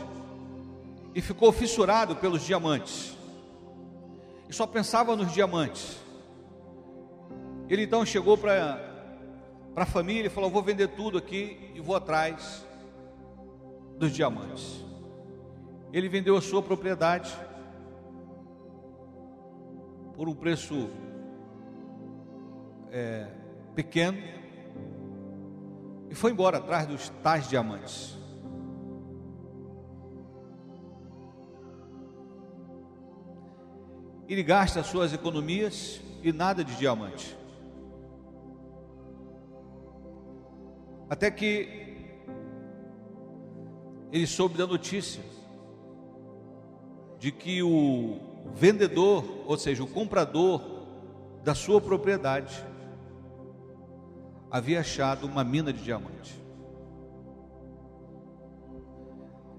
e 1.14 1.22
ficou 1.22 1.52
fissurado 1.52 2.16
pelos 2.16 2.44
diamantes. 2.44 3.18
E 4.54 4.56
só 4.56 4.68
pensava 4.68 5.16
nos 5.16 5.32
diamantes. 5.32 6.00
Ele 7.68 7.86
então 7.86 8.06
chegou 8.06 8.38
para 8.38 8.80
a 9.76 9.84
família 9.84 10.28
e 10.28 10.30
falou: 10.30 10.48
Vou 10.48 10.62
vender 10.62 10.90
tudo 10.90 11.18
aqui 11.18 11.72
e 11.74 11.82
vou 11.82 11.96
atrás 11.96 12.64
dos 13.98 14.12
diamantes. 14.12 14.86
Ele 15.92 16.08
vendeu 16.08 16.38
a 16.38 16.42
sua 16.42 16.62
propriedade 16.62 17.36
por 20.16 20.30
um 20.30 20.36
preço 20.36 20.88
é, 22.92 23.26
pequeno 23.74 24.20
e 26.12 26.14
foi 26.14 26.30
embora 26.30 26.60
atrás 26.60 26.86
dos 26.86 27.10
tais 27.24 27.50
diamantes. 27.50 28.16
Ele 34.28 34.44
gasta 34.44 34.80
as 34.80 34.88
suas 34.88 35.14
economias 35.14 36.02
e 36.22 36.32
nada 36.32 36.64
de 36.64 36.76
diamante. 36.76 37.38
Até 41.10 41.30
que 41.30 41.84
ele 44.12 44.26
soube 44.26 44.58
da 44.58 44.66
notícia 44.66 45.22
de 47.20 47.32
que 47.32 47.62
o 47.64 48.20
vendedor, 48.54 49.24
ou 49.46 49.58
seja, 49.58 49.84
o 49.84 49.88
comprador 49.88 50.62
da 51.44 51.56
sua 51.56 51.82
propriedade, 51.82 52.64
havia 54.50 54.82
achado 54.82 55.26
uma 55.26 55.44
mina 55.44 55.74
de 55.74 55.84
diamante. 55.84 56.40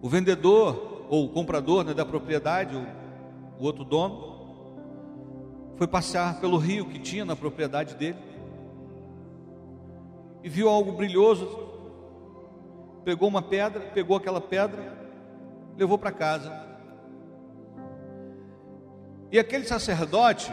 O 0.00 0.08
vendedor 0.08 1.06
ou 1.08 1.24
o 1.24 1.28
comprador 1.30 1.84
né, 1.84 1.92
da 1.92 2.04
propriedade, 2.04 2.76
o, 2.76 2.86
o 3.58 3.64
outro 3.64 3.84
dono, 3.84 4.33
foi 5.76 5.86
passear 5.86 6.40
pelo 6.40 6.56
rio 6.56 6.86
que 6.86 6.98
tinha 6.98 7.24
na 7.24 7.34
propriedade 7.34 7.94
dele 7.94 8.18
e 10.42 10.48
viu 10.48 10.68
algo 10.68 10.92
brilhoso. 10.92 11.48
Pegou 13.04 13.28
uma 13.28 13.42
pedra, 13.42 13.80
pegou 13.80 14.16
aquela 14.16 14.40
pedra, 14.40 14.96
levou 15.76 15.98
para 15.98 16.12
casa 16.12 16.64
e 19.34 19.38
aquele 19.40 19.64
sacerdote 19.64 20.52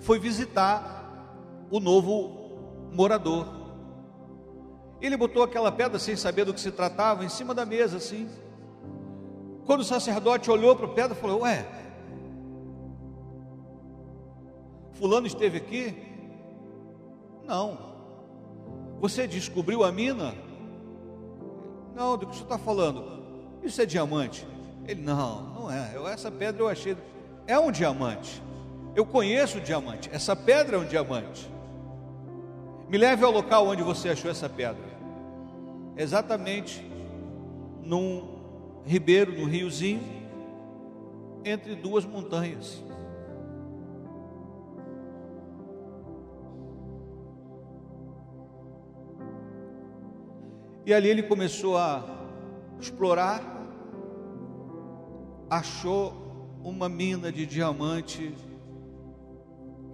foi 0.00 0.18
visitar 0.18 1.66
o 1.70 1.80
novo 1.80 2.90
morador. 2.92 3.46
Ele 5.00 5.16
botou 5.16 5.42
aquela 5.42 5.72
pedra 5.72 5.98
sem 5.98 6.14
saber 6.14 6.44
do 6.44 6.52
que 6.52 6.60
se 6.60 6.70
tratava 6.70 7.24
em 7.24 7.30
cima 7.30 7.54
da 7.54 7.64
mesa, 7.64 7.96
assim. 7.96 8.28
Quando 9.64 9.80
o 9.80 9.84
sacerdote 9.84 10.50
olhou 10.50 10.76
para 10.76 10.84
a 10.84 10.90
pedra, 10.90 11.14
falou: 11.14 11.40
Ué, 11.40 11.64
Fulano 15.00 15.26
esteve 15.26 15.56
aqui? 15.56 15.96
Não. 17.46 17.78
Você 19.00 19.26
descobriu 19.26 19.82
a 19.82 19.90
mina? 19.90 20.34
Não, 21.96 22.18
do 22.18 22.26
que 22.26 22.36
você 22.36 22.42
está 22.42 22.58
falando? 22.58 23.22
Isso 23.62 23.80
é 23.80 23.86
diamante? 23.86 24.46
Ele, 24.86 25.00
não, 25.00 25.42
não 25.54 25.70
é. 25.72 25.92
Eu, 25.94 26.06
essa 26.06 26.30
pedra 26.30 26.62
eu 26.62 26.68
achei 26.68 26.94
é 27.46 27.58
um 27.58 27.72
diamante. 27.72 28.42
Eu 28.94 29.06
conheço 29.06 29.56
o 29.56 29.60
diamante. 29.62 30.10
Essa 30.12 30.36
pedra 30.36 30.76
é 30.76 30.78
um 30.78 30.84
diamante. 30.84 31.50
Me 32.86 32.98
leve 32.98 33.24
ao 33.24 33.32
local 33.32 33.68
onde 33.68 33.82
você 33.82 34.10
achou 34.10 34.30
essa 34.30 34.50
pedra. 34.50 34.84
exatamente 35.96 36.84
num 37.82 38.38
ribeiro, 38.84 39.32
num 39.32 39.46
riozinho, 39.46 40.02
entre 41.42 41.74
duas 41.74 42.04
montanhas. 42.04 42.82
E 50.84 50.94
ali 50.94 51.08
ele 51.08 51.22
começou 51.22 51.76
a 51.76 52.04
explorar, 52.78 53.42
achou 55.48 56.58
uma 56.62 56.88
mina 56.88 57.30
de 57.30 57.44
diamante 57.44 58.34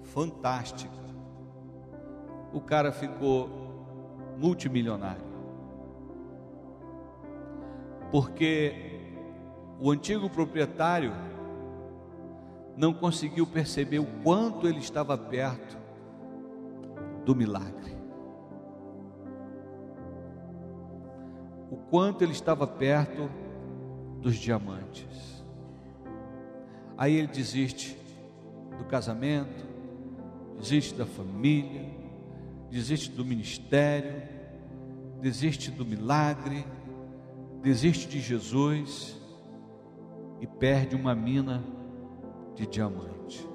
fantástica. 0.02 0.94
O 2.52 2.60
cara 2.60 2.92
ficou 2.92 3.50
multimilionário. 4.38 5.26
Porque 8.10 9.00
o 9.80 9.90
antigo 9.90 10.30
proprietário 10.30 11.12
não 12.76 12.92
conseguiu 12.92 13.46
perceber 13.46 13.98
o 13.98 14.06
quanto 14.22 14.68
ele 14.68 14.78
estava 14.78 15.16
perto 15.18 15.76
do 17.24 17.34
milagre. 17.34 17.95
O 21.70 21.76
quanto 21.76 22.22
ele 22.22 22.32
estava 22.32 22.66
perto 22.66 23.28
dos 24.20 24.36
diamantes. 24.36 25.44
Aí 26.96 27.14
ele 27.14 27.26
desiste 27.26 27.96
do 28.78 28.84
casamento, 28.84 29.66
desiste 30.58 30.94
da 30.94 31.04
família, 31.04 31.84
desiste 32.70 33.10
do 33.10 33.24
ministério, 33.24 34.22
desiste 35.20 35.70
do 35.70 35.84
milagre, 35.84 36.64
desiste 37.62 38.08
de 38.08 38.20
Jesus 38.20 39.16
e 40.40 40.46
perde 40.46 40.94
uma 40.94 41.14
mina 41.14 41.62
de 42.54 42.66
diamante. 42.66 43.46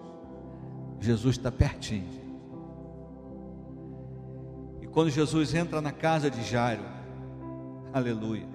Jesus 0.99 1.37
está 1.37 1.51
pertinho. 1.51 2.21
E 4.81 4.87
quando 4.87 5.09
Jesus 5.09 5.53
entra 5.55 5.81
na 5.81 5.91
casa 5.91 6.29
de 6.29 6.43
Jairo, 6.43 7.00
Aleluia. 7.93 8.47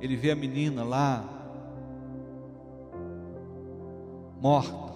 Ele 0.00 0.16
vê 0.16 0.30
a 0.30 0.36
menina 0.36 0.84
lá, 0.84 1.24
morta, 4.40 4.92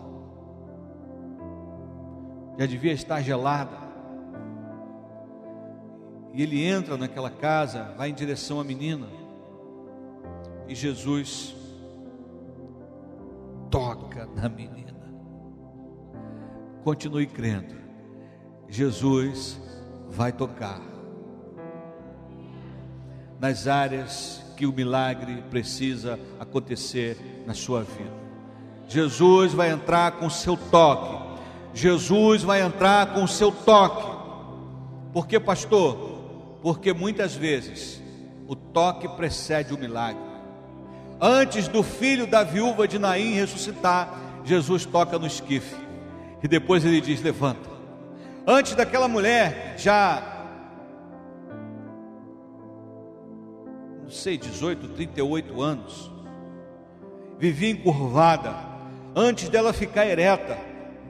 já 2.58 2.66
devia 2.66 2.92
estar 2.92 3.22
gelada. 3.22 3.88
E 6.32 6.42
ele 6.42 6.62
entra 6.62 6.96
naquela 6.96 7.30
casa, 7.30 7.94
vai 7.96 8.10
em 8.10 8.14
direção 8.14 8.60
à 8.60 8.64
menina, 8.64 9.08
e 10.68 10.74
Jesus 10.74 11.56
toca 13.70 14.26
na 14.36 14.48
menina. 14.48 14.98
Continue 16.84 17.26
crendo, 17.26 17.74
Jesus 18.68 19.60
vai 20.08 20.32
tocar 20.32 20.97
nas 23.40 23.66
áreas 23.66 24.42
que 24.56 24.66
o 24.66 24.72
milagre 24.72 25.42
precisa 25.50 26.18
acontecer 26.40 27.44
na 27.46 27.54
sua 27.54 27.82
vida. 27.82 28.12
Jesus 28.88 29.52
vai 29.52 29.70
entrar 29.70 30.12
com 30.12 30.26
o 30.26 30.30
seu 30.30 30.56
toque. 30.56 31.28
Jesus 31.74 32.42
vai 32.42 32.62
entrar 32.62 33.12
com 33.12 33.22
o 33.22 33.28
seu 33.28 33.52
toque. 33.52 34.18
Por 35.12 35.26
que, 35.26 35.38
pastor? 35.38 36.58
Porque 36.62 36.92
muitas 36.92 37.34
vezes 37.34 38.02
o 38.48 38.56
toque 38.56 39.06
precede 39.08 39.74
o 39.74 39.78
milagre. 39.78 40.22
Antes 41.20 41.68
do 41.68 41.82
filho 41.82 42.26
da 42.26 42.42
viúva 42.42 42.88
de 42.88 42.98
Naim 42.98 43.34
ressuscitar, 43.34 44.18
Jesus 44.44 44.86
toca 44.86 45.18
no 45.18 45.26
esquife. 45.26 45.76
E 46.42 46.48
depois 46.48 46.84
ele 46.84 47.00
diz: 47.00 47.22
Levanta. 47.22 47.68
Antes 48.46 48.74
daquela 48.74 49.06
mulher 49.06 49.74
já 49.76 50.37
não 54.08 54.14
sei, 54.14 54.38
18, 54.38 54.88
38 54.88 55.60
anos, 55.60 56.10
vivia 57.38 57.68
encurvada, 57.68 58.54
antes 59.14 59.50
dela 59.50 59.70
ficar 59.70 60.06
ereta, 60.06 60.56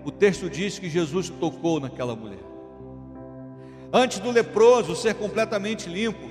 o 0.04 0.10
texto 0.10 0.50
diz 0.50 0.80
que 0.80 0.90
Jesus 0.90 1.30
tocou 1.30 1.78
naquela 1.78 2.16
mulher. 2.16 2.42
Antes 3.92 4.18
do 4.18 4.32
leproso 4.32 4.96
ser 4.96 5.14
completamente 5.14 5.88
limpo, 5.88 6.28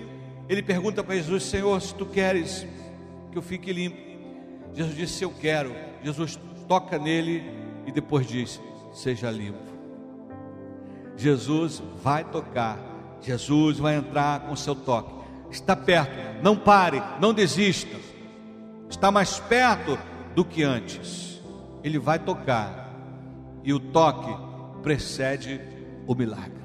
ele 0.49 0.61
pergunta 0.61 1.01
para 1.01 1.15
Jesus: 1.15 1.43
Senhor, 1.43 1.82
se 1.82 1.95
tu 1.95 2.05
queres 2.05 2.68
que 3.32 3.38
eu 3.38 3.41
fique 3.41 3.72
limpo, 3.72 3.97
Jesus 4.74 4.95
disse: 4.95 5.24
Eu 5.24 5.32
quero. 5.32 5.74
Jesus 6.03 6.38
toca 6.68 6.99
nele 6.99 7.49
e 7.86 7.93
depois 7.93 8.28
diz: 8.28 8.59
Seja 8.91 9.32
limpo. 9.32 9.57
Jesus 11.15 11.82
vai 12.03 12.26
tocar, 12.26 12.78
Jesus 13.22 13.80
vai 13.80 13.95
entrar 13.95 14.41
com 14.41 14.55
seu 14.55 14.76
toque 14.76 15.16
está 15.50 15.76
perto, 15.76 16.41
não 16.43 16.56
pare, 16.56 17.02
não 17.20 17.34
desista, 17.34 17.98
está 18.89 19.12
mais 19.12 19.39
perto 19.39 19.98
do 20.36 20.43
que 20.43 20.64
antes. 20.64 21.41
Ele 21.84 22.00
vai 22.00 22.20
tocar, 22.20 22.91
e 23.64 23.74
o 23.74 23.80
toque 23.80 24.32
precede 24.82 25.62
o 26.06 26.16
milagre. 26.16 26.58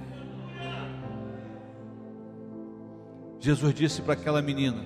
Jesus 3.41 3.75
disse 3.75 4.03
para 4.03 4.15
aquela 4.15 4.41
menina: 4.41 4.83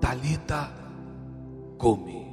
Talita, 0.00 0.72
come. 1.76 2.26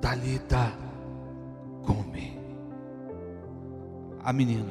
Talita, 0.00 0.72
come 1.84 2.35
a 4.26 4.32
menina. 4.32 4.68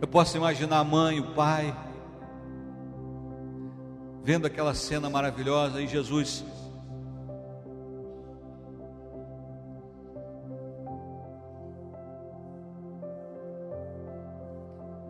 Eu 0.00 0.08
posso 0.08 0.38
imaginar 0.38 0.78
a 0.78 0.84
mãe, 0.84 1.20
o 1.20 1.34
pai, 1.34 1.76
vendo 4.22 4.46
aquela 4.46 4.72
cena 4.72 5.10
maravilhosa 5.10 5.82
e 5.82 5.86
Jesus 5.86 6.42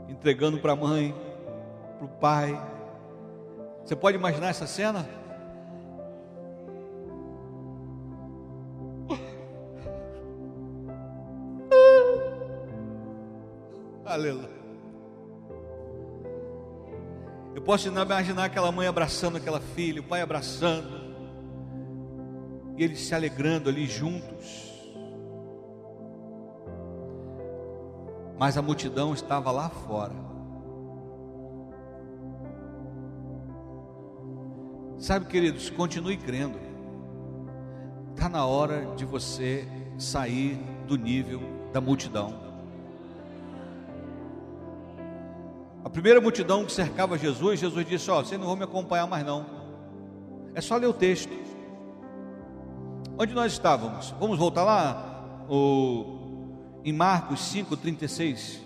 entregando 0.09 0.59
para 0.59 0.73
a 0.73 0.77
mãe, 0.77 1.15
para 1.99 2.07
o 2.07 2.09
pai, 2.09 2.74
você 3.85 3.95
pode 3.95 4.17
imaginar 4.17 4.49
essa 4.49 4.67
cena? 4.67 5.07
Aleluia. 14.07 14.49
Eu 17.55 17.61
posso 17.61 17.89
imaginar 17.89 18.45
aquela 18.45 18.73
mãe 18.73 18.87
abraçando 18.87 19.37
aquela 19.37 19.61
filha, 19.61 20.01
o 20.01 20.05
pai 20.05 20.23
abraçando, 20.23 21.05
e 22.77 22.83
eles 22.83 23.01
se 23.01 23.15
alegrando 23.15 23.69
ali 23.69 23.87
juntos. 23.87 24.73
Mas 28.39 28.57
a 28.57 28.63
multidão 28.63 29.13
estava 29.13 29.51
lá 29.51 29.69
fora. 29.69 30.34
Sabe, 34.99 35.27
queridos, 35.27 35.71
continue 35.71 36.17
crendo. 36.17 36.59
Está 38.15 38.29
na 38.29 38.47
hora 38.47 38.95
de 38.97 39.05
você 39.05 39.69
sair 39.99 40.59
do 40.87 40.97
nível 40.97 41.43
da 41.73 41.81
multidão. 41.81 42.43
A 45.85 45.91
primeira 45.91 46.21
multidão 46.21 46.65
que 46.65 46.73
cercava 46.73 47.19
Jesus, 47.19 47.61
Jesus 47.61 47.87
disse: 47.87 48.11
Ó, 48.11 48.21
oh, 48.21 48.25
vocês 48.25 48.41
não 48.41 48.47
vão 48.47 48.57
me 48.57 48.65
acompanhar 48.65 49.07
mais 49.07 49.25
não. 49.27 49.45
É 50.55 50.61
só 50.61 50.77
ler 50.77 50.87
o 50.87 50.93
texto. 50.95 51.33
Onde 53.19 53.35
nós 53.35 53.53
estávamos? 53.53 54.15
Vamos 54.19 54.39
voltar 54.39 54.65
lá? 54.65 55.45
O, 55.49 56.81
em 56.85 56.93
Marcos 56.93 57.41
5,36. 57.53 58.64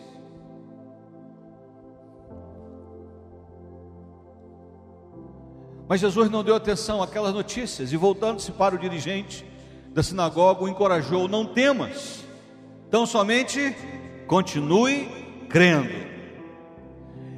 Mas 5.88 6.00
Jesus 6.00 6.30
não 6.30 6.44
deu 6.44 6.54
atenção 6.54 7.02
àquelas 7.02 7.32
notícias 7.32 7.92
e, 7.92 7.96
voltando-se 7.96 8.52
para 8.52 8.74
o 8.74 8.78
dirigente 8.78 9.44
da 9.88 10.02
sinagoga, 10.02 10.62
o 10.62 10.68
encorajou: 10.68 11.26
Não 11.26 11.46
temas, 11.46 12.24
tão 12.90 13.06
somente 13.06 13.74
continue 14.26 15.08
crendo. 15.48 16.06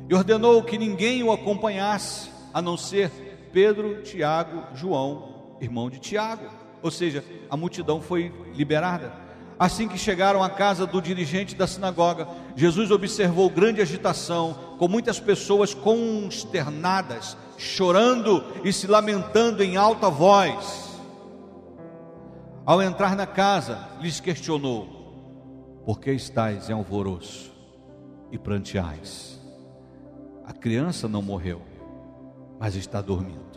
e 0.08 0.14
ordenou 0.14 0.60
que 0.64 0.76
ninguém 0.76 1.22
o 1.22 1.30
acompanhasse, 1.30 2.28
a 2.52 2.60
não 2.60 2.76
ser 2.76 3.10
Pedro, 3.52 4.02
Tiago, 4.02 4.64
João, 4.74 5.56
irmão 5.60 5.88
de 5.88 6.00
Tiago. 6.00 6.50
Ou 6.82 6.90
seja, 6.90 7.24
a 7.48 7.56
multidão 7.56 8.00
foi 8.00 8.32
liberada. 8.54 9.12
Assim 9.58 9.86
que 9.86 9.98
chegaram 9.98 10.42
à 10.42 10.50
casa 10.50 10.86
do 10.86 11.00
dirigente 11.00 11.54
da 11.54 11.66
sinagoga, 11.66 12.26
Jesus 12.56 12.90
observou 12.90 13.48
grande 13.48 13.80
agitação, 13.80 14.76
com 14.78 14.88
muitas 14.88 15.20
pessoas 15.20 15.74
consternadas, 15.74 17.36
chorando 17.56 18.44
e 18.64 18.72
se 18.72 18.86
lamentando 18.86 19.62
em 19.62 19.76
alta 19.76 20.10
voz. 20.10 20.90
Ao 22.64 22.82
entrar 22.82 23.16
na 23.16 23.26
casa, 23.26 23.88
lhes 24.00 24.20
questionou: 24.20 25.82
Por 25.84 26.00
que 26.00 26.12
estáis 26.12 26.68
em 26.68 26.72
alvoroço 26.72 27.52
e 28.30 28.38
pranteais? 28.38 29.40
A 30.44 30.52
criança 30.52 31.08
não 31.08 31.22
morreu, 31.22 31.62
mas 32.58 32.74
está 32.74 33.00
dormindo. 33.00 33.50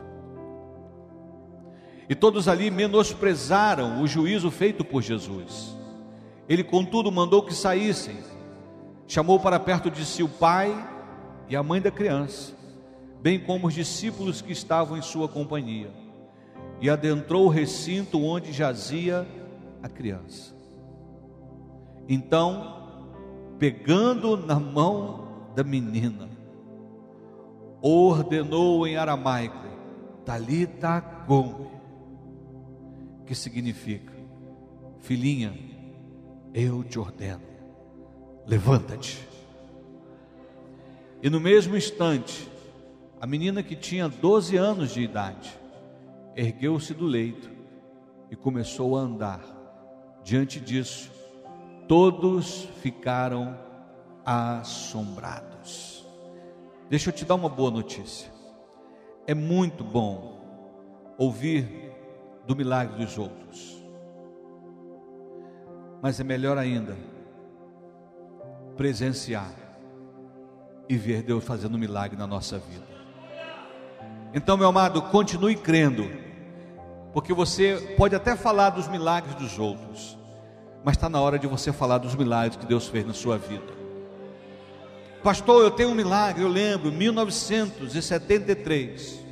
E 2.10 2.16
todos 2.16 2.48
ali 2.48 2.70
menosprezaram 2.70 4.02
o 4.02 4.08
juízo 4.08 4.52
feito 4.52 4.84
por 4.84 5.02
Jesus. 5.02 5.76
Ele, 6.48 6.64
contudo, 6.64 7.12
mandou 7.12 7.42
que 7.42 7.54
saíssem, 7.54 8.18
chamou 9.14 9.40
para 9.40 9.60
perto 9.60 9.92
de 9.92 10.04
si 10.04 10.24
o 10.24 10.28
pai 10.28 10.74
e 11.48 11.56
a 11.56 11.62
mãe 11.62 11.80
da 11.80 11.92
criança, 11.92 12.52
bem 13.22 13.40
como 13.40 13.68
os 13.68 13.74
discípulos 13.76 14.42
que 14.42 14.52
estavam 14.52 14.98
em 14.98 15.04
sua 15.04 15.28
companhia, 15.28 15.92
e 16.82 16.90
adentrou 16.90 17.46
o 17.46 17.50
recinto 17.50 18.20
onde 18.20 18.52
jazia 18.52 19.28
a 19.84 19.88
criança. 19.88 20.56
Então, 22.10 22.90
pegando 23.60 24.36
na 24.36 24.60
mão 24.60 25.28
da 25.56 25.64
menina, 25.64 26.28
ordenou 27.84 28.88
em 28.88 28.98
aramaico: 28.98 29.68
Talita 30.26 31.00
come, 31.28 31.68
que 33.28 33.36
significa, 33.36 34.12
filhinha, 35.02 35.54
eu 36.52 36.84
te 36.84 36.98
ordeno, 36.98 37.53
levanta-te. 38.46 39.28
E 41.22 41.30
no 41.30 41.40
mesmo 41.40 41.76
instante, 41.76 42.50
a 43.20 43.26
menina 43.26 43.64
que 43.64 43.76
tinha 43.76 44.10
12 44.10 44.58
anos 44.58 44.94
de 44.94 45.02
idade, 45.02 45.58
ergueu-se 46.36 46.94
do 46.94 47.06
leito 47.06 47.50
e 48.30 48.36
começou 48.36 48.98
a 48.98 49.02
andar. 49.02 49.42
Diante 50.24 50.60
disso, 50.60 51.12
todos 51.88 52.68
ficaram 52.82 53.58
assombrados. 54.26 56.06
Deixa 56.90 57.10
eu 57.10 57.14
te 57.14 57.26
dar 57.26 57.36
uma 57.36 57.50
boa 57.50 57.72
notícia. 57.72 58.32
É 59.26 59.34
muito 59.34 59.84
bom 59.84 61.14
ouvir 61.18 61.92
do 62.46 62.56
milagre 62.56 63.06
dos 63.06 63.18
outros 63.18 63.84
mas 66.04 66.20
é 66.20 66.24
melhor 66.26 66.58
ainda 66.58 66.98
presenciar 68.76 69.52
e 70.90 70.98
ver 70.98 71.24
Deus 71.24 71.44
fazendo 71.44 71.76
um 71.76 71.80
milagre 71.80 72.18
na 72.18 72.28
nossa 72.28 72.58
vida. 72.58 72.94
Então, 74.34 74.58
meu 74.58 74.68
amado, 74.68 75.02
continue 75.02 75.56
crendo, 75.56 76.10
porque 77.14 77.34
você 77.34 77.96
pode 77.98 78.16
até 78.16 78.36
falar 78.36 78.72
dos 78.72 78.88
milagres 78.88 79.36
dos 79.36 79.60
outros, 79.60 80.18
mas 80.84 80.98
está 80.98 81.08
na 81.08 81.22
hora 81.22 81.38
de 81.38 81.48
você 81.48 81.72
falar 81.72 82.00
dos 82.00 82.16
milagres 82.16 82.58
que 82.58 82.66
Deus 82.66 82.88
fez 82.88 83.06
na 83.06 83.14
sua 83.14 83.38
vida. 83.38 83.84
Pastor, 85.24 85.64
eu 85.64 85.72
tenho 85.72 85.90
um 85.90 85.96
milagre, 85.96 86.44
eu 86.44 86.50
lembro, 86.50 86.92
1973. 86.92 89.24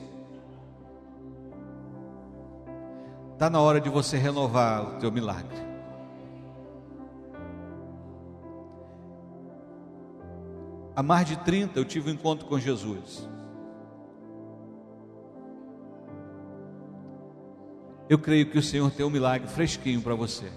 Está 3.33 3.49
na 3.49 3.59
hora 3.59 3.81
de 3.81 3.89
você 3.89 4.17
renovar 4.17 4.83
o 4.83 4.99
teu 4.99 5.11
milagre. 5.11 5.70
Há 11.01 11.03
mais 11.03 11.27
de 11.27 11.35
30 11.35 11.79
eu 11.79 11.83
tive 11.83 12.11
um 12.11 12.13
encontro 12.13 12.45
com 12.45 12.59
Jesus. 12.59 13.27
Eu 18.07 18.19
creio 18.19 18.51
que 18.51 18.59
o 18.59 18.61
Senhor 18.61 18.91
tem 18.91 19.03
um 19.03 19.09
milagre 19.09 19.47
fresquinho 19.47 19.99
para 19.99 20.13
você. 20.13 20.51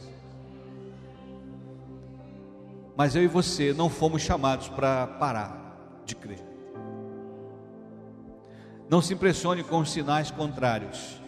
Mas 2.95 3.17
eu 3.17 3.23
e 3.23 3.27
você 3.27 3.73
não 3.73 3.89
fomos 3.89 4.21
chamados 4.21 4.69
para 4.69 5.07
parar 5.07 6.03
de 6.05 6.15
crer. 6.15 6.45
Não 8.87 9.01
se 9.01 9.15
impressione 9.15 9.65
com 9.65 9.79
os 9.79 9.91
sinais 9.91 10.31
contrários. 10.31 11.23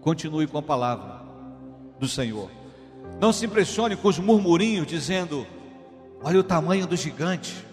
Continue 0.00 0.46
com 0.46 0.56
a 0.56 0.62
palavra 0.62 1.20
do 2.00 2.08
Senhor. 2.08 2.50
Não 3.20 3.30
se 3.30 3.44
impressione 3.44 3.94
com 3.94 4.08
os 4.08 4.18
murmurinhos 4.18 4.86
dizendo: 4.86 5.46
Olha 6.24 6.40
o 6.40 6.42
tamanho 6.42 6.86
do 6.86 6.96
gigante 6.96 7.70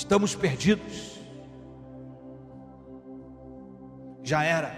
estamos 0.00 0.34
perdidos. 0.34 1.18
Já 4.22 4.42
era. 4.42 4.74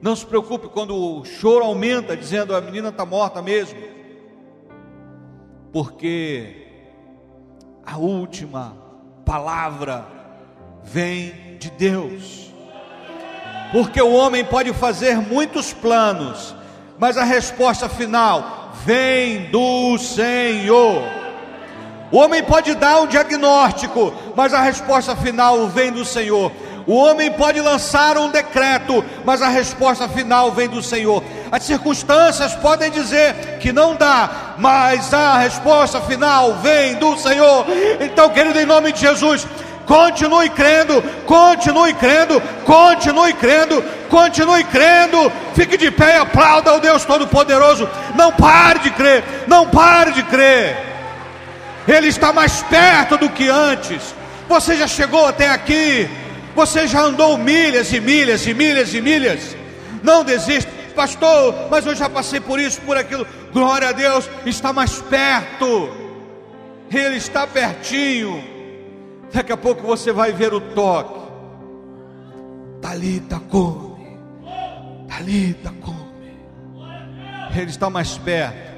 Não 0.00 0.16
se 0.16 0.24
preocupe 0.24 0.68
quando 0.68 0.96
o 0.96 1.24
choro 1.24 1.64
aumenta, 1.64 2.16
dizendo 2.16 2.56
a 2.56 2.60
menina 2.60 2.88
está 2.88 3.04
morta 3.04 3.42
mesmo, 3.42 3.78
porque 5.72 6.66
a 7.84 7.98
última 7.98 8.76
palavra 9.24 10.06
vem 10.82 11.58
de 11.58 11.70
Deus. 11.70 12.50
Porque 13.72 14.00
o 14.00 14.12
homem 14.12 14.44
pode 14.44 14.72
fazer 14.72 15.16
muitos 15.16 15.72
planos, 15.72 16.54
mas 16.98 17.16
a 17.16 17.24
resposta 17.24 17.88
final 17.88 18.72
vem 18.84 19.50
do 19.50 19.98
Senhor. 19.98 21.19
O 22.12 22.18
homem 22.18 22.42
pode 22.42 22.74
dar 22.74 23.00
um 23.00 23.06
diagnóstico, 23.06 24.12
mas 24.34 24.52
a 24.52 24.60
resposta 24.60 25.14
final 25.14 25.68
vem 25.68 25.92
do 25.92 26.04
Senhor. 26.04 26.50
O 26.86 26.94
homem 26.94 27.30
pode 27.30 27.60
lançar 27.60 28.18
um 28.18 28.30
decreto, 28.30 29.04
mas 29.24 29.40
a 29.40 29.48
resposta 29.48 30.08
final 30.08 30.50
vem 30.50 30.68
do 30.68 30.82
Senhor. 30.82 31.22
As 31.52 31.62
circunstâncias 31.62 32.54
podem 32.56 32.90
dizer 32.90 33.58
que 33.60 33.72
não 33.72 33.94
dá, 33.94 34.54
mas 34.58 35.14
a 35.14 35.38
resposta 35.38 36.00
final 36.00 36.54
vem 36.54 36.96
do 36.96 37.16
Senhor. 37.16 37.64
Então, 38.00 38.30
querido, 38.30 38.58
em 38.58 38.66
nome 38.66 38.90
de 38.92 39.00
Jesus, 39.00 39.46
continue 39.86 40.50
crendo, 40.50 41.00
continue 41.26 41.94
crendo, 41.94 42.42
continue 42.64 43.34
crendo, 43.34 43.84
continue 44.08 44.64
crendo. 44.64 45.30
Fique 45.54 45.76
de 45.76 45.92
pé 45.92 46.16
e 46.16 46.18
aplauda 46.18 46.72
ao 46.72 46.80
Deus 46.80 47.04
Todo-Poderoso. 47.04 47.88
Não 48.16 48.32
pare 48.32 48.80
de 48.80 48.90
crer, 48.90 49.22
não 49.46 49.68
pare 49.68 50.10
de 50.10 50.24
crer. 50.24 50.89
Ele 51.90 52.06
está 52.06 52.32
mais 52.32 52.62
perto 52.62 53.18
do 53.18 53.28
que 53.28 53.48
antes. 53.48 54.14
Você 54.48 54.76
já 54.76 54.86
chegou 54.86 55.26
até 55.26 55.48
aqui, 55.48 56.08
você 56.54 56.86
já 56.86 57.02
andou 57.02 57.36
milhas 57.36 57.92
e 57.92 58.00
milhas 58.00 58.46
e 58.46 58.54
milhas 58.54 58.94
e 58.94 59.00
milhas. 59.00 59.56
Não 60.02 60.22
desista, 60.22 60.70
pastor, 60.94 61.68
mas 61.68 61.84
eu 61.86 61.96
já 61.96 62.08
passei 62.08 62.38
por 62.40 62.60
isso, 62.60 62.80
por 62.82 62.96
aquilo. 62.96 63.26
Glória 63.52 63.88
a 63.88 63.92
Deus, 63.92 64.30
está 64.46 64.72
mais 64.72 65.00
perto. 65.02 65.90
Ele 66.92 67.16
está 67.16 67.46
pertinho. 67.46 68.42
Daqui 69.32 69.52
a 69.52 69.56
pouco 69.56 69.82
você 69.82 70.12
vai 70.12 70.32
ver 70.32 70.54
o 70.54 70.60
toque. 70.60 71.20
Talita 72.80 73.40
come. 73.48 74.16
Talita 75.08 75.72
come. 75.80 76.38
Ele 77.54 77.70
está 77.70 77.90
mais 77.90 78.16
perto. 78.16 78.70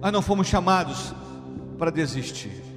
Nós 0.00 0.12
não 0.12 0.22
fomos 0.22 0.46
chamados 0.46 1.12
para 1.80 1.90
desistir. 1.90 2.69